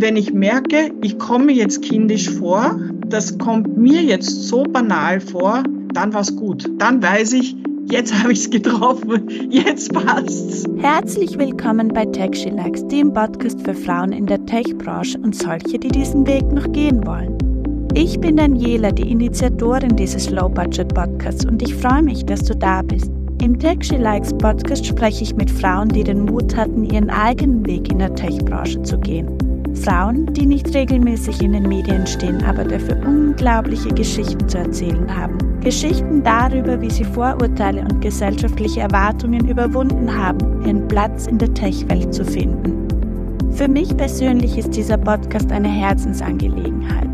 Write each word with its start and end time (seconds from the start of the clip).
wenn 0.00 0.16
ich 0.16 0.32
merke, 0.32 0.90
ich 1.02 1.18
komme 1.18 1.52
jetzt 1.52 1.82
kindisch 1.82 2.30
vor, 2.30 2.80
das 3.06 3.36
kommt 3.38 3.76
mir 3.76 4.02
jetzt 4.02 4.48
so 4.48 4.62
banal 4.62 5.20
vor, 5.20 5.62
dann 5.92 6.14
war's 6.14 6.34
gut. 6.34 6.70
Dann 6.78 7.02
weiß 7.02 7.34
ich, 7.34 7.54
jetzt 7.90 8.14
habe 8.22 8.32
ich 8.32 8.40
es 8.40 8.50
getroffen, 8.50 9.28
jetzt 9.50 9.92
passt's. 9.92 10.64
Herzlich 10.78 11.38
willkommen 11.38 11.88
bei 11.88 12.06
TechShilax, 12.06 12.88
dem 12.88 13.12
Podcast 13.12 13.60
für 13.62 13.74
Frauen 13.74 14.12
in 14.12 14.26
der 14.26 14.44
Tech-Branche 14.46 15.18
und 15.18 15.34
solche, 15.34 15.78
die 15.78 15.88
diesen 15.88 16.26
Weg 16.26 16.50
noch 16.50 16.70
gehen 16.72 17.06
wollen. 17.06 17.36
Ich 17.94 18.18
bin 18.20 18.36
Daniela, 18.36 18.92
die 18.92 19.10
Initiatorin 19.10 19.96
dieses 19.96 20.30
Low-Budget-Podcasts 20.30 21.44
und 21.44 21.60
ich 21.60 21.74
freue 21.74 22.02
mich, 22.02 22.24
dass 22.24 22.44
du 22.44 22.56
da 22.56 22.82
bist. 22.82 23.10
Im 23.42 23.58
Tech 23.58 23.78
She 23.82 23.96
Likes 23.96 24.32
Podcast 24.34 24.86
spreche 24.86 25.24
ich 25.24 25.34
mit 25.34 25.50
Frauen, 25.50 25.88
die 25.88 26.04
den 26.04 26.24
Mut 26.24 26.56
hatten, 26.56 26.84
ihren 26.84 27.10
eigenen 27.10 27.66
Weg 27.66 27.90
in 27.90 27.98
der 27.98 28.14
Tech-Branche 28.14 28.82
zu 28.82 28.98
gehen. 28.98 29.49
Frauen, 29.74 30.26
die 30.32 30.46
nicht 30.46 30.74
regelmäßig 30.74 31.42
in 31.42 31.52
den 31.52 31.68
Medien 31.68 32.06
stehen, 32.06 32.42
aber 32.44 32.64
dafür 32.64 32.96
unglaubliche 33.06 33.88
Geschichten 33.90 34.48
zu 34.48 34.58
erzählen 34.58 35.14
haben. 35.14 35.38
Geschichten 35.60 36.22
darüber, 36.22 36.80
wie 36.80 36.90
sie 36.90 37.04
Vorurteile 37.04 37.82
und 37.82 38.00
gesellschaftliche 38.00 38.80
Erwartungen 38.80 39.46
überwunden 39.48 40.14
haben, 40.16 40.62
ihren 40.64 40.88
Platz 40.88 41.26
in 41.26 41.38
der 41.38 41.52
Tech-Welt 41.52 42.12
zu 42.14 42.24
finden. 42.24 42.88
Für 43.52 43.68
mich 43.68 43.94
persönlich 43.96 44.56
ist 44.56 44.74
dieser 44.74 44.96
Podcast 44.96 45.52
eine 45.52 45.68
Herzensangelegenheit. 45.68 47.08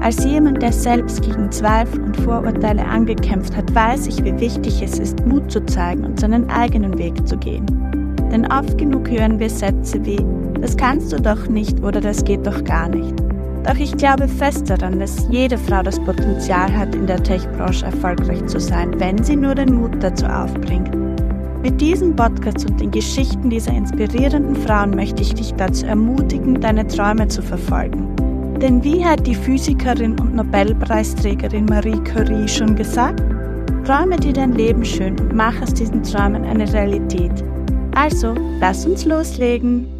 Als 0.00 0.24
jemand, 0.24 0.62
der 0.62 0.72
selbst 0.72 1.22
gegen 1.22 1.50
Zweifel 1.50 2.00
und 2.00 2.16
Vorurteile 2.18 2.84
angekämpft 2.84 3.56
hat, 3.56 3.74
weiß 3.74 4.06
ich, 4.06 4.22
wie 4.24 4.38
wichtig 4.38 4.80
es 4.82 4.98
ist, 4.98 5.26
Mut 5.26 5.50
zu 5.50 5.64
zeigen 5.66 6.04
und 6.04 6.20
seinen 6.20 6.48
eigenen 6.50 6.96
Weg 6.98 7.26
zu 7.26 7.36
gehen. 7.36 7.66
Denn 8.32 8.46
oft 8.52 8.76
genug 8.76 9.10
hören 9.10 9.38
wir 9.38 9.50
Sätze 9.50 10.04
wie, 10.04 10.24
das 10.60 10.76
kannst 10.76 11.12
du 11.12 11.16
doch 11.16 11.48
nicht 11.48 11.82
oder 11.82 12.00
das 12.00 12.24
geht 12.24 12.46
doch 12.46 12.62
gar 12.64 12.88
nicht. 12.88 13.14
Doch 13.64 13.76
ich 13.76 13.96
glaube 13.96 14.28
fest 14.28 14.70
daran, 14.70 15.00
dass 15.00 15.26
jede 15.30 15.58
Frau 15.58 15.82
das 15.82 16.00
Potenzial 16.00 16.74
hat, 16.74 16.94
in 16.94 17.06
der 17.06 17.22
Tech-Branche 17.22 17.86
erfolgreich 17.86 18.44
zu 18.46 18.60
sein, 18.60 18.98
wenn 18.98 19.22
sie 19.22 19.36
nur 19.36 19.54
den 19.54 19.74
Mut 19.74 20.02
dazu 20.02 20.26
aufbringt. 20.26 20.96
Mit 21.62 21.80
diesem 21.80 22.14
Podcast 22.14 22.70
und 22.70 22.80
den 22.80 22.90
Geschichten 22.90 23.50
dieser 23.50 23.72
inspirierenden 23.72 24.56
Frauen 24.56 24.90
möchte 24.90 25.22
ich 25.22 25.34
dich 25.34 25.52
dazu 25.54 25.86
ermutigen, 25.86 26.60
deine 26.60 26.86
Träume 26.86 27.28
zu 27.28 27.42
verfolgen. 27.42 28.14
Denn 28.60 28.82
wie 28.84 29.04
hat 29.04 29.26
die 29.26 29.34
Physikerin 29.34 30.18
und 30.20 30.34
Nobelpreisträgerin 30.34 31.66
Marie 31.66 32.00
Curie 32.04 32.48
schon 32.48 32.74
gesagt? 32.74 33.22
Träume 33.84 34.16
dir 34.16 34.32
dein 34.32 34.52
Leben 34.52 34.84
schön 34.84 35.18
und 35.18 35.34
mach 35.34 35.60
aus 35.60 35.74
diesen 35.74 36.02
Träumen 36.02 36.44
eine 36.44 36.72
Realität. 36.72 37.44
Also, 38.00 38.32
lass 38.60 38.86
uns 38.86 39.04
loslegen. 39.04 39.97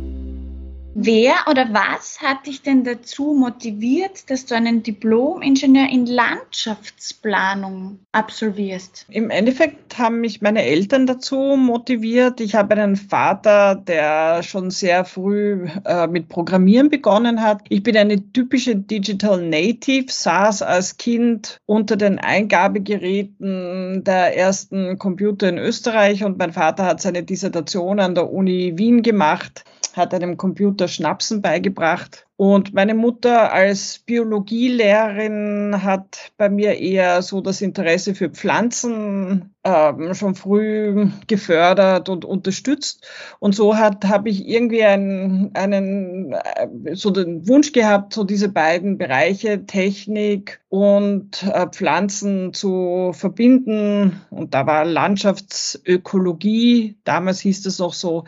Wer 1.00 1.34
oder 1.48 1.68
was 1.72 2.18
hat 2.20 2.48
dich 2.48 2.62
denn 2.62 2.82
dazu 2.82 3.32
motiviert, 3.32 4.28
dass 4.30 4.46
du 4.46 4.56
einen 4.56 4.82
Diplom-Ingenieur 4.82 5.88
in 5.88 6.06
Landschaftsplanung 6.06 8.00
absolvierst? 8.10 9.06
Im 9.08 9.30
Endeffekt 9.30 9.96
haben 9.96 10.20
mich 10.20 10.42
meine 10.42 10.64
Eltern 10.64 11.06
dazu 11.06 11.54
motiviert. 11.56 12.40
Ich 12.40 12.56
habe 12.56 12.74
einen 12.74 12.96
Vater, 12.96 13.76
der 13.76 14.42
schon 14.42 14.72
sehr 14.72 15.04
früh 15.04 15.68
äh, 15.84 16.08
mit 16.08 16.28
Programmieren 16.28 16.90
begonnen 16.90 17.42
hat. 17.42 17.60
Ich 17.68 17.84
bin 17.84 17.96
eine 17.96 18.32
typische 18.32 18.74
Digital 18.74 19.40
Native, 19.40 20.06
saß 20.08 20.62
als 20.62 20.96
Kind 20.96 21.60
unter 21.66 21.96
den 21.96 22.18
Eingabegeräten 22.18 24.02
der 24.02 24.36
ersten 24.36 24.98
Computer 24.98 25.48
in 25.48 25.58
Österreich 25.58 26.24
und 26.24 26.38
mein 26.38 26.52
Vater 26.52 26.86
hat 26.86 27.00
seine 27.00 27.22
Dissertation 27.22 28.00
an 28.00 28.16
der 28.16 28.32
Uni 28.32 28.72
Wien 28.76 29.04
gemacht 29.04 29.62
hat 29.98 30.14
einem 30.14 30.36
Computer 30.36 30.87
Schnapsen 30.88 31.42
beigebracht 31.42 32.27
und 32.40 32.72
meine 32.72 32.94
Mutter 32.94 33.52
als 33.52 33.98
Biologielehrerin 33.98 35.82
hat 35.82 36.30
bei 36.36 36.48
mir 36.48 36.78
eher 36.78 37.20
so 37.20 37.40
das 37.40 37.60
Interesse 37.60 38.14
für 38.14 38.30
Pflanzen 38.30 39.56
ähm, 39.64 40.14
schon 40.14 40.36
früh 40.36 41.08
gefördert 41.26 42.08
und 42.08 42.24
unterstützt. 42.24 43.04
Und 43.40 43.56
so 43.56 43.76
hat 43.76 44.04
habe 44.04 44.28
ich 44.28 44.46
irgendwie 44.46 44.84
einen, 44.84 45.50
einen 45.54 46.32
äh, 46.32 46.94
so 46.94 47.10
den 47.10 47.48
Wunsch 47.48 47.72
gehabt, 47.72 48.12
so 48.12 48.22
diese 48.22 48.48
beiden 48.48 48.98
Bereiche 48.98 49.66
Technik 49.66 50.60
und 50.68 51.42
äh, 51.42 51.66
Pflanzen 51.66 52.54
zu 52.54 53.10
verbinden. 53.14 54.20
Und 54.30 54.54
da 54.54 54.64
war 54.64 54.84
Landschaftsökologie, 54.84 56.98
damals 57.02 57.40
hieß 57.40 57.66
es 57.66 57.80
noch 57.80 57.94
so, 57.94 58.26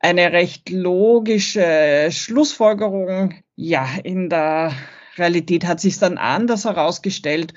eine 0.00 0.32
recht 0.32 0.68
logische 0.68 2.08
Schlussfolgerung 2.10 3.37
ja, 3.56 3.88
in 4.04 4.28
der 4.28 4.72
Realität 5.18 5.66
hat 5.66 5.80
sich 5.80 5.98
dann 5.98 6.16
anders 6.18 6.64
herausgestellt. 6.64 7.54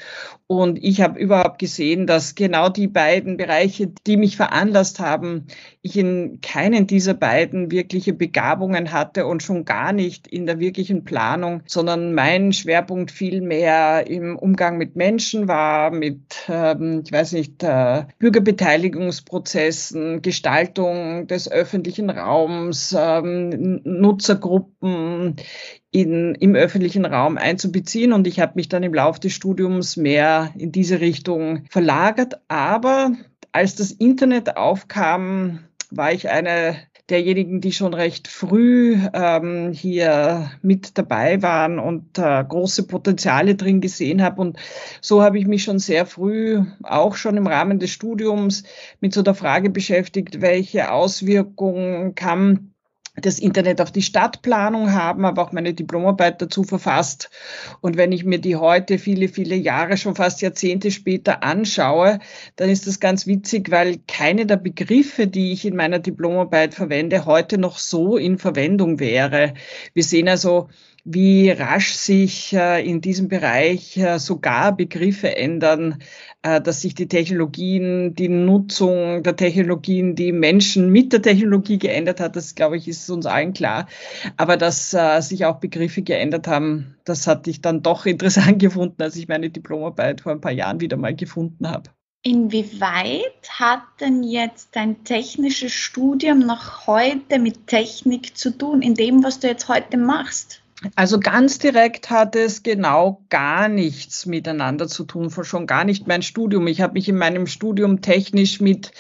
Und 0.48 0.84
ich 0.84 1.02
habe 1.02 1.20
überhaupt 1.20 1.60
gesehen, 1.60 2.08
dass 2.08 2.36
genau 2.36 2.70
die 2.70 2.88
beiden 2.88 3.38
Bereiche, 3.38 3.94
die 4.08 4.18
mich 4.18 4.36
veranlasst 4.36 5.00
haben, 5.00 5.48
ich 5.84 5.98
in 5.98 6.42
keinen 6.42 6.86
dieser 6.86 7.16
beiden 7.16 7.72
wirkliche 7.72 8.14
Begabungen 8.14 8.92
hatte 8.92 9.26
und 9.26 9.42
schon 9.42 9.66
gar 9.66 9.94
nicht 9.94 10.28
in 10.28 10.46
der 10.46 10.60
wirklichen 10.60 11.06
Planung, 11.06 11.64
sondern 11.66 12.14
mein 12.14 12.54
Schwerpunkt 12.54 13.10
viel 13.10 13.42
mehr 13.42 14.06
im 14.08 14.38
Umgang 14.38 14.78
mit 14.78 14.96
Menschen 14.96 15.48
war, 15.48 15.90
mit, 15.90 16.22
ähm, 16.48 17.02
ich 17.04 17.12
weiß 17.12 17.32
nicht, 17.32 17.64
äh, 17.64 18.04
Bürgerbeteiligungsprozessen, 18.20 20.22
Gestaltung 20.22 21.26
des 21.26 21.52
öffentlichen 21.52 22.12
Raums, 22.12 22.96
ähm, 22.98 23.82
Nutzergruppen 23.84 25.38
in, 25.90 26.36
im 26.36 26.56
öffentlichen 26.56 27.06
Raum 27.06 27.38
einzubeziehen. 27.38 28.14
Und 28.14 28.28
ich 28.28 28.40
habe 28.40 28.54
mich 28.56 28.70
dann 28.70 28.84
im 28.84 28.94
Laufe 28.94 29.20
des 29.20 29.34
Studiums 29.34 29.98
mehr 29.98 30.52
in 30.58 30.72
diese 30.72 31.02
Richtung 31.02 31.64
verlagert. 31.72 32.40
Aber 32.50 33.14
als 33.52 33.76
das 33.76 33.92
Internet 33.92 34.58
aufkam, 34.58 35.60
war 35.92 36.12
ich 36.12 36.30
eine 36.30 36.78
derjenigen, 37.10 37.62
die 37.62 37.74
schon 37.74 37.94
recht 37.94 38.28
früh 38.28 38.98
ähm, 39.14 39.72
hier 39.74 40.52
mit 40.62 40.98
dabei 40.98 41.42
waren 41.42 41.78
und 41.78 42.18
äh, 42.18 42.44
große 42.44 42.88
Potenziale 42.88 43.56
drin 43.56 43.82
gesehen 43.82 44.24
habe. 44.24 44.42
Und 44.42 44.58
so 45.02 45.22
habe 45.22 45.38
ich 45.38 45.46
mich 45.46 45.64
schon 45.64 45.80
sehr 45.80 46.06
früh, 46.06 46.64
auch 46.84 47.16
schon 47.16 47.38
im 47.38 47.48
Rahmen 47.48 47.80
des 47.80 47.92
Studiums, 47.92 48.64
mit 49.02 49.14
so 49.14 49.22
der 49.22 49.36
Frage 49.36 49.70
beschäftigt, 49.70 50.42
welche 50.42 50.92
Auswirkungen 50.92 52.16
kann 52.16 52.71
das 53.26 53.40
Internet 53.40 53.82
auf 53.82 53.92
die 53.92 54.02
Stadtplanung 54.02 54.94
haben, 54.94 55.26
habe 55.26 55.42
auch 55.42 55.52
meine 55.52 55.74
Diplomarbeit 55.74 56.42
dazu 56.42 56.64
verfasst. 56.64 57.30
Und 57.82 57.98
wenn 57.98 58.12
ich 58.12 58.24
mir 58.24 58.40
die 58.40 58.56
heute 58.56 58.98
viele, 58.98 59.28
viele 59.28 59.56
Jahre, 59.56 59.98
schon 59.98 60.16
fast 60.16 60.42
Jahrzehnte 60.42 60.92
später 60.92 61.44
anschaue, 61.44 62.20
dann 62.56 62.70
ist 62.70 62.88
das 62.88 63.00
ganz 63.00 63.28
witzig, 63.28 63.72
weil 63.72 63.98
keine 64.08 64.46
der 64.46 64.58
Begriffe, 64.58 65.28
die 65.28 65.52
ich 65.52 65.66
in 65.66 65.76
meiner 65.76 66.00
Diplomarbeit 66.00 66.74
verwende, 66.74 67.26
heute 67.26 67.58
noch 67.58 67.78
so 67.78 68.18
in 68.18 68.38
Verwendung 68.38 69.00
wäre. 69.00 69.54
Wir 69.94 70.04
sehen 70.04 70.28
also, 70.28 70.70
wie 71.04 71.50
rasch 71.50 71.94
sich 71.94 72.54
äh, 72.54 72.88
in 72.88 73.02
diesem 73.02 73.28
Bereich 73.28 73.98
äh, 73.98 74.20
sogar 74.20 74.76
Begriffe 74.76 75.36
ändern, 75.36 75.98
dass 76.42 76.82
sich 76.82 76.96
die 76.96 77.08
Technologien, 77.08 78.16
die 78.16 78.30
Nutzung 78.30 79.24
der 79.24 79.36
Technologien, 79.36 80.16
die 80.16 80.32
Menschen 80.32 80.92
mit 80.92 81.14
der 81.14 81.22
Technologie 81.22 81.78
geändert 81.78 82.20
hat, 82.20 82.36
das 82.36 82.56
glaube 82.56 82.78
ich, 82.78 82.88
ist 82.88 83.10
uns 83.10 83.26
allen 83.26 83.54
klar. 83.54 83.88
Aber 84.38 84.58
dass 84.58 84.92
sich 85.20 85.46
auch 85.46 85.60
Begriffe 85.60 86.02
geändert 86.02 86.48
haben, 86.48 86.96
das 87.06 87.28
hatte 87.28 87.50
ich 87.50 87.62
dann 87.62 87.84
doch 87.84 88.06
interessant 88.08 88.60
gefunden, 88.60 89.02
als 89.02 89.16
ich 89.16 89.28
meine 89.28 89.50
Diplomarbeit 89.50 90.22
vor 90.22 90.32
ein 90.32 90.42
paar 90.42 90.52
Jahren 90.52 90.80
wieder 90.80 90.98
mal 90.98 91.16
gefunden 91.16 91.70
habe. 91.70 91.92
Inwieweit 92.24 93.50
hat 93.50 93.82
denn 94.00 94.22
jetzt 94.22 94.76
dein 94.76 95.04
technisches 95.04 95.72
Studium 95.72 96.40
noch 96.40 96.86
heute 96.86 97.40
mit 97.40 97.66
Technik 97.66 98.38
zu 98.38 98.56
tun, 98.56 98.84
in 98.84 98.94
dem, 98.94 99.24
was 99.24 99.40
du 99.40 99.48
jetzt 99.48 99.68
heute 99.68 99.98
machst? 99.98 100.61
Also 100.96 101.20
ganz 101.20 101.60
direkt 101.60 102.10
hat 102.10 102.36
es 102.36 102.64
genau 102.64 103.22
gar 103.30 103.68
nichts 103.68 104.26
miteinander 104.26 104.88
zu 104.88 105.04
tun, 105.04 105.30
schon 105.44 105.68
gar 105.68 105.84
nicht 105.84 106.08
mein 106.08 106.24
Studium. 106.24 106.66
Ich 106.68 106.82
habe 106.82 106.94
mich 106.94 107.08
in 107.08 107.18
meinem 107.18 107.46
Studium 107.46 108.02
technisch 108.02 108.60
mit 108.62 108.92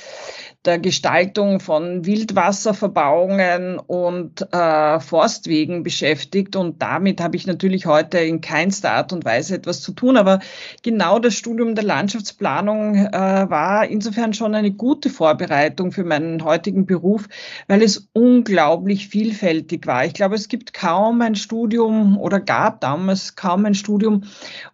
der 0.65 0.77
Gestaltung 0.77 1.59
von 1.59 2.05
Wildwasserverbauungen 2.05 3.79
und 3.79 4.45
äh, 4.53 4.99
Forstwegen 4.99 5.81
beschäftigt. 5.81 6.55
Und 6.55 6.81
damit 6.81 7.19
habe 7.19 7.35
ich 7.35 7.47
natürlich 7.47 7.87
heute 7.87 8.19
in 8.19 8.41
keinster 8.41 8.91
Art 8.91 9.11
und 9.11 9.25
Weise 9.25 9.55
etwas 9.55 9.81
zu 9.81 9.93
tun. 9.93 10.17
Aber 10.17 10.39
genau 10.83 11.17
das 11.17 11.33
Studium 11.33 11.73
der 11.73 11.83
Landschaftsplanung 11.83 12.95
äh, 12.95 13.11
war 13.11 13.87
insofern 13.87 14.33
schon 14.33 14.53
eine 14.53 14.71
gute 14.71 15.09
Vorbereitung 15.09 15.91
für 15.91 16.03
meinen 16.03 16.43
heutigen 16.43 16.85
Beruf, 16.85 17.27
weil 17.67 17.81
es 17.81 18.09
unglaublich 18.13 19.07
vielfältig 19.07 19.87
war. 19.87 20.05
Ich 20.05 20.13
glaube, 20.13 20.35
es 20.35 20.47
gibt 20.47 20.73
kaum 20.73 21.21
ein 21.21 21.35
Studium 21.35 22.19
oder 22.19 22.39
gab 22.39 22.81
damals 22.81 23.35
kaum 23.35 23.65
ein 23.65 23.73
Studium, 23.73 24.25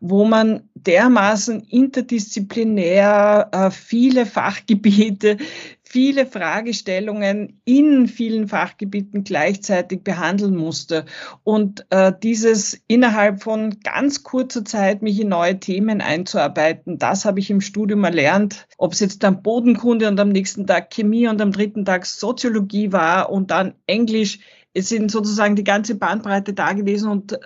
wo 0.02 0.26
man 0.26 0.64
dermaßen 0.76 1.62
interdisziplinär 1.62 3.50
äh, 3.52 3.72
viele 3.72 4.26
Fachgebiete 4.26 5.38
viele 5.98 6.28
Fragestellungen 6.28 7.60
in 7.66 8.08
vielen 8.08 8.48
Fachgebieten 8.48 9.24
gleichzeitig 9.24 10.04
behandeln 10.04 10.56
musste. 10.56 11.06
Und 11.44 11.88
äh, 11.90 12.14
dieses 12.22 12.80
innerhalb 12.86 13.42
von 13.42 13.80
ganz 13.80 14.22
kurzer 14.22 14.64
Zeit 14.64 15.02
mich 15.02 15.20
in 15.20 15.30
neue 15.30 15.60
Themen 15.60 16.00
einzuarbeiten, 16.00 17.00
das 17.00 17.26
habe 17.26 17.40
ich 17.40 17.50
im 17.50 17.62
Studium 17.62 18.04
erlernt. 18.04 18.68
Ob 18.78 18.94
es 18.94 19.00
jetzt 19.00 19.24
dann 19.24 19.42
Bodenkunde 19.42 20.08
und 20.08 20.20
am 20.20 20.30
nächsten 20.30 20.68
Tag 20.68 20.92
Chemie 20.92 21.28
und 21.28 21.42
am 21.42 21.52
dritten 21.52 21.84
Tag 21.84 22.06
Soziologie 22.06 22.92
war 22.92 23.32
und 23.32 23.50
dann 23.50 23.74
Englisch. 23.88 24.38
Es 24.76 24.90
sind 24.90 25.10
sozusagen 25.10 25.56
die 25.56 25.64
ganze 25.64 25.96
Bandbreite 25.96 26.54
da 26.54 26.74
gewesen 26.74 27.10
und, 27.10 27.34
äh, 27.34 27.38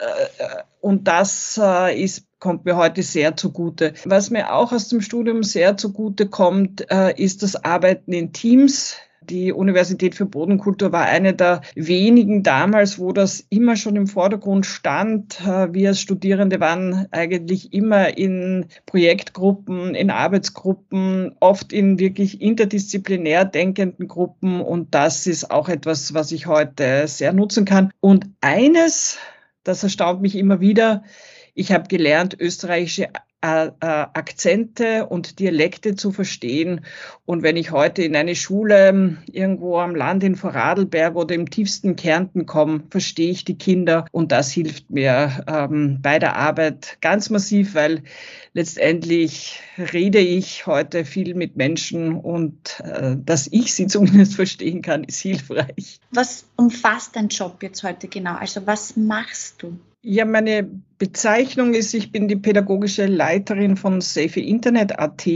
und 0.81 1.07
das 1.07 1.57
äh, 1.57 2.03
ist 2.03 2.27
kommt 2.41 2.65
mir 2.65 2.75
heute 2.75 3.03
sehr 3.03 3.38
zugute. 3.38 3.93
Was 4.03 4.31
mir 4.31 4.53
auch 4.53 4.73
aus 4.73 4.89
dem 4.89 4.99
Studium 4.99 5.43
sehr 5.43 5.77
zugute 5.77 6.27
kommt, 6.27 6.91
äh, 6.91 7.13
ist 7.15 7.43
das 7.43 7.63
Arbeiten 7.63 8.11
in 8.11 8.33
Teams. 8.33 8.97
Die 9.29 9.53
Universität 9.53 10.15
für 10.15 10.25
Bodenkultur 10.25 10.91
war 10.91 11.05
eine 11.05 11.35
der 11.35 11.61
wenigen 11.75 12.41
damals, 12.41 12.97
wo 12.97 13.11
das 13.11 13.45
immer 13.51 13.75
schon 13.75 13.95
im 13.95 14.07
Vordergrund 14.07 14.65
stand. 14.65 15.39
Äh, 15.41 15.71
wir 15.71 15.89
als 15.89 16.01
Studierende 16.01 16.59
waren 16.59 17.05
eigentlich 17.11 17.73
immer 17.73 18.17
in 18.17 18.65
Projektgruppen, 18.88 19.93
in 19.93 20.09
Arbeitsgruppen, 20.09 21.35
oft 21.39 21.71
in 21.71 21.99
wirklich 21.99 22.41
interdisziplinär 22.41 23.45
denkenden 23.45 24.07
Gruppen. 24.07 24.61
Und 24.61 24.95
das 24.95 25.27
ist 25.27 25.51
auch 25.51 25.69
etwas, 25.69 26.15
was 26.15 26.31
ich 26.31 26.47
heute 26.47 27.07
sehr 27.07 27.33
nutzen 27.33 27.65
kann. 27.65 27.93
Und 27.99 28.25
eines, 28.41 29.19
das 29.63 29.83
erstaunt 29.83 30.23
mich 30.23 30.35
immer 30.35 30.59
wieder, 30.59 31.03
ich 31.53 31.71
habe 31.71 31.88
gelernt, 31.88 32.38
österreichische 32.39 33.09
äh, 33.44 33.68
äh, 33.68 33.71
Akzente 33.80 35.07
und 35.07 35.39
Dialekte 35.39 35.95
zu 35.95 36.12
verstehen. 36.12 36.81
Und 37.25 37.42
wenn 37.42 37.57
ich 37.57 37.71
heute 37.71 38.03
in 38.03 38.15
eine 38.15 38.36
Schule 38.36 38.89
ähm, 38.89 39.18
irgendwo 39.31 39.80
am 39.80 39.95
Land 39.95 40.24
in 40.24 40.36
Vorarlberg 40.36 41.15
oder 41.15 41.33
im 41.33 41.50
tiefsten 41.50 41.95
Kärnten 41.95 42.45
komme, 42.45 42.83
verstehe 42.92 43.31
ich 43.31 43.44
die 43.44 43.57
Kinder. 43.57 44.06
Und 44.12 44.31
das 44.31 44.51
hilft 44.51 44.92
mir 44.92 45.44
ähm, 45.48 45.98
bei 46.03 46.19
der 46.19 46.36
Arbeit 46.36 47.00
ganz 47.01 47.31
massiv, 47.31 47.74
weil 47.74 48.03
letztendlich 48.53 49.59
rede 49.92 50.19
ich 50.19 50.68
heute 50.68 51.03
viel 51.03 51.33
mit 51.33 51.57
Menschen 51.57 52.13
und 52.13 52.80
äh, 52.81 53.15
dass 53.18 53.48
ich 53.51 53.74
sie 53.74 53.88
zumindest 53.88 54.36
verstehen 54.36 54.83
kann, 54.83 55.03
ist 55.03 55.19
hilfreich. 55.19 56.00
Was 56.12 56.45
umfasst 56.57 57.15
dein 57.15 57.30
Job 57.30 57.63
jetzt 57.63 57.81
heute 57.81 58.07
genau? 58.07 58.36
Also 58.36 58.68
was 58.68 58.95
machst 58.95 59.63
du? 59.63 59.80
Ja, 60.03 60.25
meine 60.25 60.68
Bezeichnung 60.98 61.75
ist, 61.75 61.94
ich 61.94 62.12
bin 62.12 62.27
die 62.27 62.36
pädagogische 62.36 63.06
Leiterin 63.06 63.77
von 63.77 64.01
Safe 64.01 64.39
Internet 64.39 64.98
AT 64.98 65.27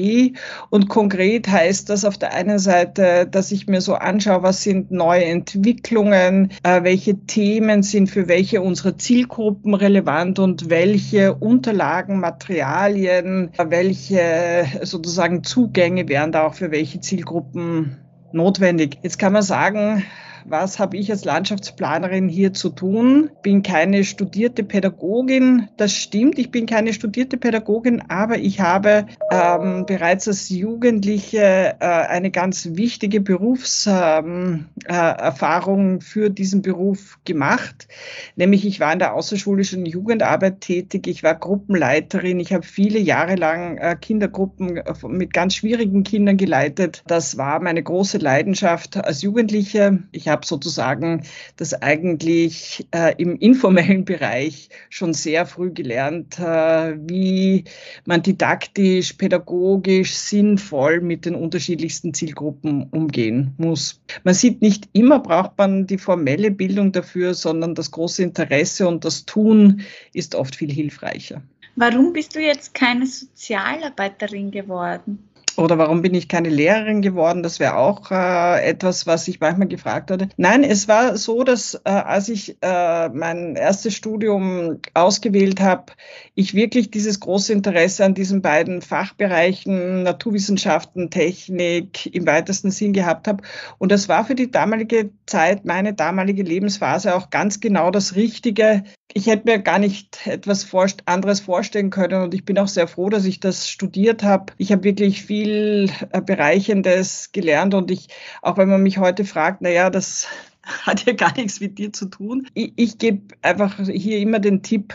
und 0.71 0.89
konkret 0.89 1.47
heißt 1.47 1.87
das 1.87 2.03
auf 2.03 2.17
der 2.17 2.33
einen 2.33 2.57
Seite, 2.57 3.27
dass 3.29 3.51
ich 3.51 3.67
mir 3.67 3.79
so 3.79 3.93
anschaue, 3.93 4.41
was 4.41 4.63
sind 4.63 4.89
neue 4.89 5.25
Entwicklungen, 5.25 6.49
äh, 6.63 6.81
welche 6.81 7.15
Themen 7.27 7.83
sind 7.83 8.09
für 8.09 8.27
welche 8.27 8.61
unserer 8.61 8.97
Zielgruppen 8.97 9.75
relevant 9.75 10.39
und 10.39 10.67
welche 10.67 11.35
Unterlagen, 11.35 12.19
Materialien, 12.19 13.51
welche 13.63 14.65
sozusagen 14.81 15.43
Zugänge 15.43 16.09
wären 16.09 16.31
da 16.31 16.47
auch 16.47 16.55
für 16.55 16.71
welche 16.71 16.99
Zielgruppen 17.01 17.97
notwendig. 18.31 18.97
Jetzt 19.03 19.19
kann 19.19 19.33
man 19.33 19.43
sagen, 19.43 20.03
was 20.47 20.79
habe 20.79 20.97
ich 20.97 21.11
als 21.11 21.25
Landschaftsplanerin 21.25 22.29
hier 22.29 22.53
zu 22.53 22.69
tun? 22.69 23.31
Bin 23.41 23.63
keine 23.63 24.03
studierte 24.03 24.63
Pädagogin. 24.63 25.69
Das 25.77 25.93
stimmt, 25.93 26.37
ich 26.37 26.51
bin 26.51 26.65
keine 26.65 26.93
studierte 26.93 27.37
Pädagogin, 27.37 28.03
aber 28.09 28.37
ich 28.37 28.59
habe 28.59 29.07
ähm, 29.31 29.85
bereits 29.85 30.27
als 30.27 30.49
Jugendliche 30.49 31.75
äh, 31.79 31.85
eine 31.85 32.29
ganz 32.31 32.69
wichtige 32.73 33.21
Berufserfahrung 33.21 34.65
ähm, 34.87 35.97
äh, 35.97 36.01
für 36.01 36.29
diesen 36.29 36.61
Beruf 36.61 37.17
gemacht. 37.25 37.87
Nämlich 38.35 38.65
ich 38.65 38.79
war 38.79 38.93
in 38.93 38.99
der 38.99 39.13
außerschulischen 39.15 39.85
Jugendarbeit 39.85 40.61
tätig, 40.61 41.07
ich 41.07 41.23
war 41.23 41.35
Gruppenleiterin, 41.35 42.39
ich 42.39 42.53
habe 42.53 42.63
viele 42.63 42.99
Jahre 42.99 43.35
lang 43.35 43.77
äh, 43.77 43.95
Kindergruppen 43.99 44.77
äh, 44.77 44.93
mit 45.07 45.33
ganz 45.33 45.55
schwierigen 45.55 46.03
Kindern 46.03 46.37
geleitet. 46.37 47.03
Das 47.07 47.37
war 47.37 47.59
meine 47.59 47.81
große 47.81 48.19
Leidenschaft 48.19 48.97
als 48.97 49.21
Jugendliche. 49.21 50.03
Ich 50.11 50.27
habe 50.27 50.34
sozusagen 50.43 51.23
das 51.55 51.73
eigentlich 51.81 52.85
äh, 52.91 53.13
im 53.17 53.37
informellen 53.37 54.03
Bereich 54.03 54.69
schon 54.89 55.13
sehr 55.13 55.45
früh 55.45 55.71
gelernt, 55.71 56.39
äh, 56.39 56.95
wie 56.97 57.63
man 58.05 58.21
didaktisch, 58.21 59.13
pädagogisch, 59.13 60.15
sinnvoll 60.15 60.99
mit 61.01 61.25
den 61.25 61.35
unterschiedlichsten 61.35 62.13
Zielgruppen 62.13 62.89
umgehen 62.89 63.53
muss. 63.57 64.01
Man 64.23 64.33
sieht, 64.33 64.61
nicht 64.61 64.89
immer 64.93 65.19
braucht 65.19 65.57
man 65.57 65.87
die 65.87 65.97
formelle 65.97 66.51
Bildung 66.51 66.91
dafür, 66.91 67.33
sondern 67.33 67.75
das 67.75 67.91
große 67.91 68.23
Interesse 68.23 68.87
und 68.87 69.05
das 69.05 69.25
Tun 69.25 69.81
ist 70.13 70.35
oft 70.35 70.55
viel 70.55 70.71
hilfreicher. 70.71 71.41
Warum 71.77 72.13
bist 72.13 72.35
du 72.35 72.39
jetzt 72.39 72.73
keine 72.73 73.05
Sozialarbeiterin 73.05 74.49
geworden? 74.49 75.29
Oder 75.57 75.77
warum 75.77 76.01
bin 76.01 76.13
ich 76.13 76.27
keine 76.27 76.49
Lehrerin 76.49 77.01
geworden? 77.01 77.43
Das 77.43 77.59
wäre 77.59 77.77
auch 77.77 78.11
äh, 78.11 78.67
etwas, 78.67 79.07
was 79.07 79.27
ich 79.27 79.39
manchmal 79.39 79.67
gefragt 79.67 80.11
hatte. 80.11 80.27
Nein, 80.37 80.63
es 80.63 80.87
war 80.87 81.17
so, 81.17 81.43
dass 81.43 81.75
äh, 81.85 81.89
als 81.89 82.29
ich 82.29 82.57
äh, 82.61 83.09
mein 83.09 83.55
erstes 83.55 83.95
Studium 83.95 84.79
ausgewählt 84.93 85.61
habe, 85.61 85.93
ich 86.33 86.53
wirklich 86.53 86.91
dieses 86.91 87.19
große 87.19 87.53
Interesse 87.53 88.03
an 88.03 88.13
diesen 88.13 88.41
beiden 88.41 88.81
Fachbereichen 88.81 90.03
Naturwissenschaften, 90.03 91.09
Technik 91.09 92.13
im 92.13 92.27
weitesten 92.27 92.71
Sinn 92.71 92.93
gehabt 92.93 93.27
habe. 93.27 93.43
Und 93.77 93.91
das 93.91 94.09
war 94.09 94.25
für 94.25 94.35
die 94.35 94.51
damalige 94.51 95.11
Zeit, 95.25 95.65
meine 95.65 95.93
damalige 95.93 96.43
Lebensphase 96.43 97.15
auch 97.15 97.29
ganz 97.29 97.59
genau 97.59 97.91
das 97.91 98.15
Richtige. 98.15 98.83
Ich 99.17 99.27
hätte 99.27 99.49
mir 99.49 99.59
gar 99.59 99.79
nicht 99.79 100.27
etwas 100.27 100.67
anderes 101.05 101.39
vorstellen 101.39 101.89
können 101.89 102.21
und 102.21 102.33
ich 102.33 102.43
bin 102.43 102.59
auch 102.59 102.67
sehr 102.67 102.85
froh, 102.85 103.07
dass 103.07 103.23
ich 103.23 103.39
das 103.39 103.69
studiert 103.69 104.23
habe. 104.23 104.51
Ich 104.57 104.73
habe 104.73 104.83
wirklich 104.83 105.23
viel 105.23 105.89
äh, 106.11 106.19
Bereichendes 106.19 107.31
gelernt 107.31 107.73
und 107.73 107.91
ich, 107.91 108.09
auch 108.41 108.57
wenn 108.57 108.67
man 108.67 108.83
mich 108.83 108.97
heute 108.97 109.23
fragt, 109.23 109.61
na 109.61 109.69
ja, 109.69 109.89
das 109.89 110.27
hat 110.63 111.05
ja 111.05 111.13
gar 111.13 111.33
nichts 111.37 111.61
mit 111.61 111.77
dir 111.77 111.93
zu 111.93 112.07
tun. 112.07 112.49
Ich, 112.55 112.73
ich 112.75 112.97
gebe 112.97 113.33
einfach 113.41 113.79
hier 113.87 114.19
immer 114.19 114.39
den 114.39 114.63
Tipp, 114.63 114.93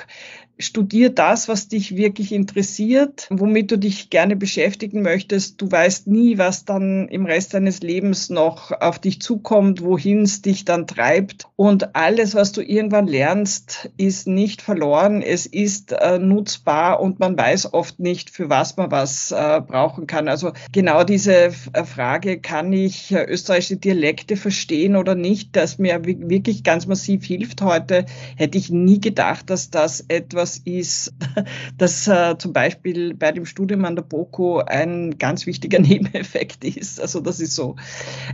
studier 0.61 1.11
das, 1.11 1.49
was 1.49 1.69
dich 1.69 1.97
wirklich 1.97 2.33
interessiert, 2.33 3.27
womit 3.31 3.71
du 3.71 3.79
dich 3.79 4.11
gerne 4.11 4.37
beschäftigen 4.37 5.03
möchtest. 5.03 5.61
Du 5.61 5.71
weißt 5.71 6.07
nie, 6.07 6.39
was 6.39 6.65
dann 6.65 7.09
im 7.09 7.27
Rest 7.27 7.55
deines 7.55 7.81
Lebens 7.81 8.31
noch 8.31 8.73
auf 8.73 8.99
dich 8.99 9.21
zukommt, 9.21 9.83
wohin 9.83 10.23
es 10.23 10.43
dich 10.43 10.65
dann 10.65 10.87
treibt. 10.87 11.47
Und 11.57 11.97
alles, 11.97 12.35
was 12.35 12.53
du 12.53 12.63
irgendwann 12.63 13.07
lernst, 13.07 13.91
ist 13.97 14.27
nicht 14.27 14.63
verloren. 14.63 15.23
Es 15.23 15.47
ist 15.47 15.93
äh, 15.93 16.19
nutzbar 16.19 17.01
und 17.01 17.21
man 17.21 17.37
weiß 17.37 17.73
oft 17.73 17.99
nicht, 17.99 18.31
für 18.31 18.51
was 18.51 18.77
man 18.77 18.91
was 18.91 19.33
äh, 19.33 19.61
brauchen 19.61 20.07
kann. 20.07 20.29
Also 20.29 20.53
genau 20.73 21.05
diese 21.05 21.35
äh, 21.35 21.85
Frage, 21.85 22.41
kann 22.41 22.73
ich 22.73 23.13
äh, 23.13 23.25
österreichische 23.25 23.77
Dialekte 23.77 24.37
verstehen 24.37 24.97
oder 24.97 25.15
nicht, 25.15 25.57
das 25.57 25.79
mir 25.79 26.05
wirklich 26.05 26.65
ganz 26.65 26.87
massiv 26.87 27.25
hilft 27.25 27.63
heute, 27.63 28.07
hätte 28.37 28.59
ich 28.59 28.71
nie 28.71 29.01
gedacht, 29.01 29.51
dass 29.51 29.71
das 29.71 30.05
etwas 30.09 30.50
etwas 30.51 30.59
ist, 30.65 31.13
das 31.79 32.09
äh, 32.09 32.37
zum 32.39 32.53
Beispiel 32.53 33.15
bei 33.15 33.33
dem 33.33 33.47
Studium 33.47 33.85
an 33.85 33.97
der 33.97 34.03
BOKU 34.03 34.59
ein 34.61 35.19
ganz 35.19 35.47
wichtiger 35.47 35.79
Nebeneffekt 35.81 36.65
ist. 36.65 37.01
Also 37.01 37.21
das 37.21 37.41
ist 37.41 37.55
so 37.55 37.77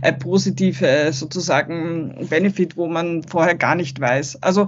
ein 0.01 0.17
positiver 0.19 1.11
sozusagen 1.13 2.27
Benefit, 2.29 2.77
wo 2.77 2.87
man 2.87 3.23
vorher 3.23 3.55
gar 3.55 3.75
nicht 3.75 3.99
weiß. 3.99 4.41
Also 4.41 4.67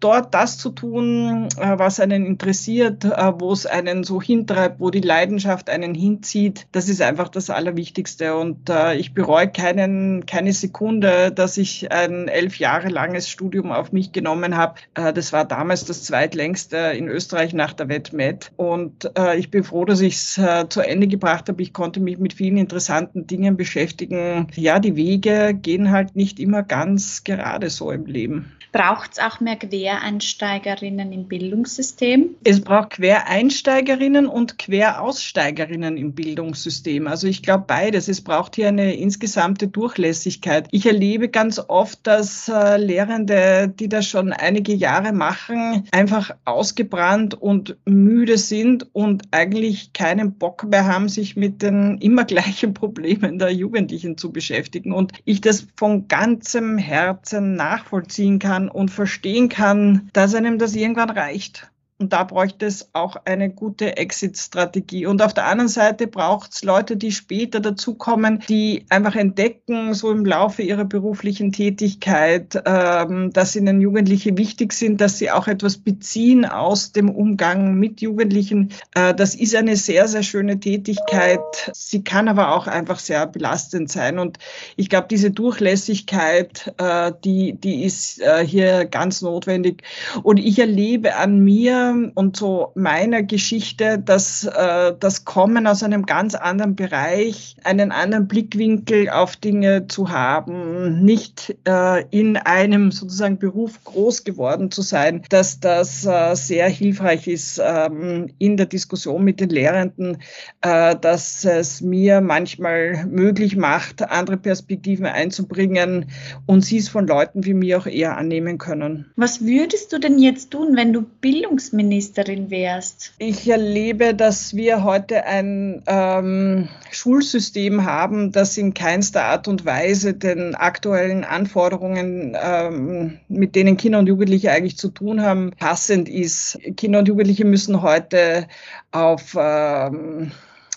dort 0.00 0.34
das 0.34 0.58
zu 0.58 0.70
tun, 0.70 1.48
äh, 1.58 1.78
was 1.78 2.00
einen 2.00 2.26
interessiert, 2.26 3.04
äh, 3.04 3.32
wo 3.38 3.52
es 3.52 3.66
einen 3.66 4.02
so 4.04 4.20
hintreibt, 4.20 4.80
wo 4.80 4.90
die 4.90 5.00
Leidenschaft 5.00 5.70
einen 5.70 5.94
hinzieht, 5.94 6.66
das 6.72 6.88
ist 6.88 7.02
einfach 7.02 7.28
das 7.28 7.50
Allerwichtigste. 7.50 8.36
Und 8.36 8.68
äh, 8.70 8.96
ich 8.96 9.14
bereue 9.14 9.48
keinen, 9.48 10.26
keine 10.26 10.52
Sekunde, 10.52 11.30
dass 11.30 11.56
ich 11.56 11.92
ein 11.92 12.28
elf 12.28 12.58
Jahre 12.58 12.88
langes 12.88 13.28
Studium 13.28 13.72
auf 13.72 13.92
mich 13.92 14.12
genommen 14.12 14.56
habe. 14.56 14.74
Das 14.94 15.32
war 15.32 15.44
damals 15.44 15.84
das 15.84 16.04
zweitlängste 16.04 16.76
in 16.76 17.08
Österreich 17.08 17.52
nach 17.52 17.72
der 17.72 17.88
WetMed. 17.88 18.52
Und 18.56 19.10
ich 19.36 19.50
bin 19.50 19.64
froh, 19.64 19.84
dass 19.84 20.00
ich 20.00 20.14
es 20.14 20.40
zu 20.68 20.80
Ende 20.80 21.06
gebracht 21.06 21.48
habe. 21.48 21.62
Ich 21.62 21.72
konnte 21.72 22.00
mich 22.00 22.18
mit 22.18 22.32
vielen 22.32 22.56
interessanten 22.56 23.26
Dingen 23.26 23.56
beschäftigen. 23.56 24.48
Ja, 24.54 24.78
die 24.78 24.96
Wege 24.96 25.54
gehen 25.54 25.90
halt 25.90 26.16
nicht 26.16 26.40
immer 26.40 26.62
ganz 26.62 27.24
gerade 27.24 27.70
so 27.70 27.90
im 27.90 28.06
Leben. 28.06 28.52
Braucht 28.72 29.12
es 29.12 29.18
auch 29.18 29.40
mehr 29.40 29.56
Quereinsteigerinnen 29.56 31.12
im 31.12 31.26
Bildungssystem? 31.26 32.36
Es 32.44 32.60
braucht 32.60 32.90
Quereinsteigerinnen 32.90 34.26
und 34.26 34.58
Queraussteigerinnen 34.58 35.96
im 35.96 36.12
Bildungssystem. 36.12 37.08
Also 37.08 37.26
ich 37.26 37.42
glaube 37.42 37.64
beides. 37.66 38.06
Es 38.06 38.20
braucht 38.20 38.54
hier 38.54 38.68
eine 38.68 38.94
insgesamte 38.94 39.66
Durchlässigkeit. 39.66 40.68
Ich 40.70 40.86
erlebe 40.86 41.28
ganz 41.28 41.58
oft, 41.58 42.06
dass 42.06 42.48
äh, 42.48 42.76
Lehrende, 42.76 43.68
die 43.68 43.88
das 43.88 44.06
schon 44.06 44.32
einige 44.32 44.72
Jahre 44.72 45.12
machen, 45.12 45.88
einfach 45.90 46.30
ausgebrannt 46.44 47.34
und 47.34 47.76
müde 47.86 48.38
sind 48.38 48.86
und 48.94 49.24
eigentlich 49.32 49.92
keinen 49.92 50.34
Bock 50.38 50.64
mehr 50.64 50.86
haben, 50.86 51.08
sich 51.08 51.34
mit 51.34 51.62
den 51.62 51.98
immer 51.98 52.24
gleichen 52.30 52.72
Problemen 52.72 53.40
der 53.40 53.50
Jugendlichen 53.50 54.16
zu 54.16 54.30
beschäftigen. 54.30 54.92
Und 54.92 55.12
ich 55.24 55.40
das 55.40 55.66
von 55.76 56.06
ganzem 56.06 56.78
Herzen 56.78 57.54
nachvollziehen 57.54 58.38
kann 58.38 58.59
und 58.68 58.90
verstehen 58.90 59.48
kann, 59.48 60.10
dass 60.12 60.34
einem 60.34 60.58
das 60.58 60.74
irgendwann 60.74 61.10
reicht. 61.10 61.69
Und 62.00 62.14
da 62.14 62.24
bräuchte 62.24 62.64
es 62.64 62.88
auch 62.94 63.16
eine 63.26 63.50
gute 63.50 63.98
Exit-Strategie. 63.98 65.04
Und 65.04 65.20
auf 65.20 65.34
der 65.34 65.46
anderen 65.46 65.68
Seite 65.68 66.06
braucht 66.06 66.52
es 66.52 66.64
Leute, 66.64 66.96
die 66.96 67.12
später 67.12 67.60
dazukommen, 67.60 68.42
die 68.48 68.86
einfach 68.88 69.16
entdecken, 69.16 69.92
so 69.92 70.10
im 70.10 70.24
Laufe 70.24 70.62
ihrer 70.62 70.86
beruflichen 70.86 71.52
Tätigkeit, 71.52 72.58
ähm, 72.64 73.34
dass 73.34 73.54
ihnen 73.54 73.82
Jugendliche 73.82 74.38
wichtig 74.38 74.72
sind, 74.72 75.02
dass 75.02 75.18
sie 75.18 75.30
auch 75.30 75.46
etwas 75.46 75.76
beziehen 75.76 76.46
aus 76.46 76.92
dem 76.92 77.10
Umgang 77.10 77.74
mit 77.74 78.00
Jugendlichen. 78.00 78.70
Äh, 78.94 79.12
das 79.14 79.34
ist 79.34 79.54
eine 79.54 79.76
sehr, 79.76 80.08
sehr 80.08 80.22
schöne 80.22 80.58
Tätigkeit. 80.58 81.70
Sie 81.74 82.02
kann 82.02 82.28
aber 82.28 82.54
auch 82.54 82.66
einfach 82.66 82.98
sehr 82.98 83.26
belastend 83.26 83.90
sein. 83.90 84.18
Und 84.18 84.38
ich 84.76 84.88
glaube, 84.88 85.08
diese 85.10 85.32
Durchlässigkeit, 85.32 86.72
äh, 86.78 87.12
die, 87.24 87.52
die 87.52 87.84
ist 87.84 88.22
äh, 88.22 88.42
hier 88.42 88.86
ganz 88.86 89.20
notwendig. 89.20 89.82
Und 90.22 90.38
ich 90.38 90.58
erlebe 90.58 91.16
an 91.16 91.40
mir, 91.40 91.89
und 92.14 92.36
so 92.36 92.72
meiner 92.74 93.22
Geschichte, 93.22 93.98
dass 93.98 94.44
äh, 94.44 94.92
das 94.98 95.24
Kommen 95.24 95.66
aus 95.66 95.82
einem 95.82 96.06
ganz 96.06 96.34
anderen 96.34 96.76
Bereich, 96.76 97.56
einen 97.64 97.92
anderen 97.92 98.28
Blickwinkel 98.28 99.08
auf 99.10 99.36
Dinge 99.36 99.86
zu 99.88 100.10
haben, 100.10 101.04
nicht 101.04 101.56
äh, 101.66 102.04
in 102.10 102.36
einem 102.36 102.90
sozusagen 102.90 103.38
Beruf 103.38 103.82
groß 103.84 104.24
geworden 104.24 104.70
zu 104.70 104.82
sein, 104.82 105.22
dass 105.28 105.60
das 105.60 106.06
äh, 106.06 106.34
sehr 106.34 106.68
hilfreich 106.68 107.26
ist 107.28 107.60
ähm, 107.62 108.30
in 108.38 108.56
der 108.56 108.66
Diskussion 108.66 109.24
mit 109.24 109.40
den 109.40 109.50
Lehrenden, 109.50 110.18
äh, 110.62 110.96
dass 110.96 111.44
es 111.44 111.80
mir 111.80 112.20
manchmal 112.20 113.06
möglich 113.06 113.56
macht, 113.56 114.02
andere 114.02 114.36
Perspektiven 114.36 115.06
einzubringen 115.06 116.06
und 116.46 116.64
sie 116.64 116.78
es 116.78 116.88
von 116.88 117.06
Leuten 117.06 117.44
wie 117.44 117.54
mir 117.54 117.78
auch 117.78 117.86
eher 117.86 118.16
annehmen 118.16 118.58
können. 118.58 119.10
Was 119.16 119.44
würdest 119.44 119.92
du 119.92 119.98
denn 119.98 120.18
jetzt 120.18 120.50
tun, 120.50 120.76
wenn 120.76 120.92
du 120.92 121.02
Bildungsminister 121.20 121.79
Ministerin 121.82 122.50
wärst? 122.50 123.12
Ich 123.18 123.48
erlebe, 123.48 124.14
dass 124.14 124.54
wir 124.54 124.84
heute 124.84 125.24
ein 125.24 125.82
ähm, 125.86 126.68
Schulsystem 126.90 127.84
haben, 127.84 128.32
das 128.32 128.56
in 128.58 128.74
keinster 128.74 129.24
Art 129.24 129.48
und 129.48 129.64
Weise 129.64 130.14
den 130.14 130.54
aktuellen 130.54 131.24
Anforderungen, 131.24 132.36
ähm, 132.40 133.18
mit 133.28 133.54
denen 133.54 133.76
Kinder 133.76 133.98
und 133.98 134.06
Jugendliche 134.06 134.52
eigentlich 134.52 134.76
zu 134.76 134.88
tun 134.88 135.22
haben, 135.22 135.52
passend 135.58 136.08
ist. 136.08 136.58
Kinder 136.76 137.00
und 137.00 137.08
Jugendliche 137.08 137.44
müssen 137.44 137.80
heute 137.82 138.46
auf, 138.92 139.36
ähm, 139.38 140.32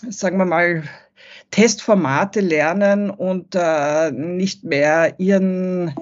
sagen 0.08 0.38
wir 0.38 0.46
mal, 0.46 0.84
Testformate 1.54 2.40
lernen 2.40 3.10
und 3.10 3.54
äh, 3.54 4.10
nicht 4.10 4.64
mehr 4.64 5.14
ihren 5.18 5.94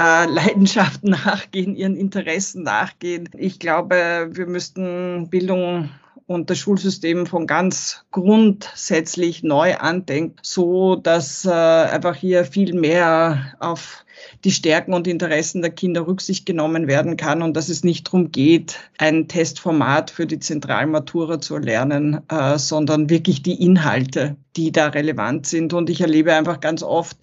äh, 0.00 0.26
Leidenschaften 0.26 1.10
nachgehen, 1.24 1.74
ihren 1.74 1.96
Interessen 1.96 2.62
nachgehen. 2.62 3.28
Ich 3.36 3.58
glaube, 3.58 4.28
wir 4.30 4.46
müssten 4.46 5.28
Bildung 5.28 5.90
und 6.26 6.48
das 6.48 6.58
Schulsystem 6.58 7.26
von 7.26 7.48
ganz 7.48 8.04
grundsätzlich 8.12 9.42
neu 9.42 9.74
andenken, 9.74 10.36
so 10.42 10.94
dass 10.94 11.44
äh, 11.44 11.50
einfach 11.50 12.14
hier 12.14 12.44
viel 12.44 12.72
mehr 12.72 13.56
auf 13.58 14.04
die 14.44 14.50
Stärken 14.50 14.94
und 14.94 15.06
Interessen 15.06 15.62
der 15.62 15.70
Kinder 15.70 16.06
Rücksicht 16.06 16.46
genommen 16.46 16.88
werden 16.88 17.16
kann 17.16 17.42
und 17.42 17.56
dass 17.56 17.68
es 17.68 17.84
nicht 17.84 18.06
darum 18.06 18.32
geht, 18.32 18.78
ein 18.98 19.28
Testformat 19.28 20.10
für 20.10 20.26
die 20.26 20.38
Zentralmatura 20.38 21.40
zu 21.40 21.54
erlernen, 21.54 22.20
äh, 22.28 22.58
sondern 22.58 23.10
wirklich 23.10 23.42
die 23.42 23.62
Inhalte, 23.62 24.36
die 24.56 24.72
da 24.72 24.88
relevant 24.88 25.46
sind. 25.46 25.72
Und 25.72 25.90
ich 25.90 26.00
erlebe 26.00 26.34
einfach 26.34 26.60
ganz 26.60 26.82
oft, 26.82 27.16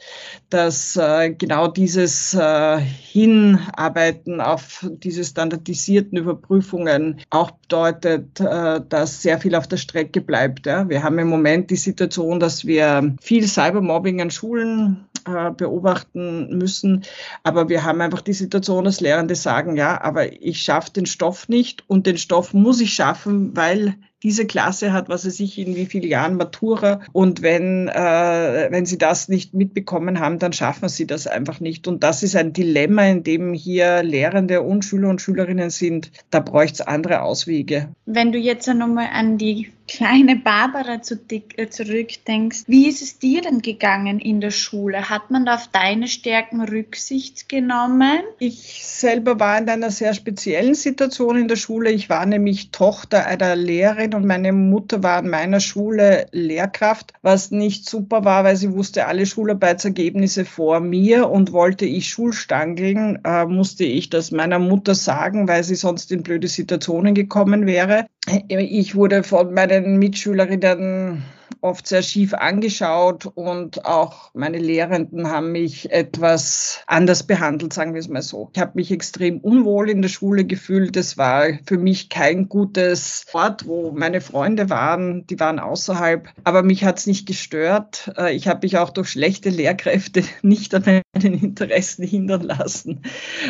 dass 0.50 0.96
äh, 0.96 1.32
genau 1.32 1.68
dieses 1.68 2.34
äh, 2.34 2.80
Hinarbeiten 2.80 4.40
auf 4.40 4.86
diese 4.90 5.24
standardisierten 5.24 6.18
Überprüfungen 6.18 7.22
auch 7.30 7.52
bedeutet, 7.52 8.40
äh, 8.40 8.82
dass 8.88 9.22
sehr 9.22 9.40
viel 9.40 9.56
auf 9.56 9.68
der 9.68 9.78
Strecke 9.78 10.22
bleibt. 10.22 10.66
Ja. 10.66 10.88
Wir 10.88 11.04
haben 11.04 11.20
im 11.20 11.28
Moment 11.28 11.70
die 11.70 11.76
Situation, 11.76 12.40
dass 12.40 12.66
wir 12.66 13.16
viel 13.22 13.48
Cybermobbing 13.48 14.22
an 14.22 14.32
Schulen 14.32 15.08
äh, 15.28 15.52
beobachten 15.52 16.58
müssen. 16.58 17.04
Aber 17.44 17.70
wir 17.70 17.84
haben 17.84 18.02
einfach 18.02 18.22
die 18.22 18.34
Situation, 18.34 18.86
dass 18.86 19.02
Lehrende 19.02 19.36
sagen, 19.36 19.78
ja, 19.78 20.02
aber 20.02 20.42
ich 20.42 20.62
schaffe 20.62 20.92
den 20.92 21.06
Stoff 21.06 21.50
nicht 21.50 21.84
und 21.88 22.08
den 22.08 22.18
Stoff 22.18 22.54
muss 22.54 22.82
ich 22.82 22.94
schaffen, 22.94 23.56
weil 23.56 23.96
diese 24.24 24.48
Klasse 24.48 24.94
hat, 24.94 25.10
was 25.10 25.26
weiß 25.26 25.40
ich, 25.42 25.60
in 25.60 25.76
wie 25.76 25.86
vielen 25.86 26.10
Jahren 26.10 26.38
Matura. 26.38 27.02
Und 27.14 27.42
wenn, 27.44 27.88
äh, 27.88 28.68
wenn 28.72 28.86
sie 28.86 28.98
das 28.98 29.30
nicht 29.30 29.54
mitbekommen 29.54 30.20
haben, 30.20 30.40
dann 30.40 30.54
schaffen 30.54 30.90
sie 30.90 31.06
das 31.06 31.28
einfach 31.28 31.60
nicht. 31.60 31.88
Und 31.88 32.04
das 32.04 32.24
ist 32.24 32.36
ein 32.36 32.52
Dilemma, 32.52 33.04
in 33.06 33.24
dem 33.24 33.54
hier 33.54 34.02
Lehrende 34.02 34.64
und 34.64 34.84
Schüler 34.84 35.10
und 35.10 35.22
Schülerinnen 35.22 35.70
sind. 35.70 36.12
Da 36.32 36.40
bräuchte 36.40 36.82
es 36.82 36.88
andere 36.88 37.22
Auswege. 37.22 37.90
Wenn 38.06 38.32
du 38.32 38.40
jetzt 38.40 38.68
nochmal 38.68 39.10
an 39.14 39.38
die 39.38 39.72
kleine 39.88 40.36
Barbara 40.36 40.96
äh, 40.96 41.70
zurückdenkst, 41.70 42.64
wie 42.68 42.88
ist 42.88 43.02
es 43.02 43.20
dir 43.20 43.42
denn 43.42 43.62
gegangen 43.62 44.20
in 44.20 44.42
der 44.42 44.52
Schule? 44.52 45.10
Hat 45.10 45.32
man 45.32 45.46
da 45.46 45.56
auf 45.56 45.68
deine 45.68 46.08
Stärken 46.08 46.62
Rücksicht 46.62 47.50
genommen? 47.50 48.20
Ich 48.40 48.86
selber 48.86 49.40
war 49.40 49.58
in 49.58 49.70
einer 49.70 49.92
sehr 49.92 50.14
speziellen 50.14 50.76
Situation 50.76 51.38
in 51.38 51.48
der 51.48 51.56
Schule. 51.56 51.92
Ich 51.92 52.10
war 52.10 52.26
nämlich 52.26 52.72
Tochter 52.72 53.26
einer 53.26 53.56
Lehrerin 53.56 54.14
und 54.14 54.26
meine 54.26 54.52
Mutter 54.54 55.04
war 55.04 55.18
an 55.18 55.30
meiner 55.30 55.60
Schule 55.60 56.28
Lehrkraft, 56.32 57.14
was 57.22 57.52
nicht 57.52 57.90
super 57.90 58.26
war, 58.26 58.44
weil 58.44 58.56
sie 58.56 58.74
wusste 58.74 59.08
alle 59.08 59.26
Schularbeitsergebnisse 59.26 60.46
vor 60.46 60.80
mir 60.80 61.30
und 61.30 61.52
wollte 61.54 61.86
ich 61.86 62.10
Schulstangeln, 62.10 63.20
äh, 63.24 63.46
musste 63.46 63.86
ich 63.86 64.10
das 64.10 64.32
meiner 64.32 64.60
Mutter 64.60 64.96
sagen, 64.96 65.48
weil 65.48 65.64
sie 65.64 65.76
sonst 65.76 66.12
in 66.12 66.24
blöde 66.24 66.48
Situationen 66.48 67.16
gekommen 67.16 67.66
wäre. 67.66 68.08
Ich 68.50 68.96
wurde 68.96 69.24
von 69.24 69.54
meinen 69.54 70.00
Mitschülerinnen 70.00 71.24
oft 71.62 71.88
sehr 71.88 72.02
schief 72.02 72.34
angeschaut 72.34 73.26
und 73.26 73.86
auch 73.86 74.32
meine 74.34 74.58
Lehrenden 74.58 75.30
haben 75.30 75.52
mich 75.52 75.92
etwas 75.92 76.82
anders 76.88 77.24
behandelt, 77.24 77.74
sagen 77.74 77.94
wir 77.94 78.00
es 78.00 78.08
mal 78.08 78.22
so. 78.22 78.50
Ich 78.54 78.60
habe 78.60 78.74
mich 78.76 78.92
extrem 78.92 79.40
unwohl 79.40 79.90
in 79.90 80.02
der 80.02 80.10
Schule 80.10 80.46
gefühlt. 80.46 80.98
Es 80.98 81.18
war 81.18 81.46
für 81.66 81.78
mich 81.78 82.10
kein 82.10 82.50
gutes 82.50 83.26
Ort, 83.34 83.68
wo 83.68 83.92
meine 83.92 84.22
Freunde 84.22 84.70
waren. 84.70 85.26
Die 85.28 85.40
waren 85.40 85.60
außerhalb, 85.60 86.30
aber 86.44 86.64
mich 86.64 86.84
hat 86.84 87.00
es 87.00 87.08
nicht 87.08 87.28
gestört. 87.28 88.12
Äh, 88.18 88.36
ich 88.36 88.48
habe 88.48 88.60
mich 88.64 88.78
auch 88.78 88.90
durch 88.90 89.10
schlechte 89.10 89.50
Lehrkräfte 89.50 90.24
nicht 90.42 90.74
an 90.76 91.02
meinen 91.18 91.42
Interessen 91.42 92.06
hindern 92.06 92.42
lassen. 92.42 93.02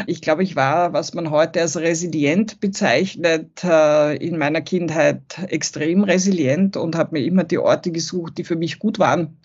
Ich 0.06 0.22
glaube, 0.22 0.44
ich 0.44 0.56
war, 0.56 0.94
was 0.94 1.14
man 1.14 1.32
heute 1.32 1.62
als 1.62 1.78
resilient 1.78 2.60
bezeichnet, 2.60 3.64
äh, 3.64 4.16
in 4.18 4.38
meiner 4.38 4.62
Kindheit 4.62 5.22
extrem 5.48 6.04
resilient 6.04 6.78
und 6.78 6.96
habe 6.96 7.18
mir 7.18 7.26
immer 7.26 7.44
die 7.44 7.58
Orte 7.58 7.92
gesucht, 7.92 8.38
die 8.38 8.44
für 8.44 8.56
mich 8.56 8.80
gut 8.80 9.00
waren 9.00 9.38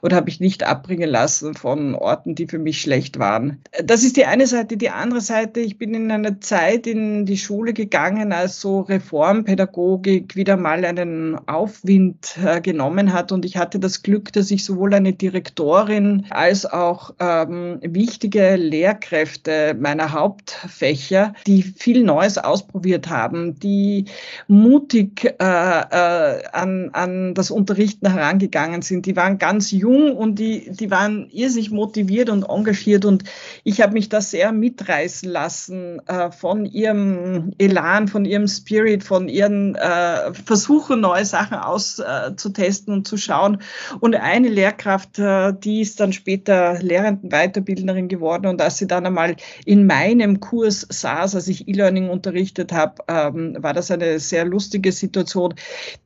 und 0.00 0.12
habe 0.12 0.26
mich 0.26 0.40
nicht 0.40 0.64
abbringen 0.64 1.08
lassen 1.08 1.54
von 1.54 1.94
Orten, 1.94 2.34
die 2.34 2.46
für 2.46 2.58
mich 2.58 2.80
schlecht 2.80 3.18
waren. 3.18 3.62
Das 3.84 4.02
ist 4.02 4.16
die 4.16 4.24
eine 4.24 4.46
Seite. 4.46 4.76
Die 4.76 4.90
andere 4.90 5.20
Seite, 5.20 5.60
ich 5.60 5.78
bin 5.78 5.94
in 5.94 6.10
einer 6.10 6.40
Zeit 6.40 6.86
in 6.86 7.26
die 7.26 7.38
Schule 7.38 7.72
gegangen, 7.72 8.32
als 8.32 8.60
so 8.60 8.80
Reformpädagogik 8.80 10.36
wieder 10.36 10.56
mal 10.56 10.84
einen 10.84 11.36
Aufwind 11.48 12.38
äh, 12.44 12.60
genommen 12.60 13.12
hat 13.12 13.32
und 13.32 13.44
ich 13.44 13.56
hatte 13.56 13.78
das 13.78 14.02
Glück, 14.02 14.32
dass 14.32 14.50
ich 14.50 14.64
sowohl 14.64 14.94
eine 14.94 15.12
Direktorin 15.12 16.26
als 16.30 16.66
auch 16.66 17.14
ähm, 17.18 17.69
wichtige 17.82 18.56
Lehrkräfte 18.56 19.76
meiner 19.78 20.12
Hauptfächer, 20.12 21.34
die 21.46 21.62
viel 21.62 22.02
Neues 22.02 22.38
ausprobiert 22.38 23.08
haben, 23.08 23.58
die 23.58 24.06
mutig 24.48 25.24
äh, 25.24 25.44
äh, 25.44 26.46
an, 26.52 26.90
an 26.92 27.34
das 27.34 27.50
Unterrichten 27.50 28.10
herangegangen 28.12 28.82
sind. 28.82 29.06
Die 29.06 29.16
waren 29.16 29.38
ganz 29.38 29.70
jung 29.70 30.16
und 30.16 30.38
die, 30.38 30.70
die 30.70 30.90
waren 30.90 31.28
irrsinnig 31.30 31.70
motiviert 31.70 32.30
und 32.30 32.44
engagiert 32.44 33.04
und 33.04 33.24
ich 33.64 33.80
habe 33.80 33.92
mich 33.92 34.08
da 34.08 34.20
sehr 34.20 34.52
mitreißen 34.52 35.28
lassen 35.28 36.00
äh, 36.06 36.30
von 36.30 36.66
ihrem 36.66 37.52
Elan, 37.58 38.08
von 38.08 38.24
ihrem 38.24 38.48
Spirit, 38.48 39.04
von 39.04 39.28
ihren 39.28 39.74
äh, 39.74 40.32
Versuchen, 40.32 41.00
neue 41.00 41.24
Sachen 41.24 41.56
auszutesten 41.56 42.94
und 42.94 43.08
zu 43.08 43.16
schauen. 43.16 43.62
Und 44.00 44.14
eine 44.14 44.48
Lehrkraft, 44.48 45.18
äh, 45.18 45.52
die 45.52 45.80
ist 45.80 46.00
dann 46.00 46.12
später 46.12 46.80
Lehrenden 46.82 47.30
Weiterbildnerin 47.50 48.08
geworden 48.08 48.46
und 48.46 48.60
als 48.60 48.78
sie 48.78 48.86
dann 48.86 49.06
einmal 49.06 49.36
in 49.64 49.86
meinem 49.86 50.40
Kurs 50.40 50.86
saß, 50.88 51.34
als 51.34 51.48
ich 51.48 51.68
E-Learning 51.68 52.08
unterrichtet 52.08 52.72
habe, 52.72 53.02
ähm, 53.08 53.56
war 53.60 53.74
das 53.74 53.90
eine 53.90 54.18
sehr 54.18 54.44
lustige 54.44 54.92
Situation. 54.92 55.54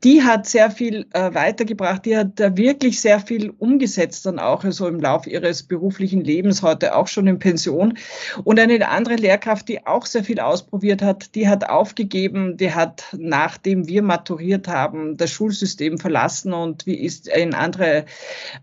Die 0.03 0.23
hat 0.23 0.47
sehr 0.47 0.71
viel 0.71 1.07
äh, 1.13 1.35
weitergebracht, 1.35 2.05
die 2.05 2.17
hat 2.17 2.41
da 2.41 2.57
wirklich 2.57 3.01
sehr 3.01 3.21
viel 3.21 3.51
umgesetzt 3.59 4.27
dann 4.27 4.39
auch 4.39 4.65
so 4.71 4.89
im 4.89 5.01
Laufe 5.01 5.31
ihres 5.31 5.63
beruflichen 5.63 6.23
Lebens, 6.23 6.63
heute 6.63 6.95
auch 6.97 7.09
schon 7.09 7.27
in 7.27 7.39
Pension. 7.39 7.99
Und 8.45 8.59
eine 8.59 8.89
andere 8.89 9.17
Lehrkraft, 9.17 9.69
die 9.69 9.87
auch 9.87 10.07
sehr 10.07 10.25
viel 10.25 10.41
ausprobiert 10.41 11.03
hat, 11.03 11.35
die 11.35 11.49
hat 11.49 11.69
aufgegeben, 11.69 12.57
die 12.57 12.73
hat, 12.73 13.05
nachdem 13.17 13.87
wir 13.89 14.03
maturiert 14.03 14.69
haben, 14.69 15.17
das 15.17 15.31
Schulsystem 15.31 15.99
verlassen 15.99 16.53
und 16.53 16.87
wie 16.87 16.97
ist 16.97 17.29
in 17.29 17.55
andere, 17.55 18.05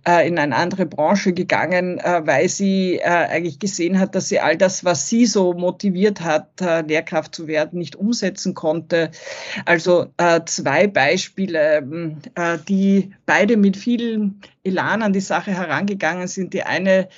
äh, 0.07 0.27
in 0.27 0.39
eine 0.39 0.55
andere 0.55 0.85
Branche 0.85 1.33
gegangen, 1.33 1.99
äh, 1.99 2.21
weil 2.25 2.49
sie 2.49 2.70
äh, 2.97 3.03
eigentlich 3.03 3.59
gesehen 3.59 3.99
hat, 3.99 4.15
dass 4.15 4.29
sie 4.29 4.39
all 4.39 4.57
das, 4.57 4.83
was 4.83 5.07
sie 5.07 5.25
so 5.25 5.53
motiviert 5.53 6.21
hat, 6.21 6.61
äh, 6.61 6.81
Lehrkraft 6.81 7.33
zu 7.33 7.47
werden, 7.47 7.79
nicht 7.79 7.95
umsetzen 7.95 8.53
konnte. 8.53 9.11
Also 9.65 10.07
äh, 10.17 10.41
zwei 10.45 10.87
Beispiele, 10.87 12.19
äh, 12.35 12.57
die 12.67 13.13
beide 13.25 13.57
mit 13.57 13.77
viel 13.77 14.31
Elan 14.63 15.01
an 15.01 15.13
die 15.13 15.21
Sache 15.21 15.51
herangegangen 15.51 16.27
sind. 16.27 16.53
Die 16.53 16.63
eine, 16.63 17.09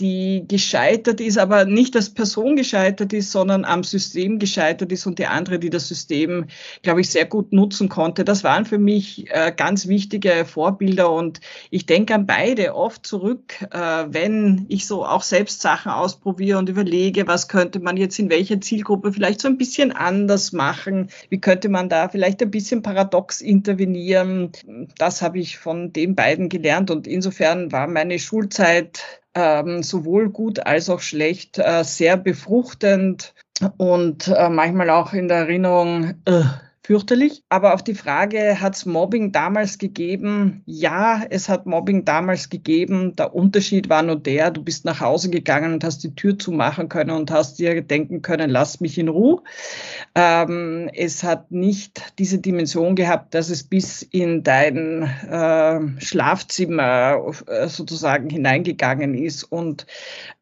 die 0.00 0.44
gescheitert 0.46 1.20
ist, 1.20 1.38
aber 1.38 1.64
nicht 1.64 1.96
als 1.96 2.10
Person 2.10 2.56
gescheitert 2.56 3.12
ist, 3.12 3.32
sondern 3.32 3.64
am 3.64 3.82
System 3.82 4.38
gescheitert 4.38 4.92
ist 4.92 5.06
und 5.06 5.18
die 5.18 5.26
andere, 5.26 5.58
die 5.58 5.70
das 5.70 5.88
System, 5.88 6.46
glaube 6.82 7.00
ich, 7.00 7.10
sehr 7.10 7.24
gut 7.24 7.52
nutzen 7.52 7.88
konnte. 7.88 8.24
Das 8.24 8.44
waren 8.44 8.64
für 8.64 8.78
mich 8.78 9.30
äh, 9.30 9.52
ganz 9.56 9.88
wichtige 9.88 10.44
Vorbilder 10.44 11.10
und 11.10 11.40
ich 11.70 11.86
denke 11.86 12.14
an 12.14 12.26
beide 12.26 12.74
oft 12.74 13.06
zurück, 13.06 13.54
äh, 13.72 13.78
wenn 14.08 14.66
ich 14.68 14.86
so 14.86 15.04
auch 15.04 15.22
selbst 15.22 15.60
Sachen 15.60 15.90
ausprobiere 15.90 16.58
und 16.58 16.68
überlege, 16.68 17.26
was 17.26 17.48
könnte 17.48 17.80
man 17.80 17.96
jetzt 17.96 18.18
in 18.18 18.30
welcher 18.30 18.60
Zielgruppe 18.60 19.12
vielleicht 19.12 19.40
so 19.40 19.48
ein 19.48 19.58
bisschen 19.58 19.92
anders 19.92 20.52
machen, 20.52 21.10
wie 21.28 21.40
könnte 21.40 21.68
man 21.68 21.88
da 21.88 22.08
vielleicht 22.08 22.42
ein 22.42 22.50
bisschen 22.50 22.82
paradox 22.82 23.40
intervenieren. 23.40 24.52
Das 24.98 25.22
habe 25.22 25.38
ich 25.38 25.58
von 25.58 25.92
den 25.92 26.14
beiden 26.14 26.48
gelernt 26.48 26.90
und 26.90 27.06
insofern 27.06 27.72
war 27.72 27.86
meine 27.86 28.18
Schulzeit 28.18 29.17
ähm, 29.34 29.82
sowohl 29.82 30.30
gut 30.30 30.66
als 30.66 30.90
auch 30.90 31.00
schlecht, 31.00 31.58
äh, 31.58 31.84
sehr 31.84 32.16
befruchtend 32.16 33.34
und 33.76 34.28
äh, 34.28 34.48
manchmal 34.48 34.90
auch 34.90 35.12
in 35.12 35.28
der 35.28 35.38
Erinnerung, 35.38 36.14
äh, 36.24 36.42
fürchterlich. 36.88 37.42
Aber 37.50 37.74
auf 37.74 37.84
die 37.84 37.94
Frage, 37.94 38.62
hat 38.62 38.74
es 38.74 38.86
Mobbing 38.86 39.30
damals 39.30 39.76
gegeben? 39.76 40.62
Ja, 40.64 41.22
es 41.28 41.50
hat 41.50 41.66
Mobbing 41.66 42.06
damals 42.06 42.48
gegeben. 42.48 43.14
Der 43.14 43.34
Unterschied 43.34 43.90
war 43.90 44.02
nur 44.02 44.16
der, 44.16 44.50
du 44.50 44.64
bist 44.64 44.86
nach 44.86 44.98
Hause 44.98 45.28
gegangen 45.28 45.74
und 45.74 45.84
hast 45.84 46.02
die 46.02 46.14
Tür 46.14 46.38
zumachen 46.38 46.88
können 46.88 47.10
und 47.10 47.30
hast 47.30 47.58
dir 47.58 47.82
denken 47.82 48.22
können, 48.22 48.48
lass 48.48 48.80
mich 48.80 48.96
in 48.96 49.08
Ruhe. 49.08 49.42
Ähm, 50.14 50.88
es 50.94 51.22
hat 51.22 51.52
nicht 51.52 52.00
diese 52.18 52.38
Dimension 52.38 52.96
gehabt, 52.96 53.34
dass 53.34 53.50
es 53.50 53.64
bis 53.64 54.00
in 54.00 54.42
dein 54.42 55.02
äh, 55.02 56.00
Schlafzimmer 56.00 57.34
äh, 57.48 57.68
sozusagen 57.68 58.30
hineingegangen 58.30 59.12
ist 59.12 59.44
und 59.44 59.86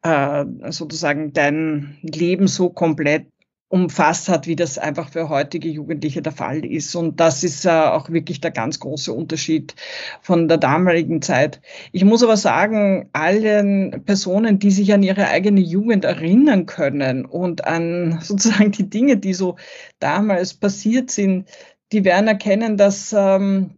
äh, 0.01 0.45
sozusagen 0.69 1.33
dein 1.33 1.97
Leben 2.03 2.47
so 2.47 2.69
komplett 2.69 3.25
umfasst 3.69 4.29
hat, 4.29 4.47
wie 4.47 4.55
das 4.55 4.77
einfach 4.77 5.09
für 5.09 5.27
heutige 5.27 5.67
Jugendliche 5.67 6.21
der 6.21 6.31
Fall 6.31 6.65
ist. 6.65 6.95
Und 6.95 7.19
das 7.19 7.43
ist 7.43 7.65
äh, 7.65 7.69
auch 7.69 8.09
wirklich 8.09 8.39
der 8.39 8.51
ganz 8.51 8.79
große 8.79 9.11
Unterschied 9.11 9.75
von 10.21 10.47
der 10.47 10.57
damaligen 10.57 11.21
Zeit. 11.21 11.61
Ich 11.91 12.05
muss 12.05 12.23
aber 12.23 12.37
sagen, 12.37 13.09
allen 13.11 14.03
Personen, 14.05 14.59
die 14.59 14.71
sich 14.71 14.93
an 14.93 15.03
ihre 15.03 15.27
eigene 15.27 15.59
Jugend 15.59 16.05
erinnern 16.05 16.65
können 16.65 17.25
und 17.25 17.65
an 17.65 18.19
sozusagen 18.23 18.71
die 18.71 18.89
Dinge, 18.89 19.17
die 19.17 19.33
so 19.33 19.57
damals 19.99 20.53
passiert 20.53 21.11
sind, 21.11 21.49
die 21.91 22.05
werden 22.05 22.27
erkennen, 22.27 22.77
dass 22.77 23.13
ähm, 23.17 23.71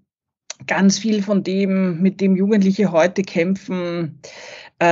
ganz 0.68 1.00
viel 1.00 1.24
von 1.24 1.44
dem, 1.44 2.02
mit 2.02 2.22
dem 2.22 2.36
Jugendliche 2.36 2.92
heute 2.92 3.24
kämpfen, 3.24 4.20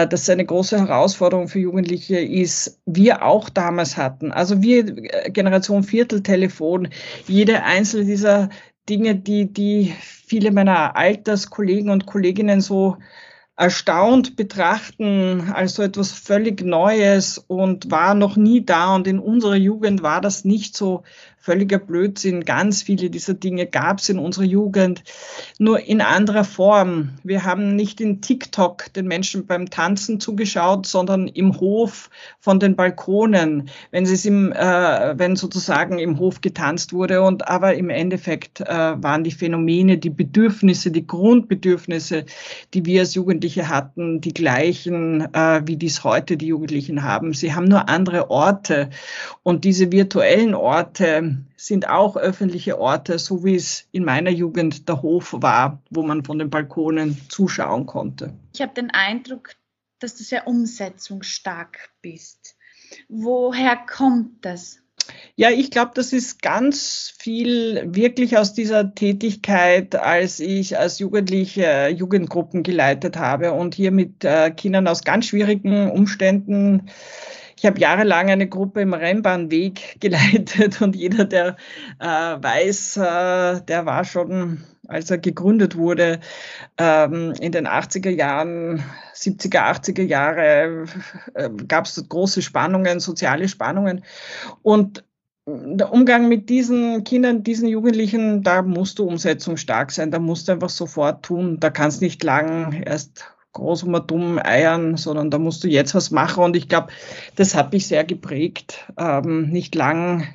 dass 0.07 0.29
eine 0.29 0.45
große 0.45 0.77
Herausforderung 0.77 1.47
für 1.47 1.59
Jugendliche 1.59 2.19
ist, 2.19 2.79
wir 2.85 3.23
auch 3.23 3.49
damals 3.49 3.95
hatten. 3.97 4.31
Also 4.31 4.61
wir, 4.61 4.85
äh, 4.87 5.31
Generation 5.31 5.83
Vierteltelefon, 5.83 6.89
jede 7.27 7.63
einzelne 7.63 8.05
dieser 8.05 8.49
Dinge, 8.89 9.15
die, 9.15 9.51
die 9.51 9.93
viele 9.99 10.51
meiner 10.51 10.95
Alterskollegen 10.95 11.89
und 11.89 12.05
Kolleginnen 12.05 12.61
so 12.61 12.97
erstaunt 13.57 14.35
betrachten 14.35 15.51
als 15.51 15.73
so 15.73 15.81
etwas 15.81 16.11
völlig 16.11 16.63
Neues 16.63 17.43
und 17.47 17.89
war 17.89 18.13
noch 18.13 18.37
nie 18.37 18.63
da. 18.63 18.93
Und 18.93 19.07
in 19.07 19.17
unserer 19.17 19.55
Jugend 19.55 20.03
war 20.03 20.21
das 20.21 20.45
nicht 20.45 20.77
so 20.77 21.03
völliger 21.47 21.79
Blödsinn. 21.79 22.43
Ganz 22.43 22.83
viele 22.83 23.09
dieser 23.09 23.33
Dinge 23.33 23.65
gab 23.65 23.99
es 23.99 24.09
in 24.09 24.19
unserer 24.19 24.43
Jugend, 24.43 25.03
nur 25.59 25.79
in 25.79 26.01
anderer 26.01 26.43
Form. 26.43 27.11
Wir 27.23 27.45
haben 27.45 27.75
nicht 27.75 28.01
in 28.01 28.21
TikTok 28.21 28.91
den 28.93 29.07
Menschen 29.07 29.47
beim 29.47 29.69
Tanzen 29.69 30.19
zugeschaut, 30.19 30.85
sondern 30.85 31.27
im 31.27 31.57
Hof 31.59 32.09
von 32.39 32.59
den 32.59 32.75
Balkonen, 32.75 33.69
wenn 33.91 34.03
es 34.03 34.25
im, 34.25 34.51
äh, 34.51 35.17
wenn 35.17 35.37
sozusagen 35.37 35.99
im 35.99 36.19
Hof 36.19 36.41
getanzt 36.41 36.91
wurde. 36.91 37.21
Und 37.21 37.47
aber 37.47 37.75
im 37.75 37.89
Endeffekt 37.89 38.59
äh, 38.59 38.67
waren 38.67 39.23
die 39.23 39.31
Phänomene, 39.31 39.97
die 39.97 40.09
Bedürfnisse, 40.09 40.91
die 40.91 41.07
Grundbedürfnisse, 41.07 42.25
die 42.73 42.85
wir 42.85 42.99
als 42.99 43.15
Jugendliche 43.15 43.46
hatten, 43.55 44.21
die 44.21 44.33
gleichen, 44.33 45.33
äh, 45.33 45.61
wie 45.65 45.77
dies 45.77 46.03
heute 46.03 46.37
die 46.37 46.47
Jugendlichen 46.47 47.03
haben. 47.03 47.33
Sie 47.33 47.53
haben 47.53 47.65
nur 47.65 47.89
andere 47.89 48.29
Orte 48.29 48.89
und 49.43 49.63
diese 49.63 49.91
virtuellen 49.91 50.53
Orte 50.53 51.37
sind 51.55 51.89
auch 51.89 52.15
öffentliche 52.15 52.79
Orte, 52.79 53.19
so 53.19 53.43
wie 53.43 53.55
es 53.55 53.87
in 53.91 54.05
meiner 54.05 54.29
Jugend 54.29 54.87
der 54.87 55.01
Hof 55.01 55.33
war, 55.37 55.81
wo 55.89 56.03
man 56.03 56.23
von 56.23 56.39
den 56.39 56.49
Balkonen 56.49 57.17
zuschauen 57.29 57.85
konnte. 57.85 58.33
Ich 58.53 58.61
habe 58.61 58.73
den 58.73 58.91
Eindruck, 58.91 59.51
dass 59.99 60.15
du 60.15 60.23
sehr 60.23 60.47
umsetzungsstark 60.47 61.89
bist. 62.01 62.55
Woher 63.09 63.75
kommt 63.75 64.45
das? 64.45 64.81
Ja, 65.35 65.49
ich 65.51 65.71
glaube, 65.71 65.91
das 65.93 66.13
ist 66.13 66.41
ganz 66.41 67.13
viel 67.19 67.83
wirklich 67.93 68.37
aus 68.37 68.53
dieser 68.53 68.93
Tätigkeit, 68.95 69.95
als 69.95 70.39
ich 70.39 70.77
als 70.77 70.99
Jugendliche 70.99 71.89
Jugendgruppen 71.89 72.63
geleitet 72.63 73.17
habe 73.17 73.53
und 73.53 73.75
hier 73.75 73.91
mit 73.91 74.23
äh, 74.23 74.51
Kindern 74.51 74.87
aus 74.87 75.03
ganz 75.03 75.27
schwierigen 75.27 75.91
Umständen 75.91 76.89
ich 77.57 77.65
habe 77.65 77.79
jahrelang 77.79 78.29
eine 78.29 78.47
Gruppe 78.47 78.81
im 78.81 78.93
Rennbahnweg 78.93 79.97
geleitet 79.99 80.81
und 80.81 80.95
jeder, 80.95 81.25
der 81.25 81.57
äh, 81.99 82.05
weiß, 82.05 82.97
äh, 82.97 83.61
der 83.61 83.85
war 83.85 84.05
schon, 84.05 84.63
als 84.87 85.09
er 85.09 85.17
gegründet 85.17 85.75
wurde, 85.75 86.19
ähm, 86.77 87.33
in 87.39 87.51
den 87.51 87.67
80er 87.67 88.11
Jahren, 88.11 88.83
70er, 89.15 89.59
80er 89.71 90.03
Jahre, 90.03 90.85
äh, 91.33 91.49
gab 91.67 91.85
es 91.85 92.03
große 92.07 92.41
Spannungen, 92.41 92.99
soziale 92.99 93.47
Spannungen. 93.47 94.03
Und 94.61 95.03
der 95.47 95.93
Umgang 95.93 96.27
mit 96.27 96.49
diesen 96.49 97.05
Kindern, 97.05 97.41
diesen 97.41 97.69
Jugendlichen, 97.69 98.43
da 98.43 98.61
musst 98.61 98.99
du 98.99 99.05
umsetzungsstark 99.05 99.91
sein, 99.91 100.11
da 100.11 100.19
musst 100.19 100.47
du 100.47 100.51
einfach 100.51 100.69
sofort 100.69 101.23
tun, 101.23 101.59
da 101.59 101.69
kannst 101.69 102.01
nicht 102.01 102.21
lang 102.23 102.83
erst 102.83 103.25
groß 103.57 103.83
und 103.83 104.11
dumm 104.11 104.39
eiern, 104.39 104.97
sondern 104.97 105.29
da 105.29 105.37
musst 105.37 105.63
du 105.63 105.67
jetzt 105.67 105.95
was 105.95 106.11
machen. 106.11 106.43
Und 106.43 106.55
ich 106.55 106.69
glaube, 106.69 106.87
das 107.35 107.55
hat 107.55 107.73
mich 107.73 107.87
sehr 107.87 108.03
geprägt, 108.03 108.91
ähm, 108.97 109.49
nicht 109.49 109.75
lang, 109.75 110.27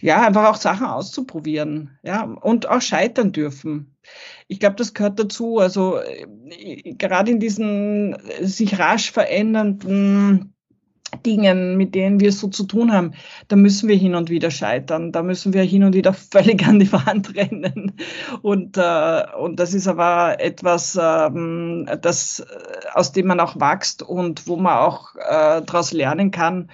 ja, 0.00 0.26
einfach 0.26 0.48
auch 0.48 0.56
Sachen 0.56 0.86
auszuprobieren, 0.86 1.98
ja, 2.02 2.24
und 2.24 2.68
auch 2.68 2.80
scheitern 2.80 3.32
dürfen. 3.32 3.96
Ich 4.48 4.60
glaube, 4.60 4.76
das 4.76 4.94
gehört 4.94 5.18
dazu. 5.18 5.58
Also 5.58 5.98
äh, 5.98 6.26
gerade 6.94 7.30
in 7.30 7.40
diesen 7.40 8.16
sich 8.40 8.78
rasch 8.78 9.10
verändernden 9.12 10.54
Dingen, 11.24 11.76
mit 11.76 11.94
denen 11.94 12.20
wir 12.20 12.32
so 12.32 12.48
zu 12.48 12.64
tun 12.64 12.92
haben, 12.92 13.12
da 13.48 13.56
müssen 13.56 13.88
wir 13.88 13.96
hin 13.96 14.14
und 14.14 14.30
wieder 14.30 14.50
scheitern, 14.50 15.12
da 15.12 15.22
müssen 15.22 15.52
wir 15.52 15.62
hin 15.62 15.84
und 15.84 15.94
wieder 15.94 16.12
völlig 16.32 16.66
an 16.66 16.78
die 16.78 16.92
Wand 16.92 17.36
rennen. 17.36 17.92
Und, 18.42 18.76
äh, 18.76 19.22
und 19.38 19.60
das 19.60 19.74
ist 19.74 19.88
aber 19.88 20.40
etwas, 20.40 20.98
ähm, 21.00 21.88
das, 22.00 22.40
äh, 22.40 22.44
aus 22.94 23.12
dem 23.12 23.26
man 23.26 23.40
auch 23.40 23.56
wächst 23.56 24.02
und 24.02 24.46
wo 24.46 24.56
man 24.56 24.78
auch 24.78 25.14
äh, 25.16 25.62
daraus 25.62 25.92
lernen 25.92 26.30
kann. 26.30 26.70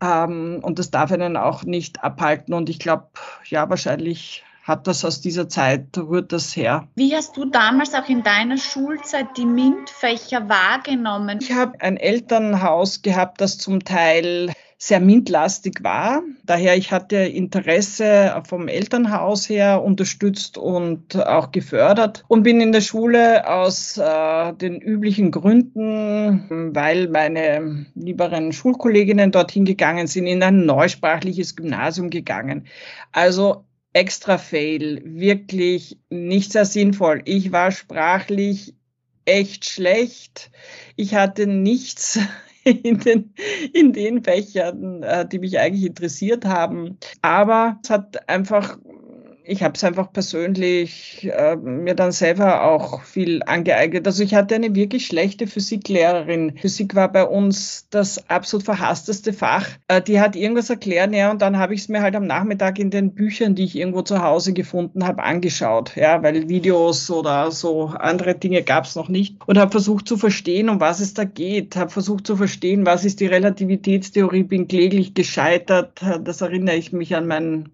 Ähm, 0.00 0.60
und 0.62 0.78
das 0.78 0.90
darf 0.90 1.12
einen 1.12 1.36
auch 1.36 1.64
nicht 1.64 2.02
abhalten. 2.02 2.54
Und 2.54 2.70
ich 2.70 2.78
glaube, 2.78 3.08
ja, 3.48 3.68
wahrscheinlich 3.68 4.44
hat 4.70 4.86
das 4.86 5.04
aus 5.04 5.20
dieser 5.20 5.48
Zeit, 5.48 5.98
rührt 5.98 6.32
das 6.32 6.54
her. 6.56 6.88
Wie 6.94 7.14
hast 7.14 7.36
du 7.36 7.44
damals 7.44 7.92
auch 7.94 8.08
in 8.08 8.22
deiner 8.22 8.56
Schulzeit 8.56 9.36
die 9.36 9.44
MINT-Fächer 9.44 10.48
wahrgenommen? 10.48 11.40
Ich 11.42 11.52
habe 11.52 11.80
ein 11.80 11.96
Elternhaus 11.96 13.02
gehabt, 13.02 13.40
das 13.40 13.58
zum 13.58 13.84
Teil 13.84 14.52
sehr 14.82 15.00
MINT-lastig 15.00 15.82
war. 15.82 16.22
Daher, 16.44 16.74
ich 16.76 16.90
hatte 16.90 17.16
Interesse 17.16 18.42
vom 18.48 18.66
Elternhaus 18.66 19.46
her 19.46 19.82
unterstützt 19.82 20.56
und 20.56 21.16
auch 21.16 21.52
gefördert 21.52 22.24
und 22.28 22.44
bin 22.44 22.62
in 22.62 22.72
der 22.72 22.80
Schule 22.80 23.46
aus 23.46 23.98
äh, 23.98 24.52
den 24.54 24.80
üblichen 24.80 25.32
Gründen, 25.32 26.74
weil 26.74 27.08
meine 27.08 27.84
lieberen 27.94 28.52
Schulkolleginnen 28.52 29.32
dorthin 29.32 29.66
gegangen 29.66 30.06
sind, 30.06 30.26
in 30.26 30.42
ein 30.42 30.64
neusprachliches 30.64 31.56
Gymnasium 31.56 32.08
gegangen. 32.08 32.66
Also 33.12 33.64
extra 33.92 34.38
Fail, 34.38 35.02
wirklich 35.04 35.98
nicht 36.10 36.52
sehr 36.52 36.64
sinnvoll. 36.64 37.22
Ich 37.24 37.52
war 37.52 37.72
sprachlich 37.72 38.74
echt 39.24 39.68
schlecht. 39.68 40.50
Ich 40.96 41.14
hatte 41.14 41.46
nichts 41.46 42.18
in 42.64 42.98
den, 42.98 43.34
in 43.72 43.92
den 43.92 44.22
Fächern, 44.22 45.02
äh, 45.02 45.26
die 45.26 45.38
mich 45.38 45.58
eigentlich 45.58 45.86
interessiert 45.86 46.44
haben. 46.44 46.98
Aber 47.22 47.78
es 47.82 47.90
hat 47.90 48.28
einfach 48.28 48.78
ich 49.50 49.64
habe 49.64 49.74
es 49.74 49.82
einfach 49.82 50.12
persönlich 50.12 51.28
äh, 51.30 51.56
mir 51.56 51.94
dann 51.94 52.12
selber 52.12 52.62
auch 52.64 53.02
viel 53.02 53.42
angeeignet. 53.44 54.06
Also 54.06 54.22
ich 54.22 54.34
hatte 54.34 54.54
eine 54.54 54.74
wirklich 54.76 55.06
schlechte 55.06 55.48
Physiklehrerin. 55.48 56.56
Physik 56.56 56.94
war 56.94 57.10
bei 57.10 57.24
uns 57.24 57.88
das 57.90 58.30
absolut 58.30 58.64
verhassteste 58.64 59.32
Fach. 59.32 59.66
Äh, 59.88 60.00
die 60.02 60.20
hat 60.20 60.36
irgendwas 60.36 60.70
erklärt, 60.70 61.12
ja, 61.12 61.32
und 61.32 61.42
dann 61.42 61.58
habe 61.58 61.74
ich 61.74 61.80
es 61.80 61.88
mir 61.88 62.00
halt 62.00 62.14
am 62.14 62.26
Nachmittag 62.26 62.78
in 62.78 62.90
den 62.90 63.12
Büchern, 63.12 63.56
die 63.56 63.64
ich 63.64 63.76
irgendwo 63.76 64.02
zu 64.02 64.22
Hause 64.22 64.52
gefunden 64.52 65.04
habe, 65.04 65.24
angeschaut. 65.24 65.96
Ja, 65.96 66.22
weil 66.22 66.48
Videos 66.48 67.10
oder 67.10 67.50
so 67.50 67.86
andere 67.86 68.36
Dinge 68.36 68.62
gab 68.62 68.84
es 68.84 68.94
noch 68.94 69.08
nicht. 69.08 69.36
Und 69.46 69.58
habe 69.58 69.72
versucht 69.72 70.06
zu 70.06 70.16
verstehen, 70.16 70.68
um 70.68 70.80
was 70.80 71.00
es 71.00 71.14
da 71.14 71.24
geht. 71.24 71.74
Habe 71.74 71.90
versucht 71.90 72.24
zu 72.26 72.36
verstehen, 72.36 72.86
was 72.86 73.04
ist 73.04 73.18
die 73.18 73.26
Relativitätstheorie, 73.26 74.44
bin 74.44 74.68
kläglich 74.68 75.14
gescheitert. 75.14 76.00
Das 76.22 76.40
erinnere 76.40 76.76
ich 76.76 76.92
mich 76.92 77.16
an 77.16 77.26
meinen 77.26 77.70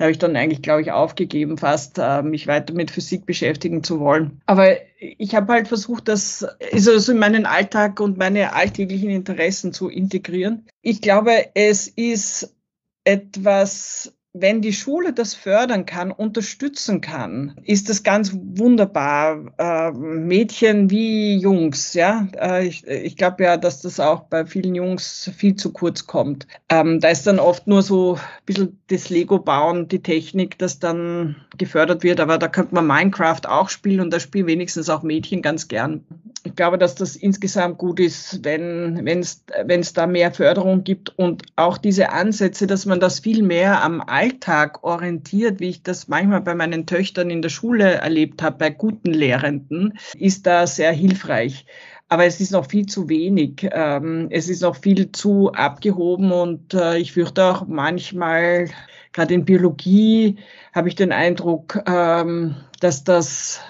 da 0.00 0.04
habe 0.04 0.12
ich 0.12 0.18
dann 0.18 0.34
eigentlich, 0.34 0.62
glaube 0.62 0.80
ich, 0.80 0.92
aufgegeben, 0.92 1.58
fast 1.58 1.98
äh, 1.98 2.22
mich 2.22 2.46
weiter 2.46 2.72
mit 2.72 2.90
Physik 2.90 3.26
beschäftigen 3.26 3.84
zu 3.84 4.00
wollen. 4.00 4.40
Aber 4.46 4.78
ich 4.98 5.34
habe 5.34 5.52
halt 5.52 5.68
versucht, 5.68 6.08
das 6.08 6.42
also 6.72 7.12
in 7.12 7.18
meinen 7.18 7.44
Alltag 7.44 8.00
und 8.00 8.16
meine 8.16 8.54
alltäglichen 8.54 9.10
Interessen 9.10 9.74
zu 9.74 9.90
integrieren. 9.90 10.66
Ich 10.80 11.02
glaube, 11.02 11.50
es 11.52 11.86
ist 11.86 12.56
etwas 13.04 14.16
wenn 14.32 14.62
die 14.62 14.72
Schule 14.72 15.12
das 15.12 15.34
fördern 15.34 15.86
kann, 15.86 16.12
unterstützen 16.12 17.00
kann, 17.00 17.56
ist 17.64 17.88
das 17.88 18.04
ganz 18.04 18.32
wunderbar. 18.32 19.52
Äh, 19.58 19.90
Mädchen 19.90 20.88
wie 20.88 21.36
Jungs, 21.36 21.94
ja. 21.94 22.28
Äh, 22.36 22.66
ich 22.66 22.86
ich 22.86 23.16
glaube 23.16 23.42
ja, 23.42 23.56
dass 23.56 23.82
das 23.82 23.98
auch 23.98 24.24
bei 24.24 24.46
vielen 24.46 24.76
Jungs 24.76 25.30
viel 25.36 25.56
zu 25.56 25.72
kurz 25.72 26.06
kommt. 26.06 26.46
Ähm, 26.68 27.00
da 27.00 27.08
ist 27.08 27.26
dann 27.26 27.40
oft 27.40 27.66
nur 27.66 27.82
so 27.82 28.14
ein 28.14 28.20
bisschen 28.46 28.80
das 28.86 29.10
Lego-Bauen, 29.10 29.88
die 29.88 30.02
Technik, 30.02 30.58
das 30.58 30.78
dann 30.78 31.36
gefördert 31.58 32.04
wird. 32.04 32.20
Aber 32.20 32.38
da 32.38 32.46
könnte 32.46 32.74
man 32.74 32.86
Minecraft 32.86 33.46
auch 33.48 33.68
spielen 33.68 34.00
und 34.00 34.12
da 34.12 34.20
spielen 34.20 34.46
wenigstens 34.46 34.88
auch 34.88 35.02
Mädchen 35.02 35.42
ganz 35.42 35.66
gern. 35.66 36.04
Ich 36.44 36.54
glaube, 36.56 36.78
dass 36.78 36.94
das 36.94 37.16
insgesamt 37.16 37.78
gut 37.78 38.00
ist, 38.00 38.42
wenn 38.44 39.06
es 39.06 39.92
da 39.92 40.06
mehr 40.06 40.32
Förderung 40.32 40.84
gibt 40.84 41.18
und 41.18 41.42
auch 41.56 41.76
diese 41.76 42.10
Ansätze, 42.10 42.66
dass 42.66 42.86
man 42.86 42.98
das 42.98 43.20
viel 43.20 43.42
mehr 43.42 43.84
am 43.84 44.00
Alltag 44.20 44.84
orientiert, 44.84 45.60
wie 45.60 45.70
ich 45.70 45.82
das 45.82 46.06
manchmal 46.06 46.42
bei 46.42 46.54
meinen 46.54 46.84
Töchtern 46.84 47.30
in 47.30 47.40
der 47.40 47.48
Schule 47.48 47.94
erlebt 47.94 48.42
habe, 48.42 48.58
bei 48.58 48.68
guten 48.68 49.14
Lehrenden, 49.14 49.98
ist 50.14 50.46
da 50.46 50.66
sehr 50.66 50.92
hilfreich. 50.92 51.64
Aber 52.10 52.26
es 52.26 52.38
ist 52.38 52.50
noch 52.50 52.66
viel 52.66 52.84
zu 52.84 53.08
wenig. 53.08 53.66
Ähm, 53.72 54.26
es 54.30 54.50
ist 54.50 54.60
noch 54.60 54.76
viel 54.76 55.10
zu 55.12 55.52
abgehoben 55.52 56.32
und 56.32 56.74
äh, 56.74 56.98
ich 56.98 57.12
fürchte 57.12 57.44
auch 57.44 57.66
manchmal, 57.66 58.68
gerade 59.14 59.32
in 59.32 59.46
Biologie, 59.46 60.36
habe 60.74 60.88
ich 60.88 60.96
den 60.96 61.12
Eindruck, 61.12 61.82
ähm, 61.86 62.56
dass 62.80 63.04
das 63.04 63.60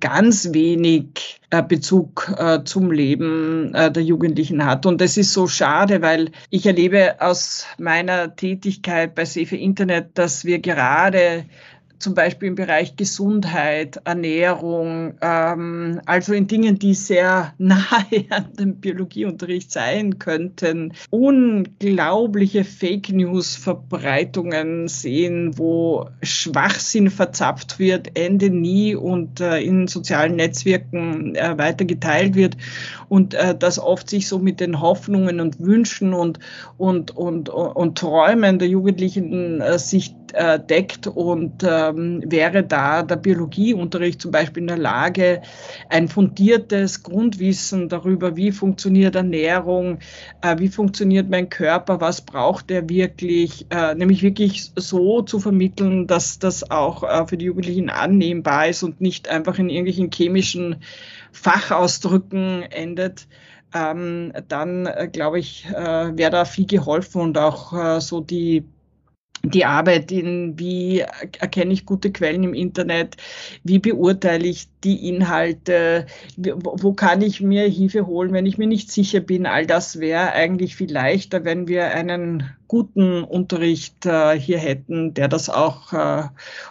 ganz 0.00 0.52
wenig 0.52 1.40
äh, 1.50 1.62
Bezug 1.62 2.32
äh, 2.36 2.64
zum 2.64 2.90
Leben 2.90 3.74
äh, 3.74 3.90
der 3.90 4.02
Jugendlichen 4.02 4.64
hat. 4.64 4.86
Und 4.86 5.00
das 5.00 5.16
ist 5.16 5.32
so 5.32 5.46
schade, 5.46 6.02
weil 6.02 6.30
ich 6.50 6.66
erlebe 6.66 7.20
aus 7.20 7.66
meiner 7.78 8.34
Tätigkeit 8.34 9.14
bei 9.14 9.24
Safe 9.24 9.56
Internet, 9.56 10.18
dass 10.18 10.44
wir 10.44 10.58
gerade 10.58 11.44
zum 12.02 12.14
Beispiel 12.14 12.48
im 12.48 12.54
Bereich 12.56 12.96
Gesundheit, 12.96 14.00
Ernährung, 14.04 15.14
ähm, 15.20 16.00
also 16.04 16.34
in 16.34 16.48
Dingen, 16.48 16.78
die 16.78 16.94
sehr 16.94 17.54
nahe 17.58 18.26
an 18.30 18.52
dem 18.58 18.76
Biologieunterricht 18.76 19.70
sein 19.70 20.18
könnten, 20.18 20.92
unglaubliche 21.10 22.64
Fake 22.64 23.10
News-Verbreitungen 23.10 24.88
sehen, 24.88 25.56
wo 25.56 26.08
Schwachsinn 26.22 27.10
verzapft 27.10 27.78
wird, 27.78 28.18
Ende 28.18 28.50
nie 28.50 28.94
und 28.94 29.40
äh, 29.40 29.60
in 29.60 29.86
sozialen 29.86 30.36
Netzwerken 30.36 31.36
äh, 31.36 31.56
weiter 31.56 31.84
geteilt 31.84 32.34
wird 32.34 32.56
und 33.08 33.34
äh, 33.34 33.56
das 33.56 33.78
oft 33.78 34.10
sich 34.10 34.26
so 34.26 34.38
mit 34.38 34.58
den 34.58 34.80
Hoffnungen 34.80 35.40
und 35.40 35.60
Wünschen 35.60 36.14
und, 36.14 36.40
und, 36.78 37.16
und, 37.16 37.48
und 37.48 37.98
Träumen 37.98 38.58
der 38.58 38.68
Jugendlichen 38.68 39.60
äh, 39.60 39.78
sich 39.78 40.14
äh, 40.34 40.58
deckt 40.58 41.06
und 41.06 41.62
ähm, 41.62 42.22
wäre 42.26 42.62
da 42.62 43.02
der 43.02 43.16
Biologieunterricht 43.16 44.20
zum 44.20 44.30
Beispiel 44.30 44.62
in 44.62 44.68
der 44.68 44.78
Lage, 44.78 45.42
ein 45.88 46.08
fundiertes 46.08 47.02
Grundwissen 47.02 47.88
darüber, 47.88 48.36
wie 48.36 48.52
funktioniert 48.52 49.14
Ernährung, 49.14 49.98
äh, 50.42 50.58
wie 50.58 50.68
funktioniert 50.68 51.28
mein 51.30 51.48
Körper, 51.48 52.00
was 52.00 52.22
braucht 52.22 52.70
er 52.70 52.88
wirklich, 52.88 53.66
äh, 53.70 53.94
nämlich 53.94 54.22
wirklich 54.22 54.72
so 54.76 55.22
zu 55.22 55.38
vermitteln, 55.38 56.06
dass 56.06 56.38
das 56.38 56.70
auch 56.70 57.02
äh, 57.02 57.26
für 57.26 57.36
die 57.36 57.46
Jugendlichen 57.46 57.90
annehmbar 57.90 58.68
ist 58.68 58.82
und 58.82 59.00
nicht 59.00 59.28
einfach 59.28 59.58
in 59.58 59.68
irgendwelchen 59.68 60.10
chemischen 60.12 60.76
Fachausdrücken 61.32 62.62
endet. 62.62 63.26
Ähm, 63.74 64.32
dann 64.48 64.86
äh, 64.86 65.08
glaube 65.10 65.38
ich, 65.38 65.66
äh, 65.66 66.16
wäre 66.16 66.30
da 66.30 66.44
viel 66.44 66.66
geholfen 66.66 67.22
und 67.22 67.38
auch 67.38 67.72
äh, 67.72 68.00
so 68.00 68.20
die 68.20 68.64
die 69.44 69.64
Arbeit 69.64 70.12
in, 70.12 70.58
wie 70.58 71.00
erkenne 71.00 71.72
ich 71.72 71.84
gute 71.84 72.12
Quellen 72.12 72.44
im 72.44 72.54
Internet, 72.54 73.16
wie 73.64 73.80
beurteile 73.80 74.46
ich 74.46 74.68
die 74.84 75.08
Inhalte, 75.08 76.06
wo 76.36 76.92
kann 76.92 77.22
ich 77.22 77.40
mir 77.40 77.68
Hilfe 77.68 78.06
holen, 78.06 78.32
wenn 78.32 78.46
ich 78.46 78.58
mir 78.58 78.66
nicht 78.66 78.90
sicher 78.90 79.20
bin. 79.20 79.46
All 79.46 79.66
das 79.66 79.98
wäre 79.98 80.32
eigentlich 80.32 80.76
viel 80.76 80.92
leichter, 80.92 81.44
wenn 81.44 81.66
wir 81.66 81.90
einen 81.92 82.50
guten 82.68 83.22
Unterricht 83.22 84.06
äh, 84.06 84.38
hier 84.38 84.58
hätten, 84.58 85.12
der 85.12 85.28
das 85.28 85.50
auch 85.50 85.92
äh, 85.92 86.22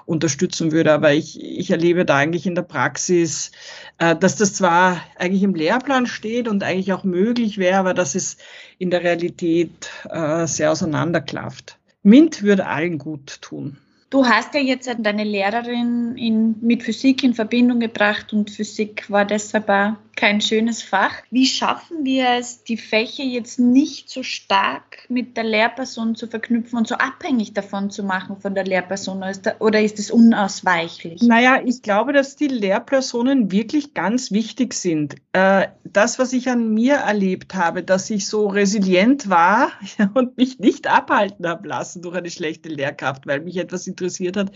unterstützen 0.05 0.71
würde. 0.71 0.93
Aber 0.93 1.13
ich, 1.13 1.39
ich 1.41 1.71
erlebe 1.71 2.05
da 2.05 2.17
eigentlich 2.17 2.47
in 2.47 2.55
der 2.55 2.63
Praxis, 2.63 3.51
äh, 3.97 4.15
dass 4.15 4.35
das 4.35 4.53
zwar 4.53 5.01
eigentlich 5.17 5.43
im 5.43 5.55
Lehrplan 5.55 6.07
steht 6.07 6.47
und 6.47 6.63
eigentlich 6.63 6.91
auch 6.93 7.03
möglich 7.03 7.57
wäre, 7.57 7.77
aber 7.77 7.93
dass 7.93 8.15
es 8.15 8.37
in 8.79 8.89
der 8.89 9.03
Realität 9.03 9.91
äh, 10.09 10.47
sehr 10.47 10.71
auseinanderklafft. 10.71 11.77
MINT 12.03 12.43
würde 12.43 12.67
allen 12.67 12.97
gut 12.97 13.41
tun. 13.41 13.77
Du 14.09 14.25
hast 14.25 14.53
ja 14.53 14.59
jetzt 14.59 14.93
deine 14.99 15.23
Lehrerin 15.23 16.17
in, 16.17 16.55
mit 16.61 16.83
Physik 16.83 17.23
in 17.23 17.33
Verbindung 17.33 17.79
gebracht 17.79 18.33
und 18.33 18.49
Physik 18.49 19.09
war 19.09 19.23
deshalb 19.23 19.69
auch 19.69 19.93
kein 20.15 20.41
schönes 20.41 20.81
Fach. 20.83 21.13
Wie 21.29 21.45
schaffen 21.45 22.03
wir 22.03 22.29
es, 22.37 22.63
die 22.63 22.77
Fächer 22.77 23.23
jetzt 23.23 23.59
nicht 23.59 24.09
so 24.09 24.23
stark 24.23 25.05
mit 25.09 25.37
der 25.37 25.43
Lehrperson 25.43 26.15
zu 26.15 26.27
verknüpfen 26.27 26.77
und 26.77 26.87
so 26.87 26.95
abhängig 26.95 27.53
davon 27.53 27.89
zu 27.89 28.03
machen 28.03 28.37
von 28.39 28.53
der 28.55 28.65
Lehrperson? 28.65 29.23
Oder 29.59 29.81
ist 29.81 29.99
es 29.99 30.11
unausweichlich? 30.11 31.21
Naja, 31.21 31.61
ich 31.63 31.81
glaube, 31.81 32.13
dass 32.13 32.35
die 32.35 32.47
Lehrpersonen 32.47 33.51
wirklich 33.51 33.93
ganz 33.93 34.31
wichtig 34.31 34.73
sind. 34.73 35.15
Äh, 35.33 35.67
das, 35.83 36.19
was 36.19 36.33
ich 36.33 36.49
an 36.49 36.73
mir 36.73 36.95
erlebt 36.95 37.55
habe, 37.55 37.83
dass 37.83 38.09
ich 38.09 38.27
so 38.27 38.47
resilient 38.47 39.29
war 39.29 39.71
und 40.13 40.37
mich 40.37 40.59
nicht 40.59 40.87
abhalten 40.87 41.47
habe 41.47 41.67
lassen 41.67 42.01
durch 42.01 42.15
eine 42.15 42.29
schlechte 42.29 42.69
Lehrkraft, 42.69 43.27
weil 43.27 43.41
mich 43.41 43.57
etwas 43.57 43.87
interessiert 43.87 44.37
hat, 44.37 44.51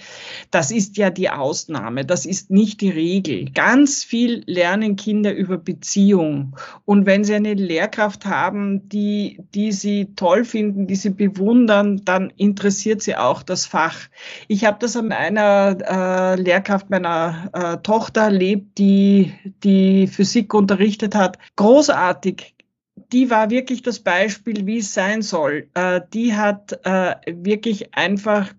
das 0.52 0.72
ist 0.72 0.98
ja 0.98 1.10
die 1.10 1.30
Ausnahme. 1.30 2.06
Das 2.06 2.26
ist 2.26 2.52
nicht 2.52 2.82
die 2.82 2.90
Regel. 2.90 3.52
Ganz 3.52 4.04
viel 4.04 4.44
lernen 4.46 4.96
Kinder 4.96 5.34
über 5.34 5.45
über 5.46 5.58
Beziehung. 5.58 6.56
Und 6.86 7.06
wenn 7.06 7.24
Sie 7.24 7.34
eine 7.34 7.54
Lehrkraft 7.54 8.26
haben, 8.26 8.90
die, 8.90 9.40
die 9.54 9.72
Sie 9.72 10.14
toll 10.16 10.44
finden, 10.44 10.88
die 10.88 10.96
Sie 10.96 11.12
bewundern, 11.12 12.02
dann 12.04 12.32
interessiert 12.36 13.02
Sie 13.02 13.16
auch 13.16 13.44
das 13.44 13.66
Fach. 13.66 13.96
Ich 14.48 14.66
habe 14.66 14.78
das 14.80 14.98
an 14.98 15.12
einer 15.12 15.78
äh, 16.36 16.42
Lehrkraft 16.42 16.90
meiner 16.90 17.50
äh, 17.54 17.78
Tochter 17.84 18.22
erlebt, 18.22 18.78
die 18.78 19.34
die 19.64 20.08
Physik 20.08 20.54
unterrichtet 20.54 21.16
hat. 21.16 21.38
Großartig, 21.56 22.56
die 23.12 23.30
war 23.30 23.50
wirklich 23.50 23.82
das 23.82 24.00
Beispiel, 24.00 24.66
wie 24.66 24.80
es 24.80 24.94
sein 24.94 25.22
soll. 25.22 25.70
Äh, 25.74 26.02
die 26.14 26.36
hat 26.36 26.80
äh, 26.84 27.16
wirklich 27.28 27.94
einfach 27.96 28.54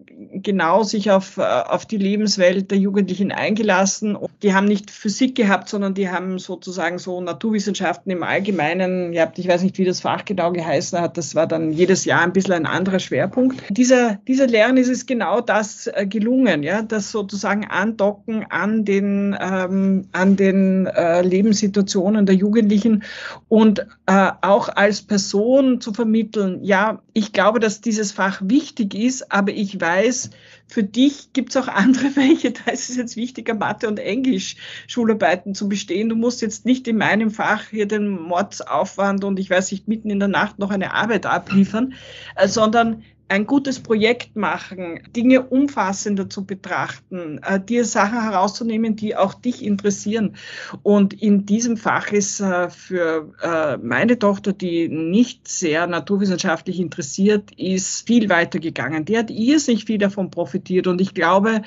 genau 0.46 0.84
sich 0.84 1.10
auf, 1.10 1.38
äh, 1.38 1.42
auf 1.42 1.86
die 1.86 1.96
Lebenswelt 1.96 2.70
der 2.70 2.78
Jugendlichen 2.78 3.32
eingelassen. 3.32 4.16
Die 4.42 4.54
haben 4.54 4.66
nicht 4.66 4.92
Physik 4.92 5.34
gehabt, 5.34 5.68
sondern 5.68 5.92
die 5.94 6.08
haben 6.08 6.38
sozusagen 6.38 6.98
so 6.98 7.20
Naturwissenschaften 7.20 8.12
im 8.12 8.22
Allgemeinen 8.22 9.10
gehabt. 9.10 9.40
Ich 9.40 9.48
weiß 9.48 9.64
nicht, 9.64 9.76
wie 9.76 9.84
das 9.84 10.00
Fach 10.00 10.24
genau 10.24 10.52
geheißen 10.52 11.00
hat. 11.00 11.18
Das 11.18 11.34
war 11.34 11.48
dann 11.48 11.72
jedes 11.72 12.04
Jahr 12.04 12.22
ein 12.22 12.32
bisschen 12.32 12.52
ein 12.52 12.66
anderer 12.66 13.00
Schwerpunkt. 13.00 13.60
Dieser, 13.70 14.20
dieser 14.28 14.46
Lernen 14.46 14.76
ist 14.76 14.88
es 14.88 15.06
genau 15.06 15.40
das 15.40 15.88
äh, 15.88 16.06
gelungen, 16.06 16.62
ja, 16.62 16.82
das 16.82 17.10
sozusagen 17.10 17.64
andocken 17.64 18.46
an 18.48 18.84
den, 18.84 19.36
ähm, 19.40 20.06
an 20.12 20.36
den 20.36 20.86
äh, 20.86 21.22
Lebenssituationen 21.22 22.24
der 22.24 22.36
Jugendlichen 22.36 23.02
und 23.48 23.80
äh, 24.06 24.30
auch 24.42 24.68
als 24.68 25.02
Person 25.02 25.80
zu 25.80 25.92
vermitteln, 25.92 26.60
ja, 26.62 27.02
ich 27.14 27.32
glaube, 27.32 27.58
dass 27.58 27.80
dieses 27.80 28.12
Fach 28.12 28.40
wichtig 28.44 28.94
ist, 28.94 29.32
aber 29.32 29.50
ich 29.50 29.80
weiß, 29.80 30.30
für 30.68 30.82
dich 30.82 31.32
gibt 31.32 31.50
es 31.50 31.56
auch 31.56 31.68
andere 31.68 32.10
Fächer, 32.10 32.50
da 32.50 32.72
ist 32.72 32.90
es 32.90 32.96
jetzt 32.96 33.16
wichtiger, 33.16 33.54
Mathe 33.54 33.88
und 33.88 33.98
Englisch 33.98 34.56
Schularbeiten 34.86 35.54
zu 35.54 35.68
bestehen. 35.68 36.08
Du 36.08 36.16
musst 36.16 36.42
jetzt 36.42 36.64
nicht 36.64 36.88
in 36.88 36.98
meinem 36.98 37.30
Fach 37.30 37.68
hier 37.70 37.86
den 37.86 38.08
Mordsaufwand 38.08 39.24
und 39.24 39.38
ich 39.38 39.48
weiß 39.48 39.70
nicht, 39.72 39.88
mitten 39.88 40.10
in 40.10 40.18
der 40.18 40.28
Nacht 40.28 40.58
noch 40.58 40.70
eine 40.70 40.92
Arbeit 40.92 41.26
abliefern, 41.26 41.94
äh, 42.34 42.48
sondern 42.48 43.04
ein 43.28 43.46
gutes 43.46 43.80
Projekt 43.80 44.36
machen, 44.36 45.00
Dinge 45.14 45.42
umfassender 45.42 46.30
zu 46.30 46.44
betrachten, 46.44 47.40
äh, 47.42 47.58
dir 47.60 47.84
Sachen 47.84 48.22
herauszunehmen, 48.22 48.94
die 48.94 49.16
auch 49.16 49.34
dich 49.34 49.64
interessieren. 49.64 50.36
Und 50.82 51.12
in 51.12 51.44
diesem 51.44 51.76
Fach 51.76 52.12
ist 52.12 52.40
äh, 52.40 52.70
für 52.70 53.32
äh, 53.42 53.78
meine 53.78 54.18
Tochter, 54.18 54.52
die 54.52 54.88
nicht 54.88 55.48
sehr 55.48 55.86
naturwissenschaftlich 55.88 56.78
interessiert 56.78 57.50
ist, 57.56 58.06
viel 58.06 58.28
weiter 58.28 58.60
gegangen. 58.60 59.04
Die 59.04 59.18
hat 59.18 59.30
irrsinnig 59.30 59.86
viel 59.86 59.98
davon 59.98 60.30
profitiert. 60.30 60.86
Und 60.86 61.00
ich 61.00 61.12
glaube, 61.12 61.62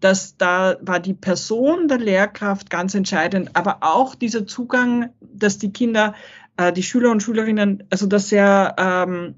dass 0.00 0.36
da 0.36 0.76
war 0.80 0.98
die 0.98 1.14
Person 1.14 1.86
der 1.86 1.98
Lehrkraft 1.98 2.70
ganz 2.70 2.94
entscheidend, 2.94 3.50
aber 3.54 3.78
auch 3.82 4.16
dieser 4.16 4.46
Zugang, 4.46 5.10
dass 5.20 5.58
die 5.58 5.72
Kinder, 5.72 6.14
äh, 6.56 6.72
die 6.72 6.82
Schüler 6.82 7.12
und 7.12 7.22
Schülerinnen, 7.22 7.84
also 7.90 8.06
dass 8.06 8.32
er 8.32 8.74
ähm, 8.78 9.36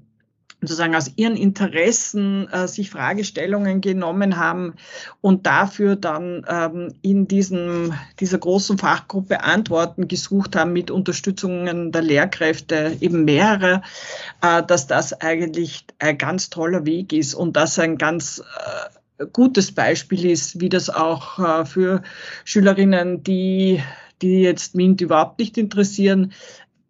sozusagen 0.61 0.95
aus 0.95 1.11
ihren 1.15 1.37
Interessen 1.37 2.47
äh, 2.49 2.67
sich 2.67 2.89
Fragestellungen 2.89 3.79
genommen 3.79 4.37
haben 4.37 4.73
und 5.21 5.45
dafür 5.45 5.95
dann 5.95 6.45
ähm, 6.49 6.95
in 7.03 7.27
diesem, 7.27 7.93
dieser 8.19 8.39
großen 8.39 8.77
Fachgruppe 8.77 9.43
Antworten 9.43 10.07
gesucht 10.07 10.55
haben 10.55 10.73
mit 10.73 10.89
Unterstützungen 10.89 11.91
der 11.91 12.01
Lehrkräfte, 12.01 12.97
eben 13.01 13.23
mehrere, 13.25 13.83
äh, 14.41 14.63
dass 14.63 14.87
das 14.87 15.13
eigentlich 15.13 15.85
ein 15.99 16.17
ganz 16.17 16.49
toller 16.49 16.85
Weg 16.85 17.13
ist 17.13 17.35
und 17.35 17.55
das 17.55 17.77
ein 17.77 17.99
ganz 17.99 18.41
äh, 19.19 19.25
gutes 19.31 19.71
Beispiel 19.71 20.25
ist, 20.25 20.59
wie 20.59 20.69
das 20.69 20.89
auch 20.89 21.37
äh, 21.37 21.65
für 21.65 22.01
Schülerinnen, 22.45 23.23
die 23.23 23.81
die 24.21 24.41
jetzt 24.41 24.73
MINT 24.73 25.01
überhaupt 25.01 25.37
nicht 25.37 25.59
interessieren, 25.59 26.33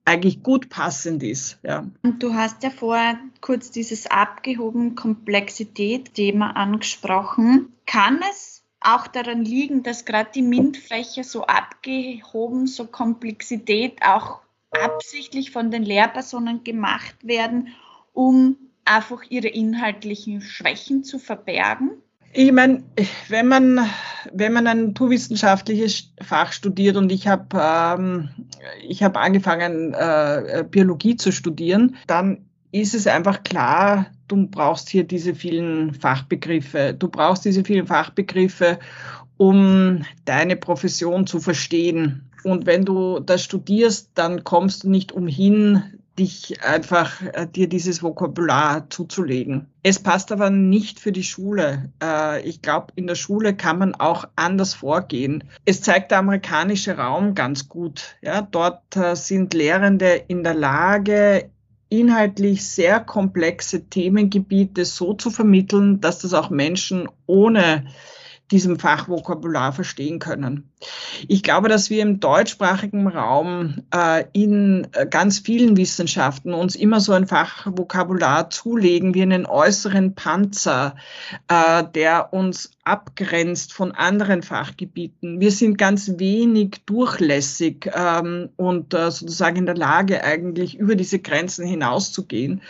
eigentlich 0.08 0.42
gut 0.42 0.70
passend 0.70 1.22
ist. 1.22 1.60
Ja. 1.64 1.86
Und 2.02 2.24
du 2.24 2.34
hast 2.34 2.64
ja 2.64 2.70
vorher 2.70 3.20
kurz 3.42 3.72
dieses 3.72 4.08
abgehoben 4.08 4.96
Komplexität-Thema 4.96 6.56
angesprochen. 6.56 7.74
Kann 7.86 8.22
es 8.32 8.64
auch 8.80 9.08
daran 9.08 9.44
liegen, 9.44 9.84
dass 9.84 10.06
gerade 10.06 10.30
die 10.34 10.44
MINT-Fächer 10.44 11.26
so 11.26 11.46
abgehoben, 11.46 12.68
so 12.68 12.86
Komplexität 12.86 14.02
auch 14.02 14.40
absichtlich 14.72 15.52
von 15.52 15.72
den 15.72 15.84
Lehrpersonen 15.84 16.64
gemacht 16.64 17.16
werden, 17.24 17.70
um 18.14 18.56
einfach 18.86 19.24
ihre 19.30 19.50
inhaltlichen 19.50 20.42
Schwächen 20.42 21.04
zu 21.04 21.20
verbergen? 21.20 22.02
Ich 22.34 22.52
meine, 22.52 22.84
wenn 23.30 23.48
man, 23.48 23.80
wenn 24.34 24.54
man 24.54 24.68
ein 24.68 24.88
naturwissenschaftliches 24.88 26.12
Fach 26.22 26.52
studiert 26.52 26.98
und 26.98 27.12
ich 27.12 27.28
habe 27.28 27.46
ähm, 27.60 28.30
ich 28.88 29.02
hab 29.04 29.18
angefangen, 29.18 29.94
äh, 29.94 30.64
Biologie 30.70 31.16
zu 31.16 31.32
studieren, 31.32 31.96
dann 32.06 32.46
ist 32.72 32.94
es 32.94 33.08
einfach 33.08 33.44
klar, 33.44 34.08
du 34.28 34.48
brauchst 34.48 34.90
hier 34.90 35.04
diese 35.04 35.34
vielen 35.34 35.94
Fachbegriffe. 35.94 36.94
Du 36.98 37.08
brauchst 37.08 37.46
diese 37.46 37.64
vielen 37.64 37.88
Fachbegriffe, 37.88 38.80
um 39.38 40.04
deine 40.26 40.58
Profession 40.58 41.28
zu 41.28 41.40
verstehen. 41.40 42.30
Und 42.44 42.66
wenn 42.66 42.86
du 42.86 43.20
das 43.20 43.44
studierst, 43.44 44.12
dann 44.16 44.44
kommst 44.44 44.84
du 44.84 44.90
nicht 44.90 45.12
umhin, 45.12 45.84
dich 46.18 46.64
einfach 46.64 47.22
äh, 47.22 47.48
dir 47.48 47.70
dieses 47.70 48.02
Vokabular 48.02 48.90
zuzulegen. 48.90 49.68
Es 49.84 50.00
passt 50.00 50.32
aber 50.32 50.50
nicht 50.50 51.00
für 51.00 51.12
die 51.12 51.24
Schule. 51.24 51.92
Äh, 52.02 52.42
ich 52.42 52.62
glaube, 52.62 52.88
in 52.96 53.08
der 53.08 53.16
Schule 53.16 53.56
kann 53.56 53.80
man 53.80 53.96
auch 53.96 54.26
anders 54.36 54.74
vorgehen. 54.74 55.44
Es 55.66 55.82
zeigt 55.82 56.12
der 56.12 56.20
amerikanische 56.20 56.98
Raum 56.98 57.36
ganz 57.36 57.70
gut. 57.70 58.18
Ja, 58.22 58.42
dort 58.42 58.96
äh, 58.96 59.16
sind 59.16 59.54
Lehrende 59.54 60.24
in 60.28 60.44
der 60.44 60.56
Lage, 60.56 61.50
inhaltlich 61.90 62.68
sehr 62.68 63.00
komplexe 63.00 63.86
Themengebiete 63.86 64.86
so 64.86 65.14
zu 65.14 65.30
vermitteln, 65.30 66.02
dass 66.02 66.20
das 66.20 66.34
auch 66.34 66.50
Menschen 66.50 67.08
ohne 67.28 67.86
diesem 68.52 68.80
Fachvokabular 68.80 69.74
verstehen 69.74 70.20
können. 70.20 70.72
Ich 71.28 71.44
glaube, 71.44 71.68
dass 71.68 71.90
wir 71.90 72.02
im 72.02 72.20
deutschsprachigen 72.20 73.08
Raum 73.08 73.84
äh, 73.94 74.24
in 74.32 74.88
äh, 74.94 75.06
ganz 75.06 75.40
vielen 75.40 75.76
Wissenschaften 75.76 76.54
uns 76.54 76.76
immer 76.76 77.00
so 77.00 77.14
ein 77.14 77.28
Fachvokabular 77.28 78.50
zulegen 78.50 79.14
wie 79.14 79.22
einen 79.22 79.46
äußeren 79.46 80.16
Panzer, 80.16 80.96
äh, 81.48 81.84
der 81.94 82.34
uns 82.34 82.72
abgrenzt 82.88 83.74
von 83.74 83.92
anderen 83.92 84.42
Fachgebieten. 84.42 85.42
Wir 85.42 85.52
sind 85.52 85.78
ganz 85.78 86.14
wenig 86.18 86.78
durchlässig 86.86 87.92
ähm, 87.94 88.50
und 88.56 88.94
äh, 88.94 89.12
sozusagen 89.12 89.58
in 89.58 89.66
der 89.66 89.76
Lage, 89.76 90.24
eigentlich 90.24 90.78
über 90.78 90.96
diese 90.96 91.20
Grenzen 91.20 91.68
hinauszugehen. 91.68 92.62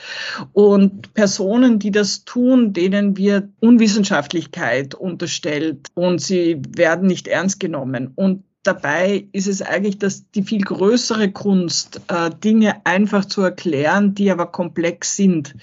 Und 0.53 1.13
Personen, 1.13 1.77
die 1.77 1.91
das 1.91 2.25
tun, 2.25 2.73
denen 2.73 3.15
wir 3.15 3.49
Unwissenschaftlichkeit 3.59 4.95
unterstellt 4.95 5.89
und 5.93 6.19
sie 6.19 6.61
werden 6.75 7.07
nicht 7.07 7.27
ernst 7.27 7.59
genommen. 7.59 8.11
Und 8.15 8.43
dabei 8.67 9.27
ist 9.31 9.47
es 9.47 9.61
eigentlich 9.61 9.97
dass 9.97 10.29
die 10.31 10.43
viel 10.43 10.61
größere 10.61 11.31
Kunst, 11.31 12.01
äh, 12.09 12.29
Dinge 12.29 12.85
einfach 12.85 13.25
zu 13.25 13.41
erklären, 13.41 14.13
die 14.13 14.29
aber 14.29 14.47
komplex 14.47 15.15
sind. 15.15 15.55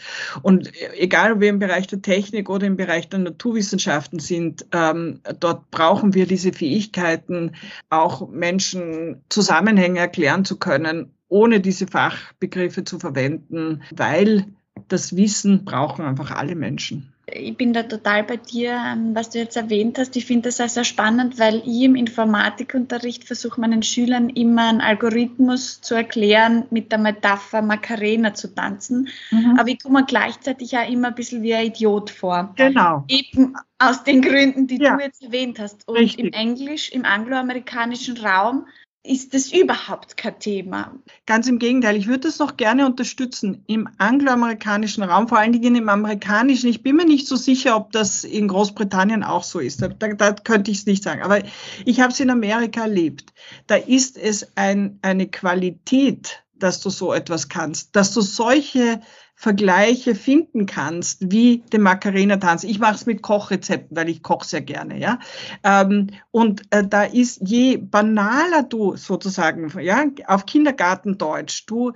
Und 0.42 0.72
egal, 0.98 1.32
ob 1.32 1.40
wir 1.40 1.50
im 1.50 1.58
Bereich 1.58 1.86
der 1.86 2.02
Technik 2.02 2.48
oder 2.50 2.66
im 2.66 2.76
Bereich 2.76 3.08
der 3.08 3.20
Naturwissenschaften 3.20 4.18
sind, 4.18 4.66
ähm, 4.72 5.20
dort 5.38 5.70
brauchen 5.70 6.14
wir 6.14 6.26
diese 6.26 6.52
Fähigkeiten, 6.52 7.52
auch 7.90 8.28
Menschen 8.28 9.22
Zusammenhänge 9.28 10.00
erklären 10.00 10.44
zu 10.44 10.58
können, 10.58 11.14
ohne 11.28 11.60
diese 11.60 11.86
Fachbegriffe 11.86 12.84
zu 12.84 12.98
verwenden, 12.98 13.82
weil 13.94 14.46
das 14.88 15.16
Wissen 15.16 15.64
brauchen 15.64 16.04
einfach 16.04 16.30
alle 16.30 16.54
Menschen 16.54 17.13
ich 17.26 17.56
bin 17.56 17.72
da 17.72 17.82
total 17.82 18.22
bei 18.24 18.36
dir, 18.36 18.72
ähm, 18.72 19.14
was 19.14 19.30
du 19.30 19.38
jetzt 19.38 19.56
erwähnt 19.56 19.98
hast. 19.98 20.14
Ich 20.16 20.26
finde 20.26 20.48
das 20.48 20.60
auch 20.60 20.68
sehr 20.68 20.84
spannend, 20.84 21.38
weil 21.38 21.62
ich 21.64 21.82
im 21.82 21.94
Informatikunterricht 21.94 23.24
versuche 23.24 23.60
meinen 23.60 23.82
Schülern 23.82 24.28
immer 24.28 24.68
einen 24.68 24.80
Algorithmus 24.80 25.80
zu 25.80 25.94
erklären, 25.94 26.66
mit 26.70 26.92
der 26.92 26.98
Metapher 26.98 27.62
Macarena 27.62 28.34
zu 28.34 28.54
tanzen. 28.54 29.08
Mhm. 29.30 29.56
Aber 29.58 29.68
ich 29.68 29.82
komme 29.82 30.04
gleichzeitig 30.04 30.76
auch 30.76 30.88
immer 30.88 31.08
ein 31.08 31.14
bisschen 31.14 31.42
wie 31.42 31.54
ein 31.54 31.66
Idiot 31.66 32.10
vor. 32.10 32.52
Genau. 32.56 33.04
Eben 33.08 33.54
aus 33.78 34.04
den 34.04 34.22
Gründen, 34.22 34.66
die 34.66 34.78
ja. 34.78 34.96
du 34.96 35.02
jetzt 35.02 35.22
erwähnt 35.22 35.58
hast. 35.58 35.86
Und 35.88 35.96
Richtig. 35.96 36.26
im 36.26 36.32
Englisch, 36.32 36.90
im 36.92 37.04
angloamerikanischen 37.04 38.18
Raum, 38.18 38.66
ist 39.06 39.34
das 39.34 39.52
überhaupt 39.52 40.16
kein 40.16 40.38
Thema. 40.38 40.98
Ganz 41.26 41.46
im 41.46 41.58
Gegenteil, 41.58 41.94
ich 41.94 42.06
würde 42.06 42.20
das 42.20 42.38
noch 42.38 42.56
gerne 42.56 42.86
unterstützen. 42.86 43.62
Im 43.66 43.86
angloamerikanischen 43.98 45.02
Raum, 45.02 45.28
vor 45.28 45.38
allen 45.38 45.52
Dingen 45.52 45.76
im 45.76 45.90
amerikanischen, 45.90 46.70
ich 46.70 46.82
bin 46.82 46.96
mir 46.96 47.04
nicht 47.04 47.28
so 47.28 47.36
sicher, 47.36 47.76
ob 47.76 47.92
das 47.92 48.24
in 48.24 48.48
Großbritannien 48.48 49.22
auch 49.22 49.44
so 49.44 49.60
ist. 49.60 49.82
Da, 49.82 49.88
da 49.88 50.32
könnte 50.32 50.70
ich 50.70 50.78
es 50.78 50.86
nicht 50.86 51.02
sagen. 51.02 51.20
Aber 51.20 51.42
ich 51.84 52.00
habe 52.00 52.12
es 52.12 52.20
in 52.20 52.30
Amerika 52.30 52.82
erlebt. 52.82 53.34
Da 53.66 53.76
ist 53.76 54.16
es 54.16 54.56
ein, 54.56 54.98
eine 55.02 55.28
Qualität, 55.28 56.42
dass 56.54 56.80
du 56.80 56.88
so 56.88 57.12
etwas 57.12 57.50
kannst, 57.50 57.94
dass 57.94 58.14
du 58.14 58.22
solche 58.22 59.02
Vergleiche 59.36 60.14
finden 60.14 60.66
kannst, 60.66 61.30
wie 61.32 61.58
den 61.72 61.82
Macarena-Tanz. 61.82 62.64
Ich 62.64 62.78
mache 62.78 62.94
es 62.94 63.06
mit 63.06 63.20
Kochrezepten, 63.20 63.96
weil 63.96 64.08
ich 64.08 64.22
koche 64.22 64.46
sehr 64.46 64.62
gerne, 64.62 64.98
ja. 64.98 65.18
Ähm, 65.64 66.10
und 66.30 66.62
äh, 66.70 66.86
da 66.86 67.02
ist 67.02 67.40
je 67.42 67.76
banaler 67.76 68.62
du 68.62 68.96
sozusagen, 68.96 69.72
ja, 69.80 70.04
auf 70.28 70.46
Kindergartendeutsch, 70.46 71.64
du 71.66 71.92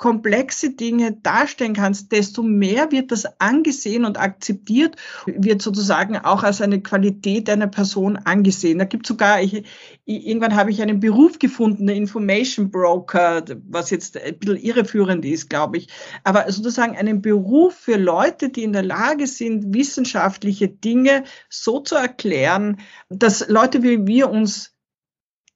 komplexe 0.00 0.70
Dinge 0.70 1.12
darstellen 1.12 1.74
kannst, 1.74 2.10
desto 2.10 2.42
mehr 2.42 2.90
wird 2.90 3.12
das 3.12 3.38
angesehen 3.38 4.06
und 4.06 4.18
akzeptiert, 4.18 4.96
wird 5.26 5.60
sozusagen 5.60 6.16
auch 6.16 6.42
als 6.42 6.62
eine 6.62 6.80
Qualität 6.80 7.50
einer 7.50 7.66
Person 7.66 8.16
angesehen. 8.16 8.78
Da 8.78 8.86
gibt 8.86 9.06
sogar, 9.06 9.42
ich, 9.42 9.62
irgendwann 10.06 10.56
habe 10.56 10.70
ich 10.70 10.80
einen 10.80 11.00
Beruf 11.00 11.38
gefunden, 11.38 11.86
der 11.86 11.96
Information 11.96 12.70
Broker, 12.70 13.44
was 13.68 13.90
jetzt 13.90 14.16
ein 14.16 14.38
bisschen 14.38 14.56
irreführend 14.56 15.26
ist, 15.26 15.50
glaube 15.50 15.76
ich. 15.76 15.88
Aber 16.24 16.50
sozusagen 16.50 16.96
einen 16.96 17.20
Beruf 17.20 17.74
für 17.74 17.98
Leute, 17.98 18.48
die 18.48 18.62
in 18.62 18.72
der 18.72 18.82
Lage 18.82 19.26
sind, 19.26 19.74
wissenschaftliche 19.74 20.68
Dinge 20.68 21.24
so 21.50 21.78
zu 21.78 21.96
erklären, 21.96 22.78
dass 23.10 23.46
Leute 23.50 23.82
wie 23.82 24.06
wir 24.06 24.30
uns 24.30 24.72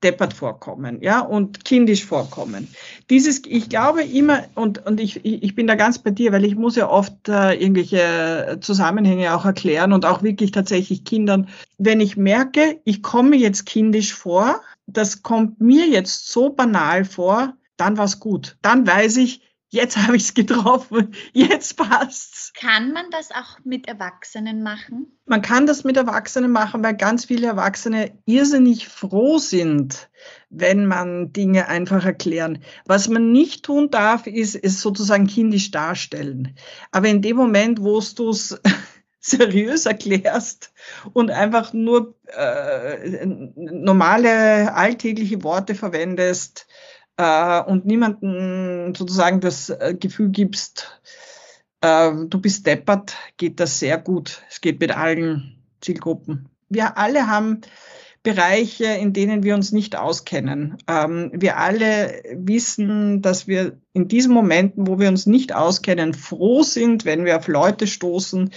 deppert 0.05 0.33
vorkommen, 0.33 0.99
ja, 1.01 1.21
und 1.21 1.64
kindisch 1.64 2.05
vorkommen. 2.05 2.69
Dieses, 3.11 3.43
ich 3.47 3.69
glaube 3.69 4.03
immer, 4.03 4.45
und, 4.55 4.85
und 4.87 5.01
ich, 5.01 5.25
ich 5.25 5.55
bin 5.55 5.67
da 5.67 5.75
ganz 5.75 5.99
bei 5.99 6.11
dir, 6.11 6.31
weil 6.33 6.45
ich 6.45 6.55
muss 6.55 6.77
ja 6.77 6.88
oft 6.88 7.29
äh, 7.29 7.55
irgendwelche 7.55 8.59
Zusammenhänge 8.61 9.35
auch 9.35 9.45
erklären 9.45 9.93
und 9.93 10.05
auch 10.05 10.23
wirklich 10.23 10.53
tatsächlich 10.53 11.05
Kindern. 11.05 11.49
Wenn 11.79 12.01
ich 12.01 12.17
merke, 12.17 12.81
ich 12.85 13.03
komme 13.03 13.37
jetzt 13.37 13.67
kindisch 13.67 14.14
vor, 14.14 14.61
das 14.87 15.23
kommt 15.23 15.61
mir 15.61 15.88
jetzt 15.88 16.31
so 16.31 16.51
banal 16.51 17.05
vor, 17.05 17.55
dann 17.77 17.97
war's 17.97 18.21
gut. 18.21 18.57
Dann 18.62 18.87
weiß 18.87 19.17
ich, 19.17 19.40
jetzt 19.75 19.97
habe 19.97 20.17
ich 20.17 20.23
es 20.23 20.35
getroffen, 20.35 21.15
jetzt 21.33 21.77
passt's. 21.77 22.53
Kann 22.59 22.93
man 22.93 23.11
das 23.11 23.31
auch 23.31 23.59
mit 23.65 23.89
Erwachsenen 23.89 24.63
machen? 24.63 25.19
Man 25.27 25.43
kann 25.43 25.67
das 25.67 25.85
mit 25.85 25.97
Erwachsenen 25.97 26.53
machen, 26.53 26.83
weil 26.83 26.97
ganz 26.97 27.27
viele 27.27 27.49
Erwachsene 27.49 28.17
irrsinnig 28.25 28.89
froh 28.89 29.39
sind, 29.39 30.09
wenn 30.49 30.87
man 30.87 31.33
Dinge 31.33 31.69
einfach 31.69 32.05
erklären. 32.05 32.63
Was 32.87 33.09
man 33.09 33.33
nicht 33.33 33.65
tun 33.65 33.91
darf, 33.91 34.27
ist 34.27 34.55
es 34.55 34.81
sozusagen 34.81 35.27
kindisch 35.27 35.71
darstellen. 35.71 36.57
Aber 36.93 37.09
in 37.09 37.21
dem 37.21 37.37
Moment, 37.37 37.81
wo 37.81 38.01
du 38.01 38.31
es 38.31 38.61
seriös 39.19 39.87
erklärst 39.87 40.73
und 41.13 41.31
einfach 41.31 41.73
nur 41.73 42.15
äh, 42.27 43.27
normale 43.27 44.73
alltägliche 44.75 45.43
Worte 45.43 45.75
verwendest, 45.75 46.67
äh, 47.16 47.62
und 47.62 47.87
niemanden 47.87 48.94
sozusagen 48.94 49.40
das 49.40 49.70
äh, 49.70 49.94
Gefühl 49.98 50.31
gibst, 50.31 51.00
äh, 51.81 52.12
du 52.29 52.40
bist 52.40 52.66
deppert, 52.66 53.16
geht 53.37 53.61
das 53.61 53.79
sehr 53.79 53.98
gut. 53.98 54.42
Es 54.50 54.61
geht 54.61 54.81
mit 54.81 54.96
allen 54.96 55.62
Zielgruppen. 55.81 56.48
Wir 56.68 56.98
alle 56.98 57.27
haben 57.29 57.61
Bereiche, 58.24 58.87
in 58.87 59.12
denen 59.12 59.42
wir 59.42 59.55
uns 59.55 59.70
nicht 59.70 59.96
auskennen. 59.96 60.79
Ähm, 60.88 61.31
wir 61.35 61.59
alle 61.59 62.22
wissen, 62.33 63.20
dass 63.20 63.46
wir 63.46 63.79
in 63.92 64.09
diesen 64.09 64.33
Momenten, 64.33 64.87
wo 64.87 64.98
wir 64.98 65.09
uns 65.09 65.27
nicht 65.27 65.55
auskennen, 65.55 66.14
froh 66.14 66.62
sind, 66.62 67.05
wenn 67.05 67.27
wir 67.27 67.37
auf 67.37 67.48
Leute 67.48 67.87
stoßen, 67.87 68.50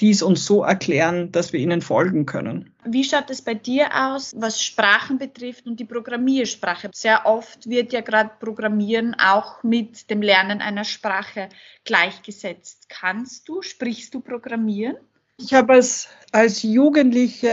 die 0.00 0.10
es 0.10 0.22
uns 0.22 0.46
so 0.46 0.62
erklären, 0.62 1.32
dass 1.32 1.52
wir 1.52 1.60
ihnen 1.60 1.82
folgen 1.82 2.24
können. 2.26 2.72
Wie 2.84 3.04
schaut 3.04 3.30
es 3.30 3.42
bei 3.42 3.54
dir 3.54 3.88
aus, 3.94 4.34
was 4.38 4.62
Sprachen 4.62 5.18
betrifft 5.18 5.66
und 5.66 5.80
die 5.80 5.84
Programmiersprache? 5.84 6.90
Sehr 6.94 7.26
oft 7.26 7.68
wird 7.68 7.92
ja 7.92 8.00
gerade 8.00 8.30
Programmieren 8.38 9.14
auch 9.14 9.62
mit 9.62 10.08
dem 10.10 10.22
Lernen 10.22 10.60
einer 10.60 10.84
Sprache 10.84 11.48
gleichgesetzt. 11.84 12.86
Kannst 12.88 13.48
du, 13.48 13.62
sprichst 13.62 14.14
du 14.14 14.20
Programmieren? 14.20 14.96
Ich 15.40 15.54
habe 15.54 15.74
als, 15.74 16.08
als 16.32 16.64
Jugendliche 16.64 17.48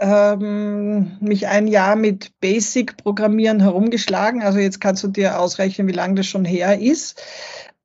ähm, 0.00 1.16
mich 1.20 1.46
ein 1.46 1.68
Jahr 1.68 1.94
mit 1.94 2.32
Basic-Programmieren 2.40 3.60
herumgeschlagen. 3.60 4.42
Also 4.42 4.58
jetzt 4.58 4.80
kannst 4.80 5.04
du 5.04 5.08
dir 5.08 5.38
ausrechnen, 5.38 5.86
wie 5.86 5.92
lange 5.92 6.16
das 6.16 6.26
schon 6.26 6.44
her 6.44 6.80
ist. 6.80 7.22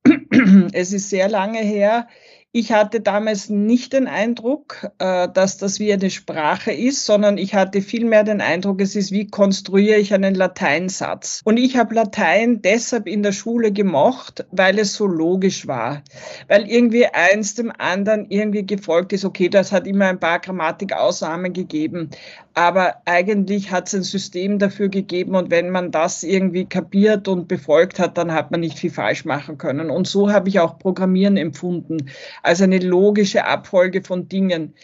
es 0.72 0.92
ist 0.92 1.08
sehr 1.08 1.28
lange 1.28 1.60
her. 1.60 2.08
Ich 2.56 2.70
hatte 2.70 3.00
damals 3.00 3.50
nicht 3.50 3.94
den 3.94 4.06
Eindruck, 4.06 4.88
äh, 5.00 5.28
dass 5.28 5.58
das 5.58 5.80
wie 5.80 5.92
eine 5.92 6.08
Sprache 6.08 6.70
ist, 6.70 7.04
sondern 7.04 7.36
ich 7.36 7.52
hatte 7.52 7.82
vielmehr 7.82 8.22
den 8.22 8.40
Eindruck, 8.40 8.80
es 8.80 8.94
ist, 8.94 9.10
wie 9.10 9.26
konstruiere 9.26 9.98
ich 9.98 10.14
einen 10.14 10.36
Lateinsatz. 10.36 11.40
Und 11.44 11.56
ich 11.56 11.76
habe 11.76 11.96
Latein 11.96 12.62
deshalb 12.62 13.08
in 13.08 13.24
der 13.24 13.32
Schule 13.32 13.72
gemocht, 13.72 14.46
weil 14.52 14.78
es 14.78 14.94
so 14.94 15.08
logisch 15.08 15.66
war. 15.66 16.04
Weil 16.46 16.70
irgendwie 16.70 17.06
eins 17.06 17.56
dem 17.56 17.72
anderen 17.76 18.30
irgendwie 18.30 18.64
gefolgt 18.64 19.12
ist. 19.12 19.24
Okay, 19.24 19.48
das 19.48 19.72
hat 19.72 19.88
immer 19.88 20.06
ein 20.06 20.20
paar 20.20 20.38
Grammatikausnahmen 20.38 21.52
gegeben. 21.52 22.10
Aber 22.54 23.02
eigentlich 23.04 23.72
hat 23.72 23.88
es 23.88 23.94
ein 23.94 24.02
System 24.04 24.60
dafür 24.60 24.88
gegeben 24.88 25.34
und 25.34 25.50
wenn 25.50 25.70
man 25.70 25.90
das 25.90 26.22
irgendwie 26.22 26.66
kapiert 26.66 27.26
und 27.26 27.48
befolgt 27.48 27.98
hat, 27.98 28.16
dann 28.16 28.32
hat 28.32 28.52
man 28.52 28.60
nicht 28.60 28.78
viel 28.78 28.92
falsch 28.92 29.24
machen 29.24 29.58
können. 29.58 29.90
Und 29.90 30.06
so 30.06 30.30
habe 30.30 30.48
ich 30.48 30.60
auch 30.60 30.78
Programmieren 30.78 31.36
empfunden, 31.36 32.10
als 32.44 32.62
eine 32.62 32.78
logische 32.78 33.44
Abfolge 33.44 34.02
von 34.02 34.28
Dingen. 34.28 34.74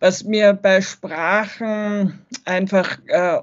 Was 0.00 0.24
mir 0.24 0.54
bei 0.54 0.80
Sprachen 0.80 2.18
einfach 2.44 2.98
äh, 3.06 3.38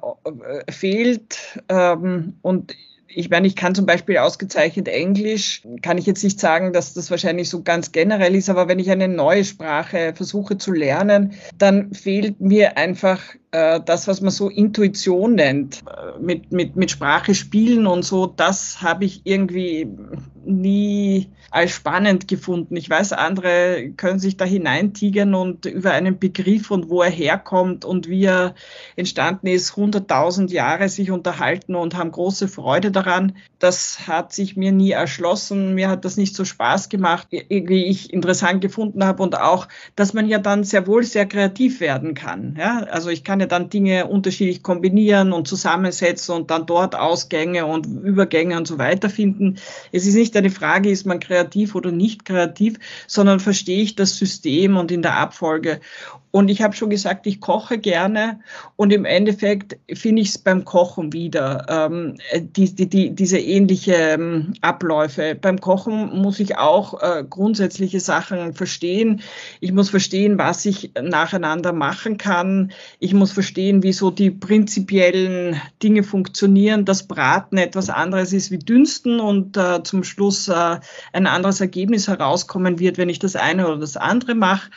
fehlt 0.70 1.62
ähm, 1.70 2.36
und 2.42 2.76
ich 3.10 3.30
meine, 3.30 3.48
ich 3.48 3.56
kann 3.56 3.74
zum 3.74 3.86
Beispiel 3.88 4.18
ausgezeichnet 4.18 4.88
Englisch, 4.88 5.64
kann 5.82 5.98
ich 5.98 6.06
jetzt 6.06 6.24
nicht 6.24 6.40
sagen, 6.40 6.72
dass 6.72 6.94
das 6.94 7.10
wahrscheinlich 7.10 7.50
so 7.50 7.64
ganz 7.64 7.92
generell 7.92 8.36
ist, 8.36 8.50
aber 8.50 8.68
wenn 8.68 8.78
ich 8.78 8.92
eine 8.92 9.08
neue 9.08 9.44
Sprache 9.44 10.14
versuche 10.14 10.58
zu 10.58 10.72
lernen, 10.72 11.34
dann 11.58 11.94
fehlt 11.94 12.42
mir 12.42 12.78
einfach 12.78 13.24
das, 13.52 14.08
was 14.08 14.22
man 14.22 14.32
so 14.32 14.50
Intuition 14.50 15.36
nennt, 15.36 15.84
äh, 15.88 16.20
mit, 16.20 16.52
mit, 16.52 16.76
mit 16.76 16.92
Sprache 16.92 17.34
spielen 17.34 17.88
und 17.88 18.04
so, 18.04 18.26
das 18.26 18.82
habe 18.82 19.06
ich 19.06 19.22
irgendwie 19.24 19.88
nie 20.48 21.30
als 21.52 21.72
spannend 21.72 22.28
gefunden. 22.28 22.76
Ich 22.76 22.90
weiß, 22.90 23.14
andere 23.14 23.92
können 23.96 24.20
sich 24.20 24.38
da 24.38 24.46
hineintigern 24.46 25.34
und 25.34 25.66
über 25.66 25.92
einen 25.92 26.20
Begriff 26.20 26.72
und 26.72 26.90
wo 26.90 27.02
er 27.02 27.10
herkommt 27.10 27.86
und 27.86 28.08
wie 28.10 28.26
er 28.26 28.56
entstanden 28.96 29.48
ist, 29.48 29.76
hunderttausend 29.76 30.52
Jahre 30.52 30.90
sich 30.90 31.12
unterhalten 31.12 31.76
und 31.76 31.96
haben 31.96 32.12
große 32.12 32.48
Freude 32.48 32.92
daran. 32.92 33.38
Das 33.60 34.08
hat 34.08 34.34
sich 34.34 34.58
mir 34.58 34.72
nie 34.72 34.92
erschlossen. 34.92 35.74
Mir 35.74 35.90
hat 35.90 36.06
das 36.06 36.18
nicht 36.18 36.36
so 36.36 36.46
Spaß 36.46 36.90
gemacht, 36.90 37.28
wie 37.32 37.86
ich 37.86 38.14
interessant 38.14 38.62
gefunden 38.62 39.04
habe 39.04 39.24
und 39.24 39.40
auch, 39.40 39.68
dass 39.96 40.14
man 40.14 40.28
ja 40.28 40.40
dann 40.40 40.64
sehr 40.64 40.86
wohl 40.86 41.04
sehr 41.04 41.26
kreativ 41.26 41.80
werden 41.80 42.14
kann. 42.14 42.56
Ja? 42.58 42.80
Also 42.92 43.10
ich 43.10 43.24
kann 43.24 43.37
ja 43.40 43.46
dann 43.46 43.70
Dinge 43.70 44.08
unterschiedlich 44.08 44.64
kombinieren 44.64 45.34
und 45.34 45.48
zusammensetzen 45.48 46.36
und 46.36 46.52
dann 46.52 46.66
dort 46.66 46.96
Ausgänge 46.96 47.66
und 47.66 47.86
Übergänge 47.86 48.58
und 48.58 48.68
so 48.68 48.78
weiter 48.78 49.10
finden. 49.10 49.58
Es 49.92 50.06
ist 50.06 50.16
nicht 50.16 50.36
eine 50.36 50.50
Frage, 50.50 50.90
ist 50.90 51.06
man 51.06 51.20
kreativ 51.20 51.76
oder 51.76 51.92
nicht 51.92 52.26
kreativ, 52.26 52.78
sondern 53.08 53.40
verstehe 53.40 53.82
ich 53.82 53.96
das 53.96 54.18
System 54.18 54.78
und 54.78 54.92
in 54.92 55.02
der 55.02 55.18
Abfolge. 55.18 55.80
Und 56.38 56.50
ich 56.50 56.62
habe 56.62 56.76
schon 56.76 56.92
gesagt, 56.92 57.26
ich 57.26 57.42
koche 57.42 57.80
gerne 57.80 58.42
und 58.76 58.94
im 58.94 59.06
Endeffekt 59.06 59.76
finde 59.92 60.22
ich 60.22 60.30
es 60.30 60.38
beim 60.38 60.66
Kochen 60.66 61.12
wieder, 61.12 61.66
ähm, 61.68 62.18
die, 62.36 62.76
die, 62.76 62.88
die, 62.88 63.10
diese 63.10 63.40
ähnliche 63.40 63.96
ähm, 63.96 64.54
Abläufe. 64.62 65.34
Beim 65.34 65.60
Kochen 65.60 66.16
muss 66.22 66.40
ich 66.40 66.56
auch 66.60 67.02
äh, 67.02 67.24
grundsätzliche 67.28 68.00
Sachen 68.00 68.54
verstehen. 68.54 69.22
Ich 69.62 69.72
muss 69.72 69.90
verstehen, 69.90 70.38
was 70.38 70.64
ich 70.68 70.92
nacheinander 71.02 71.74
machen 71.74 72.18
kann. 72.18 72.72
Ich 73.00 73.16
muss 73.16 73.32
verstehen, 73.32 73.82
wie 73.82 73.94
so 73.94 74.12
die 74.12 74.30
prinzipiellen 74.30 75.60
Dinge 75.82 76.04
funktionieren, 76.04 76.86
dass 76.86 77.08
Braten 77.08 77.58
etwas 77.58 77.90
anderes 77.90 78.32
ist 78.32 78.52
wie 78.52 78.60
Dünsten 78.60 79.20
und 79.20 79.58
äh, 79.58 79.82
zum 79.82 80.04
Schluss 80.04 80.48
äh, 80.50 80.78
ein 81.14 81.26
anderes 81.26 81.62
Ergebnis 81.62 82.08
herauskommen 82.08 82.78
wird, 82.78 83.00
wenn 83.00 83.10
ich 83.10 83.18
das 83.18 83.36
eine 83.36 83.66
oder 83.66 83.78
das 83.78 83.98
andere 83.98 84.36
mache. 84.36 84.70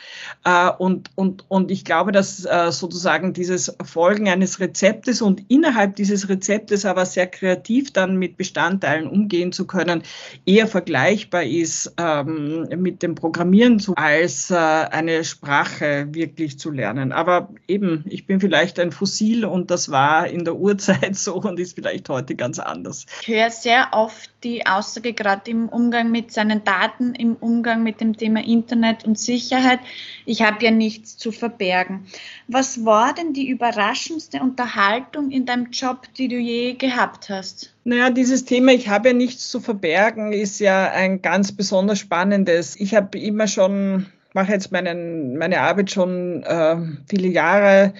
Äh, 0.43 0.71
und, 0.79 1.11
und 1.13 1.45
und, 1.51 1.69
ich 1.69 1.83
glaube, 1.83 2.13
dass 2.13 2.45
äh, 2.45 2.71
sozusagen 2.71 3.33
dieses 3.33 3.75
Folgen 3.83 4.29
eines 4.29 4.61
Rezeptes 4.61 5.21
und 5.21 5.43
innerhalb 5.49 5.97
dieses 5.97 6.29
Rezeptes 6.29 6.85
aber 6.85 7.05
sehr 7.05 7.27
kreativ 7.27 7.91
dann 7.91 8.15
mit 8.15 8.37
Bestandteilen 8.37 9.05
umgehen 9.05 9.51
zu 9.51 9.67
können, 9.67 10.03
eher 10.45 10.65
vergleichbar 10.65 11.43
ist 11.43 11.93
ähm, 11.97 12.69
mit 12.77 13.03
dem 13.03 13.15
Programmieren 13.15 13.83
als 13.97 14.49
äh, 14.49 14.55
eine 14.55 15.25
Sprache 15.25 16.07
wirklich 16.11 16.57
zu 16.57 16.71
lernen. 16.71 17.11
Aber 17.11 17.49
eben, 17.67 18.05
ich 18.07 18.25
bin 18.25 18.39
vielleicht 18.39 18.79
ein 18.79 18.93
Fossil 18.93 19.43
und 19.43 19.71
das 19.71 19.91
war 19.91 20.27
in 20.27 20.45
der 20.45 20.55
Urzeit 20.55 21.15
so 21.17 21.35
und 21.35 21.59
ist 21.59 21.75
vielleicht 21.75 22.07
heute 22.07 22.35
ganz 22.35 22.59
anders. 22.59 23.05
Ich 23.23 23.27
höre 23.27 23.49
sehr 23.49 23.89
oft 23.91 24.31
die 24.45 24.65
Aussage, 24.65 25.11
gerade 25.11 25.51
im 25.51 25.67
Umgang 25.67 26.11
mit 26.11 26.31
seinen 26.31 26.63
Daten, 26.63 27.13
im 27.13 27.35
Umgang 27.35 27.83
mit 27.83 27.99
dem 27.99 28.15
Thema 28.15 28.41
Internet 28.41 29.03
und 29.05 29.19
Sicherheit, 29.19 29.79
ich 30.25 30.41
habe 30.41 30.63
ja 30.63 30.71
nichts 30.71 31.17
zu 31.17 31.31
verbergen. 31.41 32.05
Was 32.47 32.85
war 32.85 33.13
denn 33.13 33.33
die 33.33 33.49
überraschendste 33.49 34.39
Unterhaltung 34.39 35.31
in 35.31 35.45
deinem 35.45 35.71
Job, 35.71 36.07
die 36.17 36.29
du 36.29 36.37
je 36.37 36.75
gehabt 36.75 37.29
hast? 37.29 37.73
Naja, 37.83 38.11
dieses 38.11 38.45
Thema, 38.45 38.71
ich 38.71 38.87
habe 38.87 39.09
ja 39.09 39.13
nichts 39.13 39.49
zu 39.49 39.59
verbergen, 39.59 40.31
ist 40.31 40.59
ja 40.59 40.91
ein 40.91 41.21
ganz 41.21 41.51
besonders 41.51 41.99
spannendes. 41.99 42.79
Ich 42.79 42.93
habe 42.93 43.19
immer 43.19 43.47
schon, 43.47 44.05
mache 44.33 44.53
jetzt 44.53 44.71
meinen, 44.71 45.37
meine 45.37 45.59
Arbeit 45.59 45.91
schon 45.91 46.43
äh, 46.43 46.77
viele 47.09 47.27
Jahre 47.27 47.93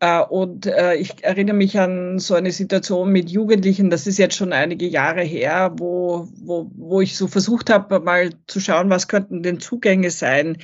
Äh, 0.00 0.22
und 0.22 0.66
äh, 0.66 0.94
ich 0.94 1.24
erinnere 1.24 1.56
mich 1.56 1.78
an 1.78 2.20
so 2.20 2.34
eine 2.34 2.52
Situation 2.52 3.10
mit 3.10 3.30
Jugendlichen, 3.30 3.90
das 3.90 4.06
ist 4.06 4.18
jetzt 4.18 4.36
schon 4.36 4.52
einige 4.52 4.86
Jahre 4.86 5.22
her, 5.22 5.72
wo, 5.76 6.28
wo, 6.36 6.70
wo 6.76 7.00
ich 7.00 7.16
so 7.16 7.26
versucht 7.26 7.68
habe, 7.68 7.98
mal 8.00 8.30
zu 8.46 8.60
schauen, 8.60 8.90
was 8.90 9.08
könnten 9.08 9.42
denn 9.42 9.58
Zugänge 9.58 10.10
sein 10.10 10.58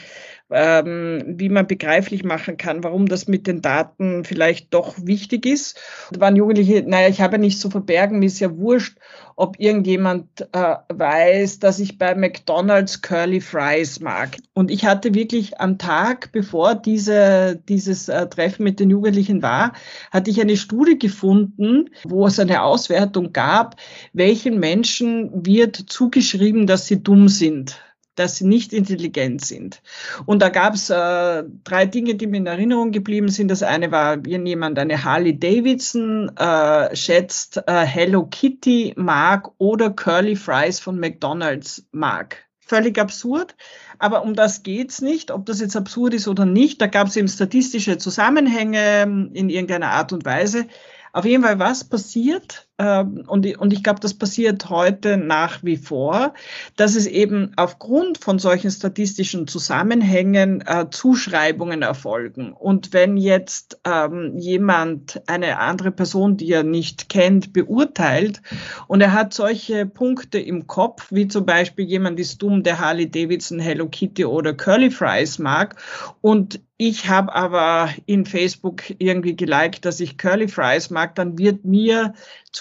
ähm, 0.55 1.23
wie 1.27 1.49
man 1.49 1.67
begreiflich 1.67 2.23
machen 2.23 2.57
kann, 2.57 2.85
warum 2.85 3.07
das 3.07 3.27
mit 3.27 3.47
den 3.47 3.61
Daten 3.61 4.25
vielleicht 4.25 4.73
doch 4.73 4.95
wichtig 5.03 5.47
ist. 5.47 5.79
Da 6.13 6.21
waren 6.21 6.37
Jugendliche, 6.37 6.85
naja, 6.87 7.09
ich 7.09 7.21
habe 7.21 7.35
ja 7.35 7.39
nichts 7.39 7.61
zu 7.61 7.71
verbergen, 7.71 8.21
mir 8.21 8.27
ist 8.27 8.39
ja 8.39 8.57
wurscht, 8.57 8.97
ob 9.37 9.59
irgendjemand 9.59 10.43
äh, 10.53 10.77
weiß, 10.89 11.59
dass 11.59 11.81
ich 11.81 11.99
bei 11.99 12.15
McDonald's 12.15 13.03
Curly 13.03 13.41
Fries 13.41 13.99
mag. 13.99 14.37
Und 14.53 14.71
ich 14.71 14.87
hatte 14.87 15.13
wirklich 15.15 15.61
am 15.61 15.77
Tag, 15.77 16.31
bevor 16.31 16.77
diese, 16.77 17.61
dieses 17.69 18.09
äh, 18.09 18.29
Treffen 18.29 18.63
mit 18.63 18.79
den 18.79 18.91
Jugendlichen 18.91 19.43
war, 19.43 19.73
hatte 20.13 20.31
ich 20.31 20.41
eine 20.41 20.57
Studie 20.57 20.99
gefunden, 20.99 21.91
wo 22.05 22.29
es 22.29 22.39
eine 22.39 22.63
Auswertung 22.63 23.33
gab, 23.33 23.75
welchen 24.13 24.61
Menschen 24.61 25.45
wird 25.45 25.75
zugeschrieben, 25.77 26.69
dass 26.69 26.87
sie 26.87 27.03
dumm 27.03 27.29
sind 27.29 27.81
dass 28.15 28.37
sie 28.37 28.47
nicht 28.47 28.73
intelligent 28.73 29.45
sind. 29.45 29.83
Und 30.27 30.43
da 30.43 30.49
gab 30.49 30.75
es 30.75 30.91
äh, 30.91 31.45
drei 31.65 31.87
Dinge, 31.87 32.15
die 32.15 32.27
mir 32.27 32.39
in 32.39 32.47
Erinnerung 32.47 32.93
geblieben 32.93 33.29
sind. 33.29 33.49
Das 33.49 33.63
eine 33.63 33.91
war, 33.91 34.25
wenn 34.25 34.47
jemand 34.47 34.79
eine 34.79 35.05
Harley 35.05 35.39
Davidson 35.39 36.31
äh, 36.37 36.95
schätzt, 36.95 37.63
äh, 37.67 37.85
Hello 37.85 38.27
Kitty 38.27 38.95
mag 38.97 39.51
oder 39.59 39.91
Curly 39.91 40.37
Fries 40.37 40.81
von 40.81 40.99
McDonald's 40.99 41.87
mag. 41.93 42.45
Völlig 42.67 42.99
absurd, 42.99 43.57
aber 43.99 44.23
um 44.23 44.35
das 44.35 44.63
geht's 44.63 45.03
nicht. 45.03 45.31
Ob 45.31 45.45
das 45.45 45.61
jetzt 45.61 45.77
absurd 45.77 46.15
ist 46.15 46.29
oder 46.29 46.47
nicht, 46.47 46.81
da 46.81 46.87
gab 46.87 47.09
es 47.09 47.17
eben 47.17 47.29
statistische 47.29 47.99
Zusammenhänge 47.99 49.03
in 49.35 49.51
irgendeiner 49.51 49.91
Art 49.91 50.15
und 50.15 50.25
Weise. 50.25 50.67
Auf 51.13 51.27
jeden 51.27 51.45
Fall, 51.45 51.59
was 51.59 51.85
passiert, 51.85 52.64
ähm, 52.64 52.64
und, 52.77 53.57
und 53.57 53.73
ich 53.73 53.85
glaube, 53.85 54.01
das 54.01 54.15
passiert 54.15 54.69
heute 54.69 55.17
nach 55.17 55.63
wie 55.63 55.77
vor, 55.77 56.35
dass 56.77 56.97
es 56.97 57.07
eben 57.07 57.53
aufgrund 57.55 58.19
von 58.19 58.41
solchen 58.41 58.71
statistischen 58.71 59.47
Zusammenhängen 59.47 60.61
äh, 60.67 60.87
Zuschreibungen 60.91 61.83
erfolgen. 61.83 62.53
Und 62.53 62.93
wenn 62.93 63.17
jetzt 63.17 63.79
ähm, 63.85 64.37
jemand 64.37 65.23
eine 65.29 65.61
andere 65.61 65.93
Person, 65.93 66.37
die 66.37 66.51
er 66.51 66.65
nicht 66.65 67.09
kennt, 67.09 67.53
beurteilt 67.53 68.43
und 68.89 69.01
er 69.01 69.13
hat 69.13 69.35
solche 69.35 69.87
Punkte 69.87 70.41
im 70.41 70.67
Kopf, 70.67 71.13
wie 71.13 71.29
zum 71.29 71.47
Beispiel 71.47 71.85
jemand 71.85 72.19
ist 72.19 72.43
dumm, 72.43 72.65
der 72.65 72.81
Harley 72.81 73.09
Davidson, 73.09 73.61
Hello 73.61 73.89
Kitty 73.89 74.25
oder 74.25 74.53
Curly 74.53 74.91
Fries 74.91 75.39
mag 75.39 75.77
und 76.21 76.61
ich 76.77 77.09
habe 77.09 77.33
aber 77.33 77.89
in 78.05 78.27
Facebook 78.27 78.83
irgendwie 78.99 79.37
geliked, 79.37 79.85
dass 79.85 80.01
ich 80.01 80.19
Curly 80.19 80.49
Fries 80.49 80.91
mag, 80.91 81.15
dann 81.15 81.39
wird 81.39 81.65
mir 81.65 82.15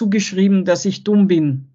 zugeschrieben, 0.04 0.66
dass 0.66 0.84
ich 0.84 1.02
dumm 1.02 1.28
bin. 1.28 1.70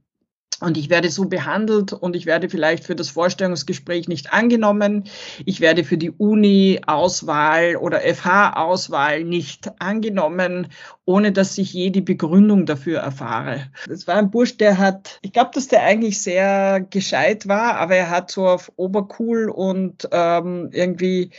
Und 0.61 0.77
ich 0.77 0.89
werde 0.89 1.09
so 1.09 1.25
behandelt 1.25 1.93
und 1.93 2.17
ich 2.17 2.25
werde 2.25 2.49
vielleicht 2.49 2.83
für 2.83 2.95
das 2.95 3.09
Vorstellungsgespräch 3.09 4.09
nicht 4.09 4.33
angenommen. 4.33 5.05
Ich 5.45 5.61
werde 5.61 5.85
für 5.85 5.97
die 5.97 6.11
Uni-Auswahl 6.11 7.77
oder 7.77 8.01
FH-Auswahl 8.01 9.23
nicht 9.23 9.71
angenommen, 9.79 10.67
ohne 11.05 11.31
dass 11.31 11.57
ich 11.57 11.71
je 11.71 11.91
die 11.91 12.01
Begründung 12.01 12.65
dafür 12.65 12.99
erfahre. 12.99 13.71
Das 13.87 14.05
war 14.05 14.15
ein 14.15 14.31
Bursch, 14.31 14.57
der 14.57 14.77
hat, 14.77 15.19
ich 15.21 15.31
glaube, 15.31 15.51
dass 15.53 15.69
der 15.69 15.83
eigentlich 15.83 16.21
sehr 16.21 16.81
gescheit 16.81 17.47
war, 17.47 17.77
aber 17.77 17.95
er 17.95 18.09
hat 18.09 18.29
so 18.29 18.45
auf 18.45 18.69
Obercool 18.75 19.49
und 19.49 20.09
ähm, 20.11 20.71
irgendwie 20.73 21.31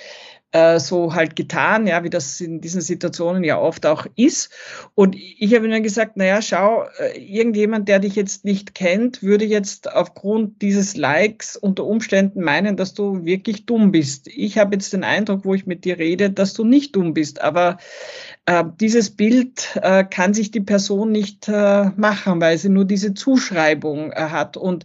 äh, 0.53 0.81
so 0.81 1.15
halt 1.15 1.37
getan, 1.37 1.87
ja, 1.87 2.03
wie 2.03 2.11
das 2.11 2.41
in 2.41 2.61
diesen 2.61 2.81
Situationen 2.81 3.45
ja 3.45 3.59
oft 3.59 3.87
auch 3.87 4.07
ist. 4.17 4.51
Und 4.95 5.15
ich 5.17 5.55
habe 5.55 5.67
ihnen 5.67 5.83
gesagt, 5.83 6.17
naja, 6.17 6.43
schau, 6.43 6.85
äh, 6.99 7.19
irgendjemand, 7.19 7.89
der 7.89 8.01
dich 8.01 8.17
jetzt 8.17 8.45
nicht 8.45 8.75
kennt, 8.75 9.23
würde 9.23 9.45
jetzt 9.45 9.93
aufgrund 9.93 10.63
dieses 10.63 10.97
Likes 10.97 11.57
unter 11.57 11.85
Umständen 11.85 12.43
meinen, 12.43 12.77
dass 12.77 12.95
du 12.95 13.25
wirklich 13.25 13.67
dumm 13.67 13.93
bist. 13.93 14.29
Ich 14.29 14.59
habe 14.59 14.75
jetzt 14.75 14.93
den 14.93 15.05
Eindruck, 15.05 15.45
wo 15.45 15.55
ich 15.55 15.67
mit 15.67 15.85
dir 15.85 15.99
rede, 15.99 16.31
dass 16.31 16.53
du 16.53 16.65
nicht 16.65 16.97
dumm 16.97 17.15
bist, 17.15 17.41
aber 17.41 17.79
äh, 18.47 18.65
dieses 18.81 19.11
Bild 19.11 19.79
äh, 19.83 20.05
kann 20.05 20.35
sich 20.35 20.51
die 20.51 20.61
Person 20.61 21.13
nicht 21.13 21.49
äh, 21.49 21.91
machen, 21.97 22.41
weil 22.41 22.59
sie 22.59 22.69
nur 22.69 22.85
diese 22.85 23.15
Zuschreibung 23.15 24.13
hat. 24.13 24.57
Und 24.57 24.85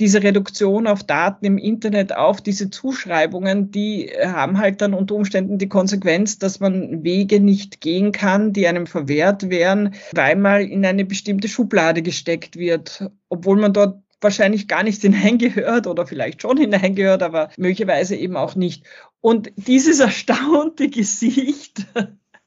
diese 0.00 0.22
Reduktion 0.22 0.86
auf 0.86 1.02
Daten 1.02 1.44
im 1.44 1.58
Internet 1.58 2.14
auf 2.14 2.40
diese 2.40 2.70
Zuschreibungen, 2.70 3.70
die 3.70 4.10
haben 4.24 4.58
halt 4.58 4.80
dann 4.80 4.94
unter 4.94 5.14
Umständen 5.14 5.58
die 5.58 5.68
Konsequenz, 5.68 6.38
dass 6.38 6.60
man 6.60 7.02
Wege 7.02 7.40
nicht 7.40 7.80
gehen 7.80 8.12
kann, 8.12 8.52
die 8.52 8.66
einem 8.66 8.86
verwehrt 8.86 9.50
wären, 9.50 9.94
weil 10.14 10.36
man 10.36 10.62
in 10.62 10.86
eine 10.86 11.04
bestimmte 11.04 11.48
Schublade 11.48 12.02
gesteckt 12.02 12.56
wird, 12.56 13.10
obwohl 13.28 13.58
man 13.58 13.72
dort 13.72 14.02
wahrscheinlich 14.22 14.68
gar 14.68 14.82
nicht 14.82 15.02
hineingehört 15.02 15.86
oder 15.86 16.06
vielleicht 16.06 16.42
schon 16.42 16.56
hineingehört, 16.56 17.22
aber 17.22 17.50
möglicherweise 17.56 18.16
eben 18.16 18.36
auch 18.36 18.54
nicht. 18.54 18.84
Und 19.20 19.52
dieses 19.56 20.00
erstaunte 20.00 20.88
Gesicht 20.88 21.86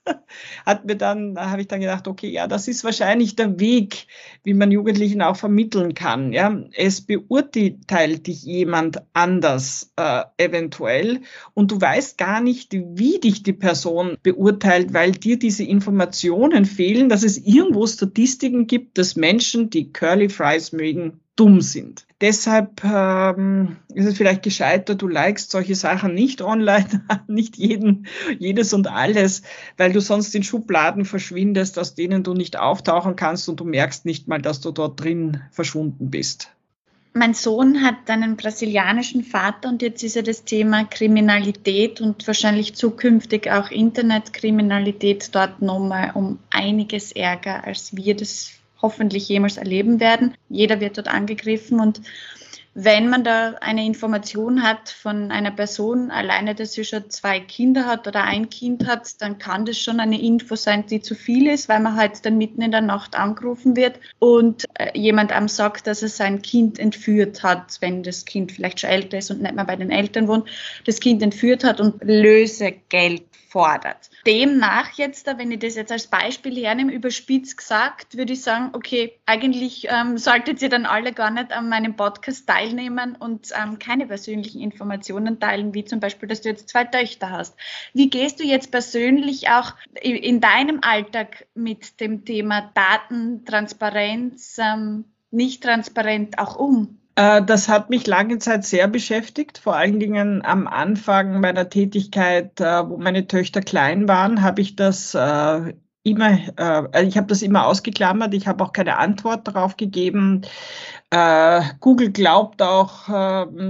hat 0.66 0.86
mir 0.86 0.96
dann, 0.96 1.36
da 1.36 1.50
habe 1.50 1.62
ich 1.62 1.68
dann 1.68 1.82
gedacht, 1.82 2.08
okay, 2.08 2.30
ja, 2.30 2.48
das 2.48 2.68
ist 2.68 2.84
wahrscheinlich 2.84 3.36
der 3.36 3.60
Weg, 3.60 4.08
wie 4.44 4.54
man 4.54 4.72
Jugendlichen 4.72 5.22
auch 5.22 5.36
vermitteln 5.36 5.94
kann. 5.94 6.34
Ja, 6.34 6.56
es 6.76 7.02
beurteilt 7.02 8.28
dich 8.28 8.44
jemand 8.44 9.02
anders 9.14 9.92
äh, 9.96 10.24
eventuell 10.38 11.22
und 11.54 11.72
du 11.72 11.82
weißt 11.82 12.18
gar 12.18 12.42
nicht, 12.42 12.74
wie 12.74 13.20
dich 13.20 13.44
die 13.44 13.54
Person 13.54 14.18
beurteilt, 14.24 14.94
weil 14.94 15.12
dir 15.12 15.40
diese 15.40 15.64
Informationen 15.64 16.66
fehlen, 16.66 17.10
dass 17.10 17.24
es 17.24 17.38
irgendwo 17.38 17.86
Statistiken 17.88 18.68
gibt, 18.68 18.98
dass 18.98 19.16
Menschen, 19.16 19.70
die 19.70 19.92
Curly 19.92 20.30
Fries 20.30 20.72
mögen, 20.72 21.20
dumm 21.36 21.62
sind. 21.62 22.06
Deshalb 22.26 22.84
ähm, 22.84 23.76
ist 23.94 24.08
es 24.08 24.18
vielleicht 24.18 24.42
gescheiter, 24.42 24.96
du 24.96 25.08
likest 25.08 25.52
solche 25.52 25.76
Sachen 25.76 26.16
nicht 26.16 26.42
online, 26.42 27.06
nicht 27.28 27.56
jeden, 27.56 28.08
jedes 28.40 28.74
und 28.74 28.88
alles, 28.88 29.44
weil 29.78 29.94
du 29.94 30.02
sonst 30.02 30.34
in 30.34 30.42
Schubladen 30.42 31.06
verschwindest, 31.06 31.78
aus 31.78 31.94
denen 31.94 32.24
du 32.24 32.34
nicht 32.34 32.58
auftauchen 32.58 33.16
kannst 33.16 33.48
und 33.48 33.60
du 33.60 33.64
merkst 33.64 34.06
nicht 34.06 34.28
mal, 34.28 34.42
dass 34.42 34.60
du 34.60 34.72
dort 34.72 35.00
drin 35.00 35.42
verschwunden 35.52 36.10
bist. 36.10 36.50
Mein 37.14 37.36
Sohn 37.36 37.84
hat 37.84 38.10
einen 38.10 38.38
brasilianischen 38.38 39.24
Vater 39.24 39.70
und 39.70 39.84
jetzt 39.84 40.02
ist 40.02 40.16
ja 40.16 40.24
das 40.24 40.46
Thema 40.46 40.84
Kriminalität 40.84 42.02
und 42.02 42.26
wahrscheinlich 42.26 42.74
zukünftig 42.74 43.52
auch 43.52 43.70
Internetkriminalität 43.70 45.30
dort 45.36 45.62
nochmal 45.62 46.10
um 46.16 46.40
einiges 46.50 47.12
ärger, 47.12 47.66
als 47.66 47.96
wir 47.96 48.16
das 48.16 48.50
hoffentlich 48.82 49.28
jemals 49.30 49.58
erleben 49.58 50.00
werden. 50.00 50.36
Jeder 50.50 50.80
wird 50.80 50.98
dort 50.98 51.08
angegriffen 51.08 51.80
und 51.80 52.02
wenn 52.78 53.10
man 53.10 53.24
da 53.24 53.56
eine 53.62 53.86
Information 53.86 54.62
hat 54.62 54.90
von 54.90 55.32
einer 55.32 55.52
Person, 55.52 56.12
alleine, 56.12 56.56
dass 56.56 56.74
sie 56.74 56.84
schon 56.84 57.10
zwei 57.10 57.40
Kinder 57.40 57.86
hat 57.86 58.06
oder 58.06 58.26
ein 58.26 58.50
Kind 58.50 58.86
hat, 58.86 59.22
dann 59.22 59.38
kann 59.38 59.66
das 59.66 59.80
schon 59.80 60.02
eine 60.02 60.22
Info 60.22 60.58
sein, 60.58 60.86
die 60.86 61.00
zu 61.00 61.16
viel 61.16 61.48
ist, 61.48 61.70
weil 61.70 61.80
man 61.80 61.96
halt 61.96 62.26
dann 62.26 62.38
mitten 62.38 62.62
in 62.62 62.72
der 62.72 62.82
Nacht 62.82 63.16
angerufen 63.16 63.78
wird 63.78 63.98
und 64.20 64.66
äh, 64.74 64.92
jemand 64.94 65.32
einem 65.32 65.48
sagt, 65.48 65.88
dass 65.88 66.04
er 66.04 66.10
sein 66.10 66.42
Kind 66.42 66.78
entführt 66.78 67.44
hat, 67.44 67.78
wenn 67.80 68.04
das 68.04 68.26
Kind 68.26 68.52
vielleicht 68.52 68.82
schon 68.82 68.90
älter 68.90 69.20
ist 69.20 69.32
und 69.32 69.42
nicht 69.42 69.56
mehr 69.56 69.64
bei 69.64 69.78
den 69.78 69.90
Eltern 69.90 70.28
wohnt, 70.28 70.50
das 70.86 71.00
Kind 71.00 71.24
entführt 71.24 71.64
hat 71.64 71.80
und 71.80 72.04
Lösegeld 72.04 73.24
fordert. 73.56 74.10
Demnach 74.28 74.92
jetzt, 74.98 75.28
wenn 75.28 75.50
ich 75.50 75.60
das 75.60 75.76
jetzt 75.76 75.94
als 75.94 76.08
Beispiel 76.08 76.58
hernehme, 76.58 76.92
überspitzt 76.92 77.56
gesagt, 77.56 78.18
würde 78.18 78.34
ich 78.34 78.42
sagen, 78.42 78.72
okay, 78.74 79.14
eigentlich 79.26 79.88
ähm, 79.90 80.18
solltet 80.18 80.62
ihr 80.62 80.68
dann 80.68 80.86
alle 80.86 81.14
gar 81.14 81.32
nicht 81.32 81.54
an 81.54 81.70
meinem 81.70 81.96
Podcast 81.96 82.48
teilnehmen 82.48 82.65
und 83.20 83.50
ähm, 83.62 83.80
keine 83.80 84.08
persönlichen 84.08 84.62
Informationen 84.62 85.40
teilen, 85.40 85.74
wie 85.74 85.86
zum 85.86 86.00
Beispiel, 86.00 86.28
dass 86.30 86.42
du 86.42 86.50
jetzt 86.50 86.70
zwei 86.70 86.84
Töchter 86.84 87.30
hast. 87.30 87.56
Wie 87.94 88.10
gehst 88.10 88.40
du 88.40 88.44
jetzt 88.44 88.72
persönlich 88.72 89.50
auch 89.50 89.74
in 90.02 90.42
deinem 90.42 90.80
Alltag 90.82 91.48
mit 91.54 92.00
dem 92.00 92.26
Thema 92.26 92.72
Datentransparenz, 92.74 94.58
ähm, 94.60 95.06
nicht 95.32 95.64
transparent 95.64 96.40
auch 96.40 96.56
um? 96.56 97.00
Äh, 97.16 97.44
das 97.44 97.70
hat 97.70 97.90
mich 97.90 98.08
lange 98.08 98.40
Zeit 98.40 98.66
sehr 98.66 98.88
beschäftigt, 98.88 99.58
vor 99.58 99.76
allen 99.76 100.00
Dingen 100.00 100.44
am 100.44 100.68
Anfang 100.68 101.40
meiner 101.40 101.70
Tätigkeit, 101.70 102.60
äh, 102.60 102.90
wo 102.90 102.98
meine 102.98 103.28
Töchter 103.28 103.62
klein 103.62 104.08
waren, 104.08 104.42
habe 104.42 104.62
ich 104.62 104.76
das 104.76 105.16
äh, 106.06 106.10
immer, 106.10 106.38
ich 107.02 107.18
habe 107.18 107.28
das 107.28 107.42
immer 107.42 107.66
ausgeklammert, 107.66 108.34
ich 108.34 108.48
habe 108.48 108.64
auch 108.64 108.74
keine 108.74 108.98
Antwort 108.98 109.48
darauf 109.48 109.78
gegeben. 109.78 110.42
Google 111.80 112.12
glaubt 112.12 112.62
auch, 112.62 113.08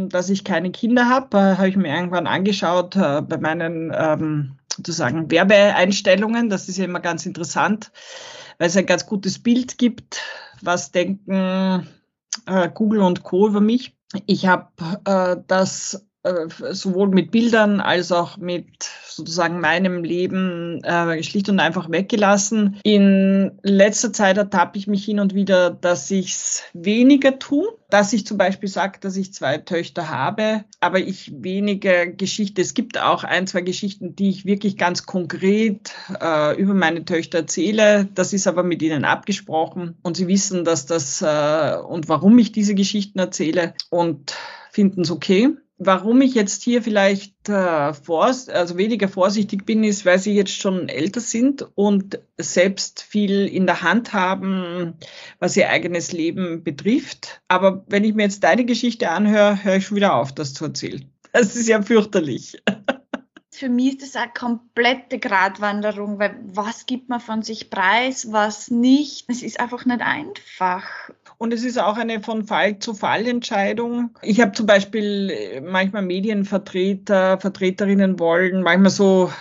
dass 0.09 0.29
ich 0.29 0.43
keine 0.43 0.71
Kinder 0.71 1.07
habe, 1.07 1.57
habe 1.57 1.69
ich 1.69 1.75
mir 1.75 1.93
irgendwann 1.93 2.25
angeschaut 2.25 2.95
bei 2.95 3.37
meinen 3.37 3.93
ähm, 3.95 4.55
sozusagen 4.75 5.29
Werbeeinstellungen. 5.29 6.49
Das 6.49 6.67
ist 6.69 6.77
ja 6.77 6.85
immer 6.85 7.01
ganz 7.01 7.25
interessant, 7.27 7.91
weil 8.57 8.67
es 8.67 8.77
ein 8.77 8.87
ganz 8.87 9.05
gutes 9.05 9.37
Bild 9.37 9.77
gibt. 9.77 10.23
Was 10.61 10.91
denken 10.91 11.87
äh, 12.45 12.69
Google 12.73 13.01
und 13.01 13.23
Co. 13.23 13.47
über 13.47 13.61
mich. 13.61 13.95
Ich 14.25 14.47
habe 14.47 14.67
äh, 15.05 15.37
das 15.47 15.93
äh, 15.95 15.99
sowohl 16.71 17.09
mit 17.09 17.31
Bildern 17.31 17.79
als 17.79 18.11
auch 18.11 18.37
mit 18.37 18.65
sozusagen 19.07 19.59
meinem 19.59 20.03
Leben 20.03 20.83
äh, 20.83 21.23
schlicht 21.23 21.49
und 21.49 21.59
einfach 21.59 21.89
weggelassen. 21.89 22.79
In 22.83 23.51
letzter 23.63 24.11
Zeit 24.11 24.37
ertappe 24.37 24.77
ich 24.77 24.87
mich 24.87 25.05
hin 25.05 25.19
und 25.19 25.33
wieder, 25.33 25.69
dass 25.69 26.11
ich 26.11 26.33
es 26.33 26.63
weniger 26.73 27.39
tue, 27.39 27.67
dass 27.89 28.11
ich 28.11 28.25
zum 28.25 28.37
Beispiel 28.37 28.67
sage, 28.67 28.99
dass 28.99 29.15
ich 29.15 29.33
zwei 29.33 29.57
Töchter 29.57 30.09
habe, 30.09 30.65
aber 30.81 30.99
ich 30.99 31.31
weniger 31.41 32.07
Geschichte. 32.07 32.61
Es 32.61 32.73
gibt 32.73 32.99
auch 32.99 33.23
ein, 33.23 33.47
zwei 33.47 33.61
Geschichten, 33.61 34.15
die 34.15 34.29
ich 34.29 34.45
wirklich 34.45 34.77
ganz 34.77 35.05
konkret 35.05 35.93
äh, 36.19 36.59
über 36.59 36.73
meine 36.73 37.05
Töchter 37.05 37.39
erzähle. 37.39 38.09
Das 38.13 38.33
ist 38.33 38.47
aber 38.47 38.63
mit 38.63 38.81
ihnen 38.81 39.05
abgesprochen 39.05 39.95
und 40.01 40.17
sie 40.17 40.27
wissen, 40.27 40.65
dass 40.65 40.85
das 40.85 41.21
äh, 41.21 41.77
und 41.77 42.09
warum 42.09 42.37
ich 42.37 42.51
diese 42.51 42.75
Geschichten 42.75 43.19
erzähle 43.19 43.75
und 43.89 44.35
finden 44.71 45.01
es 45.01 45.11
okay. 45.11 45.55
Warum 45.77 46.21
ich 46.21 46.35
jetzt 46.35 46.63
hier 46.63 46.81
vielleicht 46.81 47.49
äh, 47.49 47.93
vor, 47.93 48.25
also 48.25 48.77
weniger 48.77 49.09
vorsichtig 49.09 49.65
bin, 49.65 49.83
ist, 49.83 50.05
weil 50.05 50.19
sie 50.19 50.33
jetzt 50.33 50.53
schon 50.53 50.87
älter 50.87 51.19
sind 51.19 51.67
und 51.75 52.19
selbst 52.37 53.01
viel 53.01 53.45
in 53.45 53.65
der 53.65 53.81
Hand 53.81 54.13
haben, 54.13 54.93
was 55.39 55.57
ihr 55.57 55.69
eigenes 55.69 56.13
Leben 56.13 56.63
betrifft. 56.63 57.41
Aber 57.49 57.83
wenn 57.87 58.05
ich 58.05 58.15
mir 58.15 58.23
jetzt 58.23 58.45
deine 58.45 58.63
Geschichte 58.63 59.09
anhöre, 59.09 59.63
höre 59.65 59.75
ich 59.75 59.87
schon 59.87 59.97
wieder 59.97 60.15
auf, 60.15 60.33
das 60.33 60.53
zu 60.53 60.63
erzählen. 60.65 61.11
Das 61.33 61.57
ist 61.57 61.67
ja 61.67 61.81
fürchterlich. 61.81 62.57
Für 63.51 63.67
mich 63.67 64.01
ist 64.01 64.15
das 64.15 64.21
eine 64.21 64.31
komplette 64.31 65.19
Gratwanderung, 65.19 66.19
weil 66.19 66.37
was 66.43 66.85
gibt 66.85 67.09
man 67.09 67.19
von 67.19 67.41
sich 67.41 67.69
preis, 67.69 68.31
was 68.31 68.69
nicht. 68.69 69.29
Es 69.29 69.43
ist 69.43 69.59
einfach 69.59 69.85
nicht 69.85 70.01
einfach. 70.01 70.83
Und 71.37 71.53
es 71.53 71.63
ist 71.63 71.79
auch 71.79 71.97
eine 71.97 72.21
von 72.21 72.45
Fall 72.45 72.79
zu 72.79 72.93
Fall 72.93 73.27
Entscheidung. 73.27 74.11
Ich 74.21 74.41
habe 74.41 74.53
zum 74.53 74.65
Beispiel 74.65 75.29
äh, 75.29 75.61
manchmal 75.61 76.01
Medienvertreter, 76.01 77.39
Vertreterinnen 77.39 78.19
wollen, 78.19 78.63
manchmal 78.63 78.91
so, 78.91 79.31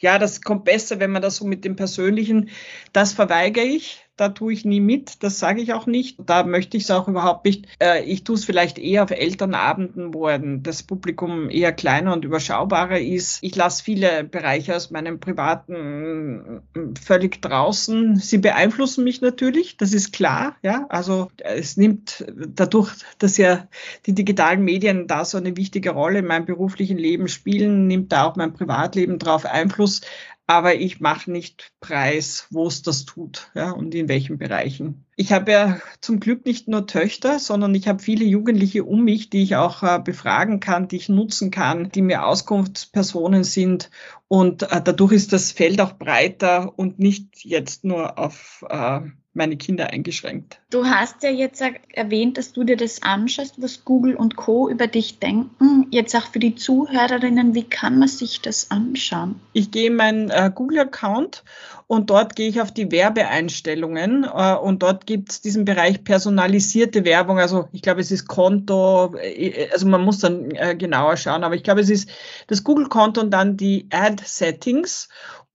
ja, 0.00 0.18
das 0.18 0.42
kommt 0.42 0.64
besser, 0.64 1.00
wenn 1.00 1.10
man 1.10 1.22
das 1.22 1.36
so 1.36 1.46
mit 1.46 1.64
dem 1.64 1.76
Persönlichen, 1.76 2.50
das 2.92 3.12
verweigere 3.12 3.64
ich 3.64 4.07
da 4.18 4.30
tue 4.30 4.52
ich 4.52 4.64
nie 4.64 4.80
mit, 4.80 5.22
das 5.22 5.38
sage 5.38 5.62
ich 5.62 5.72
auch 5.72 5.86
nicht. 5.86 6.18
Da 6.26 6.42
möchte 6.42 6.76
ich 6.76 6.82
es 6.82 6.90
auch 6.90 7.08
überhaupt 7.08 7.44
nicht. 7.44 7.66
Äh, 7.80 8.02
ich 8.02 8.24
tue 8.24 8.34
es 8.34 8.44
vielleicht 8.44 8.78
eher 8.78 9.04
auf 9.04 9.10
Elternabenden, 9.10 10.12
wo 10.12 10.28
das 10.28 10.82
Publikum 10.82 11.48
eher 11.48 11.72
kleiner 11.72 12.12
und 12.12 12.24
überschaubarer 12.24 13.00
ist. 13.00 13.38
Ich 13.42 13.54
lasse 13.54 13.82
viele 13.82 14.24
Bereiche 14.24 14.74
aus 14.74 14.90
meinem 14.90 15.20
privaten 15.20 16.62
äh, 16.74 16.80
völlig 17.00 17.40
draußen. 17.40 18.16
Sie 18.16 18.38
beeinflussen 18.38 19.04
mich 19.04 19.20
natürlich, 19.20 19.76
das 19.76 19.92
ist 19.92 20.12
klar. 20.12 20.56
Ja, 20.62 20.86
also 20.88 21.28
es 21.38 21.76
nimmt 21.76 22.26
dadurch, 22.34 22.92
dass 23.18 23.36
ja 23.36 23.68
die 24.06 24.14
digitalen 24.14 24.64
Medien 24.64 25.06
da 25.06 25.24
so 25.24 25.38
eine 25.38 25.56
wichtige 25.56 25.90
Rolle 25.90 26.18
in 26.18 26.26
meinem 26.26 26.44
beruflichen 26.44 26.98
Leben 26.98 27.28
spielen, 27.28 27.86
nimmt 27.86 28.10
da 28.10 28.24
auch 28.24 28.34
mein 28.34 28.52
Privatleben 28.52 29.20
drauf 29.20 29.46
Einfluss 29.46 30.00
aber 30.48 30.76
ich 30.76 30.98
mache 30.98 31.30
nicht 31.30 31.72
preis, 31.78 32.46
wo 32.50 32.66
es 32.66 32.80
das 32.80 33.04
tut 33.04 33.50
ja, 33.54 33.70
und 33.70 33.94
in 33.94 34.08
welchen 34.08 34.38
Bereichen. 34.38 35.04
Ich 35.14 35.30
habe 35.30 35.52
ja 35.52 35.78
zum 36.00 36.20
Glück 36.20 36.46
nicht 36.46 36.68
nur 36.68 36.86
Töchter, 36.86 37.38
sondern 37.38 37.74
ich 37.74 37.86
habe 37.86 38.02
viele 38.02 38.24
Jugendliche 38.24 38.84
um 38.84 39.04
mich, 39.04 39.28
die 39.28 39.42
ich 39.42 39.56
auch 39.56 39.82
äh, 39.82 40.00
befragen 40.02 40.58
kann, 40.58 40.88
die 40.88 40.96
ich 40.96 41.10
nutzen 41.10 41.50
kann, 41.50 41.90
die 41.90 42.00
mir 42.00 42.24
Auskunftspersonen 42.24 43.44
sind. 43.44 43.90
Und 44.26 44.62
äh, 44.62 44.80
dadurch 44.82 45.12
ist 45.12 45.34
das 45.34 45.52
Feld 45.52 45.82
auch 45.82 45.92
breiter 45.92 46.72
und 46.78 46.98
nicht 46.98 47.44
jetzt 47.44 47.84
nur 47.84 48.18
auf 48.18 48.64
äh, 48.70 49.00
meine 49.38 49.56
Kinder 49.56 49.90
eingeschränkt. 49.90 50.60
Du 50.70 50.84
hast 50.84 51.22
ja 51.22 51.30
jetzt 51.30 51.62
erwähnt, 51.94 52.36
dass 52.36 52.52
du 52.52 52.64
dir 52.64 52.76
das 52.76 53.02
anschaust, 53.02 53.54
was 53.62 53.86
Google 53.86 54.14
und 54.14 54.36
Co. 54.36 54.68
über 54.68 54.86
dich 54.86 55.18
denken. 55.18 55.86
Jetzt 55.90 56.14
auch 56.14 56.26
für 56.26 56.38
die 56.38 56.54
Zuhörerinnen, 56.54 57.54
wie 57.54 57.64
kann 57.64 57.98
man 57.98 58.08
sich 58.08 58.42
das 58.42 58.70
anschauen? 58.70 59.40
Ich 59.54 59.70
gehe 59.70 59.86
in 59.86 59.96
meinen 59.96 60.28
äh, 60.28 60.50
Google-Account 60.54 61.42
und 61.86 62.10
dort 62.10 62.36
gehe 62.36 62.50
ich 62.50 62.60
auf 62.60 62.70
die 62.70 62.92
Werbeeinstellungen 62.92 64.24
äh, 64.24 64.54
und 64.54 64.82
dort 64.82 65.06
gibt 65.06 65.30
es 65.30 65.40
diesen 65.40 65.64
Bereich 65.64 66.04
personalisierte 66.04 67.06
Werbung. 67.06 67.38
Also 67.38 67.68
ich 67.72 67.80
glaube, 67.80 68.02
es 68.02 68.10
ist 68.10 68.28
Konto, 68.28 69.14
äh, 69.16 69.70
also 69.72 69.86
man 69.86 70.04
muss 70.04 70.18
dann 70.18 70.50
äh, 70.50 70.76
genauer 70.76 71.16
schauen, 71.16 71.44
aber 71.44 71.54
ich 71.54 71.62
glaube, 71.62 71.80
es 71.80 71.88
ist 71.88 72.10
das 72.48 72.62
Google-Konto 72.62 73.22
und 73.22 73.30
dann 73.30 73.56
die 73.56 73.86
Ad-Settings. 73.90 75.08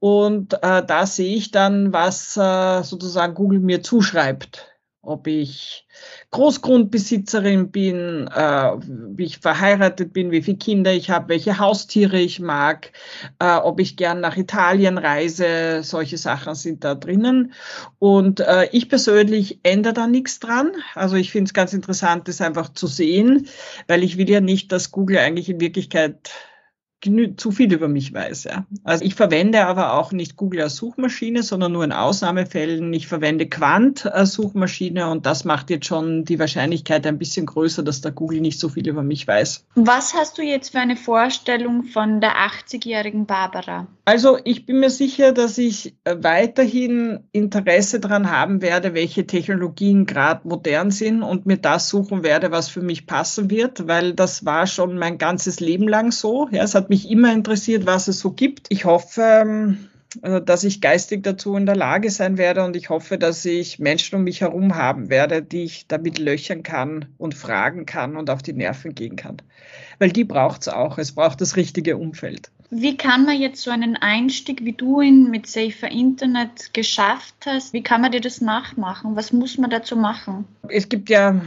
Und 0.03 0.55
äh, 0.61 0.85
da 0.85 1.05
sehe 1.05 1.33
ich 1.33 1.51
dann, 1.51 1.93
was 1.93 2.35
äh, 2.35 2.83
sozusagen 2.83 3.35
Google 3.35 3.61
mir 3.61 3.83
zuschreibt. 3.83 4.67
Ob 5.01 5.27
ich 5.27 5.87
Großgrundbesitzerin 6.31 7.71
bin, 7.71 8.27
äh, 8.27 8.71
wie 8.81 9.23
ich 9.23 9.37
verheiratet 9.37 10.11
bin, 10.11 10.31
wie 10.31 10.41
viele 10.41 10.57
Kinder 10.57 10.91
ich 10.91 11.09
habe, 11.09 11.29
welche 11.29 11.57
Haustiere 11.57 12.19
ich 12.19 12.41
mag, 12.41 12.91
äh, 13.39 13.55
ob 13.55 13.79
ich 13.79 13.95
gern 13.95 14.19
nach 14.19 14.35
Italien 14.35 14.97
reise, 14.97 15.83
solche 15.83 16.17
Sachen 16.17 16.55
sind 16.55 16.83
da 16.83 16.95
drinnen. 16.95 17.53
Und 17.97 18.41
äh, 18.41 18.67
ich 18.73 18.89
persönlich 18.89 19.61
ändere 19.63 19.93
da 19.93 20.07
nichts 20.07 20.41
dran. 20.41 20.73
Also 20.95 21.15
ich 21.15 21.31
finde 21.31 21.47
es 21.47 21.53
ganz 21.53 21.71
interessant, 21.71 22.27
das 22.27 22.41
einfach 22.41 22.73
zu 22.73 22.87
sehen, 22.87 23.47
weil 23.87 24.03
ich 24.03 24.17
will 24.17 24.29
ja 24.29 24.41
nicht, 24.41 24.73
dass 24.73 24.91
Google 24.91 25.19
eigentlich 25.19 25.47
in 25.47 25.61
Wirklichkeit 25.61 26.29
zu 27.37 27.51
viel 27.51 27.73
über 27.73 27.87
mich 27.87 28.13
weiß. 28.13 28.45
Ja. 28.45 28.65
Also 28.83 29.03
ich 29.03 29.15
verwende 29.15 29.65
aber 29.65 29.93
auch 29.93 30.11
nicht 30.11 30.37
Google 30.37 30.61
als 30.61 30.75
Suchmaschine, 30.75 31.43
sondern 31.43 31.71
nur 31.71 31.83
in 31.83 31.91
Ausnahmefällen. 31.91 32.93
Ich 32.93 33.07
verwende 33.07 33.47
Quant 33.47 34.05
als 34.05 34.33
Suchmaschine 34.33 35.09
und 35.09 35.25
das 35.25 35.45
macht 35.45 35.69
jetzt 35.69 35.85
schon 35.85 36.25
die 36.25 36.39
Wahrscheinlichkeit 36.39 37.05
ein 37.05 37.17
bisschen 37.17 37.45
größer, 37.45 37.83
dass 37.83 38.01
der 38.01 38.11
Google 38.11 38.41
nicht 38.41 38.59
so 38.59 38.69
viel 38.69 38.87
über 38.87 39.03
mich 39.03 39.27
weiß. 39.27 39.65
Was 39.75 40.13
hast 40.13 40.37
du 40.37 40.41
jetzt 40.41 40.71
für 40.71 40.79
eine 40.79 40.95
Vorstellung 40.95 41.83
von 41.83 42.21
der 42.21 42.33
80-jährigen 42.35 43.25
Barbara? 43.25 43.87
Also 44.05 44.37
ich 44.43 44.65
bin 44.65 44.81
mir 44.81 44.89
sicher, 44.89 45.31
dass 45.31 45.57
ich 45.57 45.95
weiterhin 46.03 47.21
Interesse 47.31 48.01
daran 48.01 48.29
haben 48.29 48.61
werde, 48.61 48.93
welche 48.93 49.25
Technologien 49.25 50.05
gerade 50.05 50.45
modern 50.45 50.91
sind 50.91 51.23
und 51.23 51.45
mir 51.45 51.55
das 51.55 51.87
suchen 51.87 52.21
werde, 52.21 52.51
was 52.51 52.67
für 52.67 52.81
mich 52.81 53.07
passen 53.07 53.49
wird, 53.49 53.87
weil 53.87 54.13
das 54.13 54.45
war 54.45 54.67
schon 54.67 54.97
mein 54.97 55.17
ganzes 55.17 55.61
Leben 55.61 55.87
lang 55.87 56.11
so. 56.11 56.49
Ja, 56.51 56.63
es 56.63 56.75
hat 56.75 56.89
mich 56.93 57.09
immer 57.09 57.33
interessiert, 57.33 57.87
was 57.87 58.07
es 58.07 58.19
so 58.19 58.31
gibt. 58.31 58.67
Ich 58.69 58.85
hoffe, 58.85 59.21
ähm, 59.21 59.89
also, 60.21 60.39
dass 60.39 60.63
ich 60.63 60.79
geistig 60.79 61.23
dazu 61.23 61.55
in 61.55 61.65
der 61.65 61.75
Lage 61.75 62.11
sein 62.11 62.37
werde 62.37 62.63
und 62.63 62.75
ich 62.75 62.91
hoffe, 62.91 63.17
dass 63.17 63.43
ich 63.45 63.79
Menschen 63.79 64.17
um 64.17 64.23
mich 64.23 64.41
herum 64.41 64.75
haben 64.75 65.09
werde, 65.09 65.41
die 65.41 65.63
ich 65.63 65.87
damit 65.87 66.19
löchern 66.19 66.61
kann 66.61 67.07
und 67.17 67.33
fragen 67.33 67.87
kann 67.87 68.15
und 68.15 68.29
auf 68.29 68.43
die 68.43 68.53
Nerven 68.53 68.93
gehen 68.93 69.15
kann. 69.15 69.37
Weil 69.97 70.11
die 70.11 70.23
braucht 70.23 70.61
es 70.61 70.67
auch. 70.67 70.99
Es 70.99 71.13
braucht 71.13 71.41
das 71.41 71.55
richtige 71.55 71.97
Umfeld. 71.97 72.51
Wie 72.69 72.95
kann 72.95 73.25
man 73.25 73.39
jetzt 73.39 73.63
so 73.63 73.71
einen 73.71 73.95
Einstieg, 73.95 74.63
wie 74.63 74.73
du 74.73 75.01
ihn 75.01 75.31
mit 75.31 75.47
Safer 75.47 75.89
Internet 75.89 76.75
geschafft 76.75 77.35
hast, 77.47 77.73
wie 77.73 77.81
kann 77.81 78.01
man 78.01 78.11
dir 78.11 78.21
das 78.21 78.39
nachmachen? 78.39 79.15
Was 79.15 79.33
muss 79.33 79.57
man 79.57 79.71
dazu 79.71 79.95
machen? 79.95 80.45
Es 80.69 80.89
gibt 80.89 81.09
ja 81.09 81.41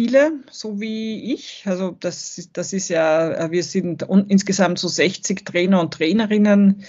viele, 0.00 0.32
so 0.50 0.80
wie 0.80 1.34
ich. 1.34 1.64
Also 1.66 1.94
das, 2.00 2.48
das 2.54 2.72
ist 2.72 2.88
ja, 2.88 3.50
wir 3.50 3.62
sind 3.62 4.06
insgesamt 4.28 4.78
so 4.78 4.88
60 4.88 5.44
Trainer 5.44 5.78
und 5.78 5.92
Trainerinnen, 5.92 6.84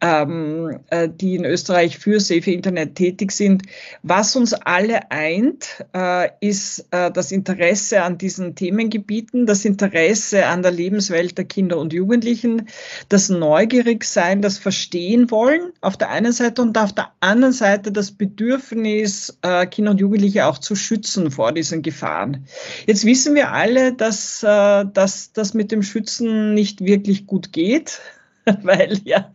ähm, 0.00 0.78
äh, 0.88 1.08
die 1.08 1.36
in 1.36 1.44
Österreich 1.44 1.98
für 1.98 2.20
Safe 2.20 2.50
Internet 2.50 2.94
tätig 2.94 3.32
sind. 3.32 3.62
Was 4.02 4.36
uns 4.36 4.54
alle 4.54 5.10
eint, 5.10 5.84
äh, 5.94 6.30
ist 6.40 6.86
äh, 6.90 7.10
das 7.10 7.32
Interesse 7.32 8.02
an 8.02 8.18
diesen 8.18 8.54
Themengebieten, 8.54 9.46
das 9.46 9.64
Interesse 9.64 10.46
an 10.46 10.62
der 10.62 10.72
Lebenswelt 10.72 11.36
der 11.36 11.44
Kinder 11.44 11.78
und 11.78 11.92
Jugendlichen, 11.92 12.68
das 13.08 13.28
Neugierigsein, 13.28 14.42
das 14.42 14.58
Verstehen 14.58 15.30
wollen 15.30 15.72
auf 15.80 15.96
der 15.96 16.10
einen 16.10 16.32
Seite 16.32 16.62
und 16.62 16.76
auf 16.78 16.94
der 16.94 17.10
anderen 17.20 17.52
Seite 17.52 17.92
das 17.92 18.12
Bedürfnis, 18.12 19.38
äh, 19.42 19.66
Kinder 19.66 19.90
und 19.90 20.00
Jugendliche 20.00 20.46
auch 20.46 20.58
zu 20.58 20.74
schützen 20.74 21.30
vor 21.30 21.52
diesen 21.52 21.82
Gefahren. 21.82 22.45
Jetzt 22.86 23.04
wissen 23.04 23.34
wir 23.34 23.52
alle, 23.52 23.92
dass, 23.92 24.42
äh, 24.42 24.84
dass 24.92 25.32
das 25.32 25.54
mit 25.54 25.72
dem 25.72 25.82
Schützen 25.82 26.54
nicht 26.54 26.84
wirklich 26.84 27.26
gut 27.26 27.52
geht. 27.52 28.00
weil 28.62 29.00
ja 29.04 29.32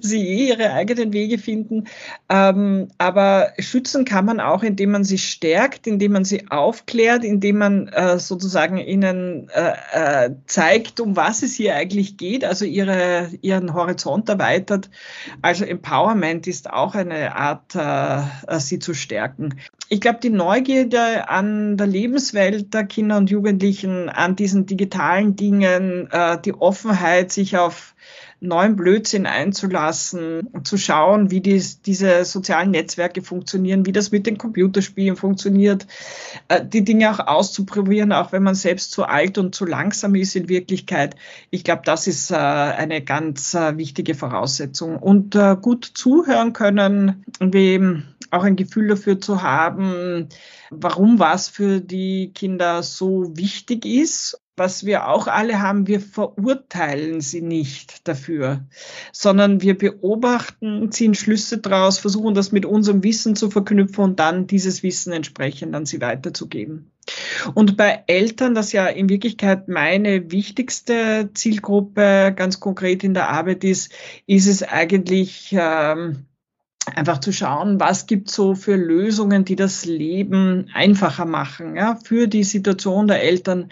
sie 0.00 0.20
eh 0.20 0.48
ihre 0.50 0.72
eigenen 0.72 1.12
Wege 1.12 1.38
finden. 1.38 1.84
Ähm, 2.28 2.88
aber 2.98 3.52
schützen 3.58 4.04
kann 4.04 4.24
man 4.24 4.40
auch, 4.40 4.62
indem 4.62 4.92
man 4.92 5.04
sie 5.04 5.18
stärkt, 5.18 5.86
indem 5.86 6.12
man 6.12 6.24
sie 6.24 6.48
aufklärt, 6.50 7.24
indem 7.24 7.58
man 7.58 7.88
äh, 7.88 8.18
sozusagen 8.18 8.78
ihnen 8.78 9.48
äh, 9.50 10.26
äh, 10.26 10.30
zeigt, 10.46 11.00
um 11.00 11.16
was 11.16 11.42
es 11.42 11.54
hier 11.54 11.74
eigentlich 11.74 12.16
geht, 12.16 12.44
also 12.44 12.64
ihre, 12.64 13.30
ihren 13.40 13.74
Horizont 13.74 14.28
erweitert. 14.28 14.88
Also 15.42 15.64
Empowerment 15.64 16.46
ist 16.46 16.70
auch 16.70 16.94
eine 16.94 17.34
Art, 17.34 17.74
äh, 17.74 18.58
sie 18.60 18.78
zu 18.78 18.94
stärken. 18.94 19.56
Ich 19.88 20.00
glaube, 20.00 20.20
die 20.22 20.30
Neugierde 20.30 21.28
an 21.28 21.76
der 21.76 21.86
Lebenswelt 21.86 22.72
der 22.72 22.84
Kinder 22.84 23.16
und 23.16 23.30
Jugendlichen, 23.30 24.08
an 24.08 24.36
diesen 24.36 24.66
digitalen 24.66 25.36
Dingen, 25.36 26.08
äh, 26.10 26.40
die 26.40 26.54
Offenheit, 26.54 27.32
sich 27.32 27.56
auf 27.56 27.93
neuen 28.40 28.76
Blödsinn 28.76 29.26
einzulassen, 29.26 30.48
zu 30.64 30.76
schauen, 30.76 31.30
wie 31.30 31.40
die, 31.40 31.62
diese 31.86 32.24
sozialen 32.24 32.70
Netzwerke 32.70 33.22
funktionieren, 33.22 33.86
wie 33.86 33.92
das 33.92 34.10
mit 34.10 34.26
den 34.26 34.38
Computerspielen 34.38 35.16
funktioniert, 35.16 35.86
äh, 36.48 36.64
die 36.64 36.84
Dinge 36.84 37.10
auch 37.10 37.26
auszuprobieren, 37.26 38.12
auch 38.12 38.32
wenn 38.32 38.42
man 38.42 38.54
selbst 38.54 38.92
zu 38.92 39.04
alt 39.04 39.38
und 39.38 39.54
zu 39.54 39.64
langsam 39.64 40.14
ist 40.14 40.36
in 40.36 40.48
Wirklichkeit. 40.48 41.16
Ich 41.50 41.64
glaube, 41.64 41.82
das 41.84 42.06
ist 42.06 42.30
äh, 42.30 42.36
eine 42.36 43.02
ganz 43.02 43.54
äh, 43.54 43.76
wichtige 43.76 44.14
Voraussetzung. 44.14 44.98
Und 44.98 45.36
gut 45.62 45.84
zuhören 45.84 46.52
können, 46.52 47.24
wie 47.40 48.02
auch 48.30 48.44
ein 48.44 48.56
Gefühl 48.56 48.88
dafür 48.88 49.20
zu 49.20 49.42
haben, 49.42 50.28
warum 50.70 51.18
was 51.18 51.48
für 51.48 51.80
die 51.80 52.32
Kinder 52.34 52.82
so 52.82 53.36
wichtig 53.36 53.84
ist 53.84 54.38
was 54.56 54.86
wir 54.86 55.08
auch 55.08 55.26
alle 55.26 55.60
haben, 55.60 55.86
wir 55.86 56.00
verurteilen 56.00 57.20
sie 57.20 57.42
nicht 57.42 58.06
dafür, 58.06 58.66
sondern 59.12 59.60
wir 59.60 59.76
beobachten, 59.76 60.92
ziehen 60.92 61.14
Schlüsse 61.14 61.58
draus, 61.58 61.98
versuchen 61.98 62.34
das 62.34 62.52
mit 62.52 62.64
unserem 62.64 63.02
Wissen 63.02 63.34
zu 63.36 63.50
verknüpfen 63.50 64.04
und 64.04 64.20
dann 64.20 64.46
dieses 64.46 64.82
Wissen 64.82 65.12
entsprechend 65.12 65.74
an 65.74 65.86
sie 65.86 66.00
weiterzugeben. 66.00 66.92
Und 67.54 67.76
bei 67.76 68.04
Eltern, 68.06 68.54
das 68.54 68.72
ja 68.72 68.86
in 68.86 69.08
Wirklichkeit 69.08 69.68
meine 69.68 70.30
wichtigste 70.30 71.30
Zielgruppe 71.34 72.32
ganz 72.34 72.60
konkret 72.60 73.04
in 73.04 73.14
der 73.14 73.28
Arbeit 73.28 73.64
ist, 73.64 73.92
ist 74.26 74.46
es 74.46 74.62
eigentlich, 74.62 75.54
ähm, 75.58 76.26
einfach 76.94 77.18
zu 77.18 77.32
schauen, 77.32 77.80
was 77.80 78.06
gibt 78.06 78.30
so 78.30 78.54
für 78.54 78.76
Lösungen, 78.76 79.44
die 79.44 79.56
das 79.56 79.84
Leben 79.84 80.70
einfacher 80.74 81.24
machen, 81.24 81.76
ja, 81.76 81.96
für 82.04 82.28
die 82.28 82.44
Situation 82.44 83.06
der 83.06 83.22
Eltern, 83.22 83.70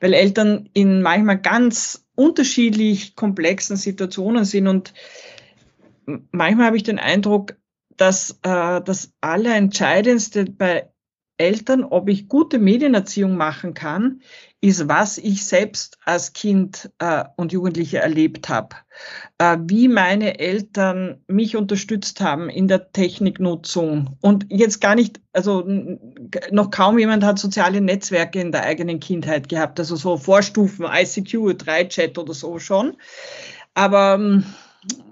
weil 0.00 0.14
Eltern 0.14 0.68
in 0.72 1.02
manchmal 1.02 1.38
ganz 1.38 2.04
unterschiedlich 2.14 3.14
komplexen 3.14 3.76
Situationen 3.76 4.44
sind 4.44 4.66
und 4.66 4.92
manchmal 6.32 6.66
habe 6.66 6.76
ich 6.76 6.82
den 6.82 6.98
Eindruck, 6.98 7.56
dass 7.96 8.38
äh, 8.42 8.80
das 8.80 9.12
Allerentscheidendste 9.20 10.46
bei 10.46 10.90
Eltern, 11.38 11.84
ob 11.84 12.08
ich 12.08 12.28
gute 12.28 12.58
Medienerziehung 12.58 13.36
machen 13.36 13.72
kann, 13.74 14.20
ist, 14.60 14.88
was 14.88 15.18
ich 15.18 15.46
selbst 15.46 15.98
als 16.04 16.32
Kind 16.32 16.90
äh, 16.98 17.24
und 17.36 17.52
Jugendliche 17.52 17.98
erlebt 17.98 18.48
habe. 18.48 18.76
Äh, 19.38 19.56
wie 19.66 19.86
meine 19.86 20.40
Eltern 20.40 21.22
mich 21.28 21.56
unterstützt 21.56 22.20
haben 22.20 22.50
in 22.50 22.66
der 22.66 22.90
Techniknutzung. 22.90 24.16
Und 24.20 24.46
jetzt 24.50 24.80
gar 24.80 24.96
nicht, 24.96 25.20
also 25.32 25.64
noch 26.50 26.70
kaum 26.70 26.98
jemand 26.98 27.22
hat 27.22 27.38
soziale 27.38 27.80
Netzwerke 27.80 28.40
in 28.40 28.50
der 28.50 28.64
eigenen 28.64 28.98
Kindheit 28.98 29.48
gehabt, 29.48 29.78
also 29.78 29.94
so 29.94 30.16
Vorstufen, 30.16 30.86
ICQ, 30.86 31.54
3Chat 31.54 32.18
oder 32.18 32.34
so 32.34 32.58
schon. 32.58 32.96
Aber 33.74 34.14
ähm, 34.14 34.44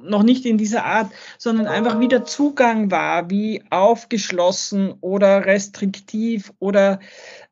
noch 0.03 0.23
nicht 0.23 0.47
in 0.47 0.59
dieser 0.59 0.85
Art, 0.85 1.11
sondern 1.39 1.67
einfach 1.67 1.99
wie 1.99 2.09
der 2.09 2.25
Zugang 2.25 2.91
war, 2.91 3.31
wie 3.31 3.64
aufgeschlossen 3.71 4.95
oder 5.01 5.45
restriktiv 5.47 6.53
oder 6.59 7.01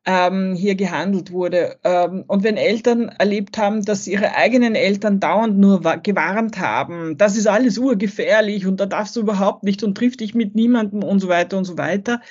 ähm, 0.05 0.53
hier 0.53 0.75
gehandelt 0.75 1.31
wurde. 1.31 1.77
Ähm, 1.83 2.23
und 2.27 2.43
wenn 2.43 2.57
Eltern 2.57 3.09
erlebt 3.09 3.57
haben, 3.57 3.83
dass 3.83 4.07
ihre 4.07 4.35
eigenen 4.35 4.75
Eltern 4.75 5.19
dauernd 5.19 5.57
nur 5.57 5.81
gewarnt 5.81 6.59
haben, 6.59 7.17
das 7.17 7.35
ist 7.35 7.47
alles 7.47 7.77
urgefährlich 7.77 8.67
und 8.67 8.79
da 8.79 8.85
darfst 8.85 9.15
du 9.15 9.21
überhaupt 9.21 9.63
nicht 9.63 9.83
und 9.83 9.97
triff 9.97 10.15
dich 10.15 10.35
mit 10.35 10.55
niemandem 10.55 11.03
und 11.03 11.19
so 11.19 11.27
weiter 11.27 11.57
und 11.57 11.65
so 11.65 11.77
weiter, 11.77 12.21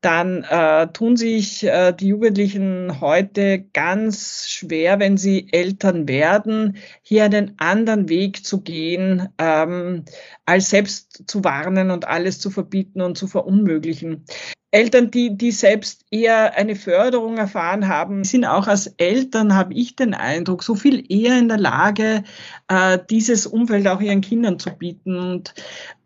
dann 0.00 0.44
äh, 0.44 0.86
tun 0.92 1.16
sich 1.16 1.64
äh, 1.64 1.92
die 1.92 2.08
Jugendlichen 2.08 3.00
heute 3.00 3.64
ganz 3.72 4.48
schwer, 4.48 4.98
wenn 5.00 5.16
sie 5.16 5.48
Eltern 5.52 6.08
werden, 6.08 6.76
hier 7.02 7.24
einen 7.24 7.54
anderen 7.58 8.08
Weg 8.08 8.46
zu 8.46 8.62
gehen, 8.62 9.28
ähm, 9.38 10.04
als 10.46 10.70
selbst 10.70 11.24
zu 11.26 11.44
warnen 11.44 11.90
und 11.90 12.06
alles 12.08 12.38
zu 12.38 12.50
verbieten 12.50 13.00
und 13.02 13.18
zu 13.18 13.26
verunmöglichen. 13.26 14.24
Eltern, 14.72 15.10
die, 15.10 15.36
die 15.36 15.50
selbst 15.50 16.04
eher 16.10 16.56
eine 16.56 16.76
Förderung 16.76 17.38
erfahren 17.38 17.88
haben, 17.88 18.22
sind 18.22 18.44
auch 18.44 18.68
als 18.68 18.86
Eltern, 18.98 19.54
habe 19.54 19.74
ich 19.74 19.96
den 19.96 20.14
Eindruck, 20.14 20.62
so 20.62 20.76
viel 20.76 21.04
eher 21.12 21.38
in 21.38 21.48
der 21.48 21.58
Lage, 21.58 22.22
äh, 22.70 22.98
dieses 23.10 23.46
Umfeld 23.46 23.86
auch 23.86 24.00
ihren 24.00 24.22
Kindern 24.22 24.58
zu 24.58 24.70
bieten 24.70 25.18
und 25.18 25.54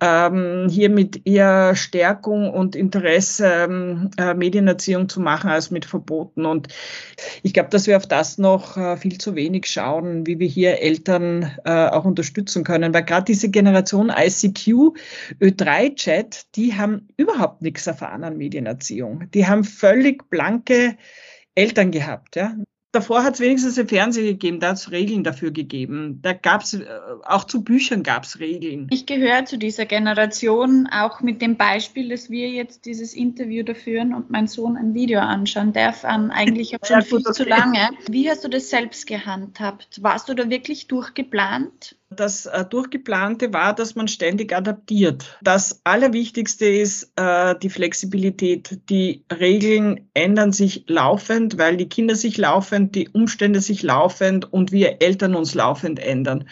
ähm, 0.00 0.66
hier 0.68 0.90
mit 0.90 1.26
eher 1.26 1.76
Stärkung 1.76 2.50
und 2.50 2.74
Interesse 2.74 3.46
ähm, 3.46 4.10
äh, 4.16 4.34
Medienerziehung 4.34 5.08
zu 5.08 5.20
machen 5.20 5.50
als 5.50 5.70
mit 5.70 5.84
Verboten. 5.84 6.46
Und 6.46 6.68
ich 7.42 7.52
glaube, 7.52 7.68
dass 7.68 7.86
wir 7.86 7.96
auf 7.96 8.06
das 8.06 8.38
noch 8.38 8.76
äh, 8.76 8.96
viel 8.96 9.18
zu 9.18 9.36
wenig 9.36 9.66
schauen, 9.66 10.26
wie 10.26 10.40
wir 10.40 10.48
hier 10.48 10.80
Eltern 10.80 11.52
äh, 11.64 11.88
auch 11.88 12.04
unterstützen 12.04 12.64
können, 12.64 12.92
weil 12.92 13.04
gerade 13.04 13.26
diese 13.26 13.50
Generation 13.50 14.10
ICQ, 14.10 14.96
Ö3-Chat, 15.40 16.56
die 16.56 16.74
haben 16.74 17.08
überhaupt 17.16 17.62
nichts 17.62 17.86
erfahren 17.86 18.24
an 18.24 18.36
Medien. 18.36 18.64
Medienerziehung. 18.64 19.30
Die 19.32 19.46
haben 19.46 19.64
völlig 19.64 20.28
blanke 20.30 20.96
Eltern 21.54 21.90
gehabt. 21.90 22.36
Ja. 22.36 22.54
Davor 22.94 23.24
hat 23.24 23.34
es 23.34 23.40
wenigstens 23.40 23.76
ein 23.76 23.88
Fernsehen 23.88 24.24
gegeben, 24.26 24.60
da 24.60 24.68
hat 24.68 24.76
es 24.76 24.92
Regeln 24.92 25.24
dafür 25.24 25.50
gegeben. 25.50 26.20
Da 26.22 26.32
gab 26.32 26.62
es, 26.62 26.74
äh, 26.74 26.86
auch 27.24 27.42
zu 27.42 27.64
Büchern 27.64 28.04
gab 28.04 28.22
es 28.22 28.38
Regeln. 28.38 28.86
Ich 28.92 29.04
gehöre 29.04 29.44
zu 29.46 29.58
dieser 29.58 29.84
Generation, 29.84 30.86
auch 30.86 31.20
mit 31.20 31.42
dem 31.42 31.56
Beispiel, 31.56 32.10
dass 32.10 32.30
wir 32.30 32.48
jetzt 32.50 32.86
dieses 32.86 33.12
Interview 33.14 33.64
da 33.64 33.74
führen 33.74 34.14
und 34.14 34.30
mein 34.30 34.46
Sohn 34.46 34.76
ein 34.76 34.94
Video 34.94 35.18
anschauen 35.18 35.72
darf, 35.72 36.04
an 36.04 36.30
eigentlich 36.30 36.76
auch 36.76 36.84
schon 36.86 37.00
ja, 37.00 37.04
viel 37.04 37.22
zu 37.22 37.42
lange. 37.42 37.90
Wie 38.08 38.30
hast 38.30 38.44
du 38.44 38.48
das 38.48 38.70
selbst 38.70 39.08
gehandhabt? 39.08 40.00
Warst 40.00 40.28
du 40.28 40.34
da 40.34 40.48
wirklich 40.48 40.86
durchgeplant? 40.86 41.96
Das 42.16 42.46
äh, 42.46 42.64
Durchgeplante 42.64 43.52
war, 43.52 43.74
dass 43.74 43.94
man 43.94 44.08
ständig 44.08 44.54
adaptiert. 44.54 45.38
Das 45.42 45.80
Allerwichtigste 45.84 46.66
ist 46.66 47.12
äh, 47.16 47.54
die 47.62 47.70
Flexibilität. 47.70 48.78
Die 48.88 49.24
Regeln 49.32 50.08
ändern 50.14 50.52
sich 50.52 50.84
laufend, 50.88 51.58
weil 51.58 51.76
die 51.76 51.88
Kinder 51.88 52.14
sich 52.14 52.36
laufend, 52.38 52.94
die 52.94 53.08
Umstände 53.08 53.60
sich 53.60 53.82
laufend 53.82 54.52
und 54.52 54.72
wir 54.72 55.02
Eltern 55.02 55.34
uns 55.34 55.54
laufend 55.54 55.98
ändern. 55.98 56.48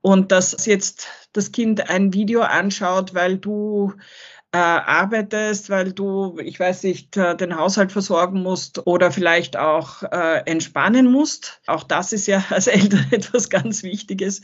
Und 0.00 0.32
dass 0.32 0.66
jetzt 0.66 1.08
das 1.32 1.52
Kind 1.52 1.88
ein 1.88 2.12
Video 2.12 2.42
anschaut, 2.42 3.14
weil 3.14 3.38
du 3.38 3.94
arbeitest, 4.58 5.70
weil 5.70 5.92
du, 5.92 6.38
ich 6.38 6.60
weiß 6.60 6.84
nicht, 6.84 7.16
äh, 7.16 7.36
den 7.36 7.56
Haushalt 7.56 7.92
versorgen 7.92 8.42
musst 8.42 8.86
oder 8.86 9.10
vielleicht 9.10 9.56
auch 9.56 10.02
äh, 10.02 10.42
entspannen 10.46 11.10
musst. 11.10 11.60
Auch 11.66 11.82
das 11.82 12.12
ist 12.12 12.26
ja 12.26 12.44
als 12.50 12.66
Eltern 12.66 13.06
etwas 13.10 13.50
ganz 13.50 13.82
Wichtiges. 13.82 14.42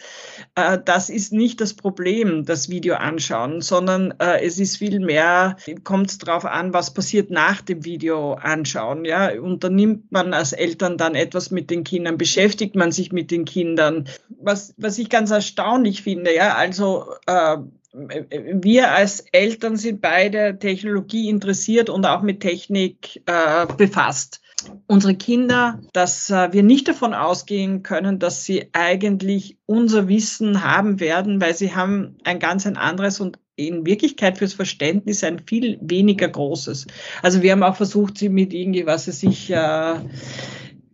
Äh, 0.54 0.78
das 0.84 1.10
ist 1.10 1.32
nicht 1.32 1.60
das 1.60 1.74
Problem, 1.74 2.44
das 2.44 2.68
Video 2.68 2.94
anschauen, 2.94 3.60
sondern 3.60 4.12
äh, 4.18 4.44
es 4.44 4.58
ist 4.58 4.78
viel 4.78 5.00
mehr, 5.00 5.56
kommt 5.84 6.10
es 6.10 6.18
darauf 6.18 6.44
an, 6.44 6.74
was 6.74 6.92
passiert 6.92 7.30
nach 7.30 7.60
dem 7.60 7.84
Video 7.84 8.34
anschauen. 8.34 9.04
Ja? 9.04 9.30
Unternimmt 9.40 10.10
man 10.10 10.34
als 10.34 10.52
Eltern 10.52 10.98
dann 10.98 11.14
etwas 11.14 11.50
mit 11.50 11.70
den 11.70 11.84
Kindern, 11.84 12.18
beschäftigt 12.18 12.74
man 12.74 12.90
sich 12.90 13.12
mit 13.12 13.30
den 13.30 13.44
Kindern. 13.44 14.08
Was, 14.40 14.74
was 14.76 14.98
ich 14.98 15.08
ganz 15.08 15.30
erstaunlich 15.30 16.02
finde, 16.02 16.34
ja, 16.34 16.54
also 16.54 17.06
äh, 17.26 17.58
wir 17.92 18.92
als 18.92 19.20
Eltern 19.32 19.76
sind 19.76 20.00
beide 20.00 20.58
Technologie 20.58 21.28
interessiert 21.28 21.90
und 21.90 22.06
auch 22.06 22.22
mit 22.22 22.40
Technik 22.40 23.22
äh, 23.26 23.66
befasst. 23.76 24.40
Unsere 24.86 25.14
Kinder, 25.14 25.80
dass 25.92 26.30
äh, 26.30 26.52
wir 26.52 26.62
nicht 26.62 26.86
davon 26.86 27.14
ausgehen 27.14 27.82
können, 27.82 28.18
dass 28.18 28.44
sie 28.44 28.68
eigentlich 28.72 29.56
unser 29.66 30.06
Wissen 30.08 30.62
haben 30.62 31.00
werden, 31.00 31.40
weil 31.40 31.54
sie 31.54 31.74
haben 31.74 32.16
ein 32.24 32.38
ganz 32.38 32.66
ein 32.66 32.76
anderes 32.76 33.20
und 33.20 33.38
in 33.56 33.84
Wirklichkeit 33.84 34.38
fürs 34.38 34.54
Verständnis 34.54 35.24
ein 35.24 35.40
viel 35.46 35.78
weniger 35.82 36.28
großes. 36.28 36.86
Also 37.22 37.42
wir 37.42 37.52
haben 37.52 37.62
auch 37.62 37.76
versucht, 37.76 38.18
sie 38.18 38.28
mit 38.28 38.52
irgendwie, 38.52 38.86
was 38.86 39.06
sie 39.06 39.12
sich 39.12 39.50
äh, 39.50 39.94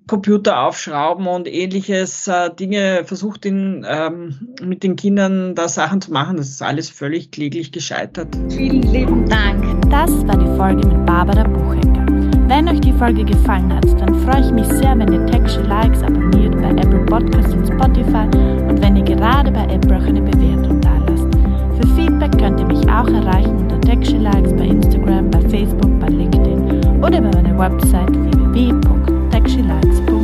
Computer 0.06 0.62
aufschrauben 0.62 1.26
und 1.26 1.48
ähnliches 1.48 2.28
äh, 2.28 2.50
Dinge 2.54 3.02
versucht 3.04 3.44
in, 3.44 3.84
ähm, 3.88 4.54
mit 4.62 4.84
den 4.84 4.94
Kindern 4.94 5.54
da 5.54 5.68
Sachen 5.68 6.00
zu 6.00 6.12
machen. 6.12 6.36
Das 6.36 6.48
ist 6.48 6.62
alles 6.62 6.88
völlig 6.88 7.32
kläglich 7.32 7.72
gescheitert. 7.72 8.28
Vielen 8.48 8.82
lieben 8.82 9.28
Dank. 9.28 9.64
Das 9.90 10.10
war 10.26 10.36
die 10.36 10.56
Folge 10.56 10.86
mit 10.86 11.06
Barbara 11.06 11.42
Buchecker. 11.42 12.06
Wenn 12.48 12.68
euch 12.68 12.80
die 12.80 12.92
Folge 12.92 13.24
gefallen 13.24 13.74
hat, 13.74 13.84
dann 14.00 14.14
freue 14.20 14.42
ich 14.42 14.52
mich 14.52 14.66
sehr, 14.68 14.96
wenn 14.96 15.12
ihr 15.12 15.26
Texture 15.26 15.66
Likes 15.66 16.00
abonniert 16.02 16.56
bei 16.60 16.70
Apple 16.70 17.04
Podcasts 17.06 17.52
und 17.52 17.66
Spotify 17.66 18.28
und 18.68 18.80
wenn 18.80 18.96
ihr 18.96 19.04
gerade 19.04 19.50
bei 19.50 19.64
Apple 19.64 19.96
auch 19.96 20.06
eine 20.06 20.22
Bewertung 20.22 20.80
da 20.80 20.96
lasst. 21.08 21.26
Für 21.80 21.96
Feedback 21.96 22.38
könnt 22.38 22.60
ihr 22.60 22.66
mich 22.66 22.88
auch 22.88 23.08
erreichen 23.08 23.56
unter 23.56 23.80
Texture 23.80 24.22
Likes 24.22 24.52
bei 24.52 24.66
Instagram, 24.66 25.28
bei 25.30 25.40
Facebook, 25.48 25.98
bei 25.98 26.06
LinkedIn 26.06 26.35
oder 26.98 27.20
bei 27.20 27.30
meiner 27.30 27.58
Website 27.58 28.12
www.texturelights.com. 28.12 30.15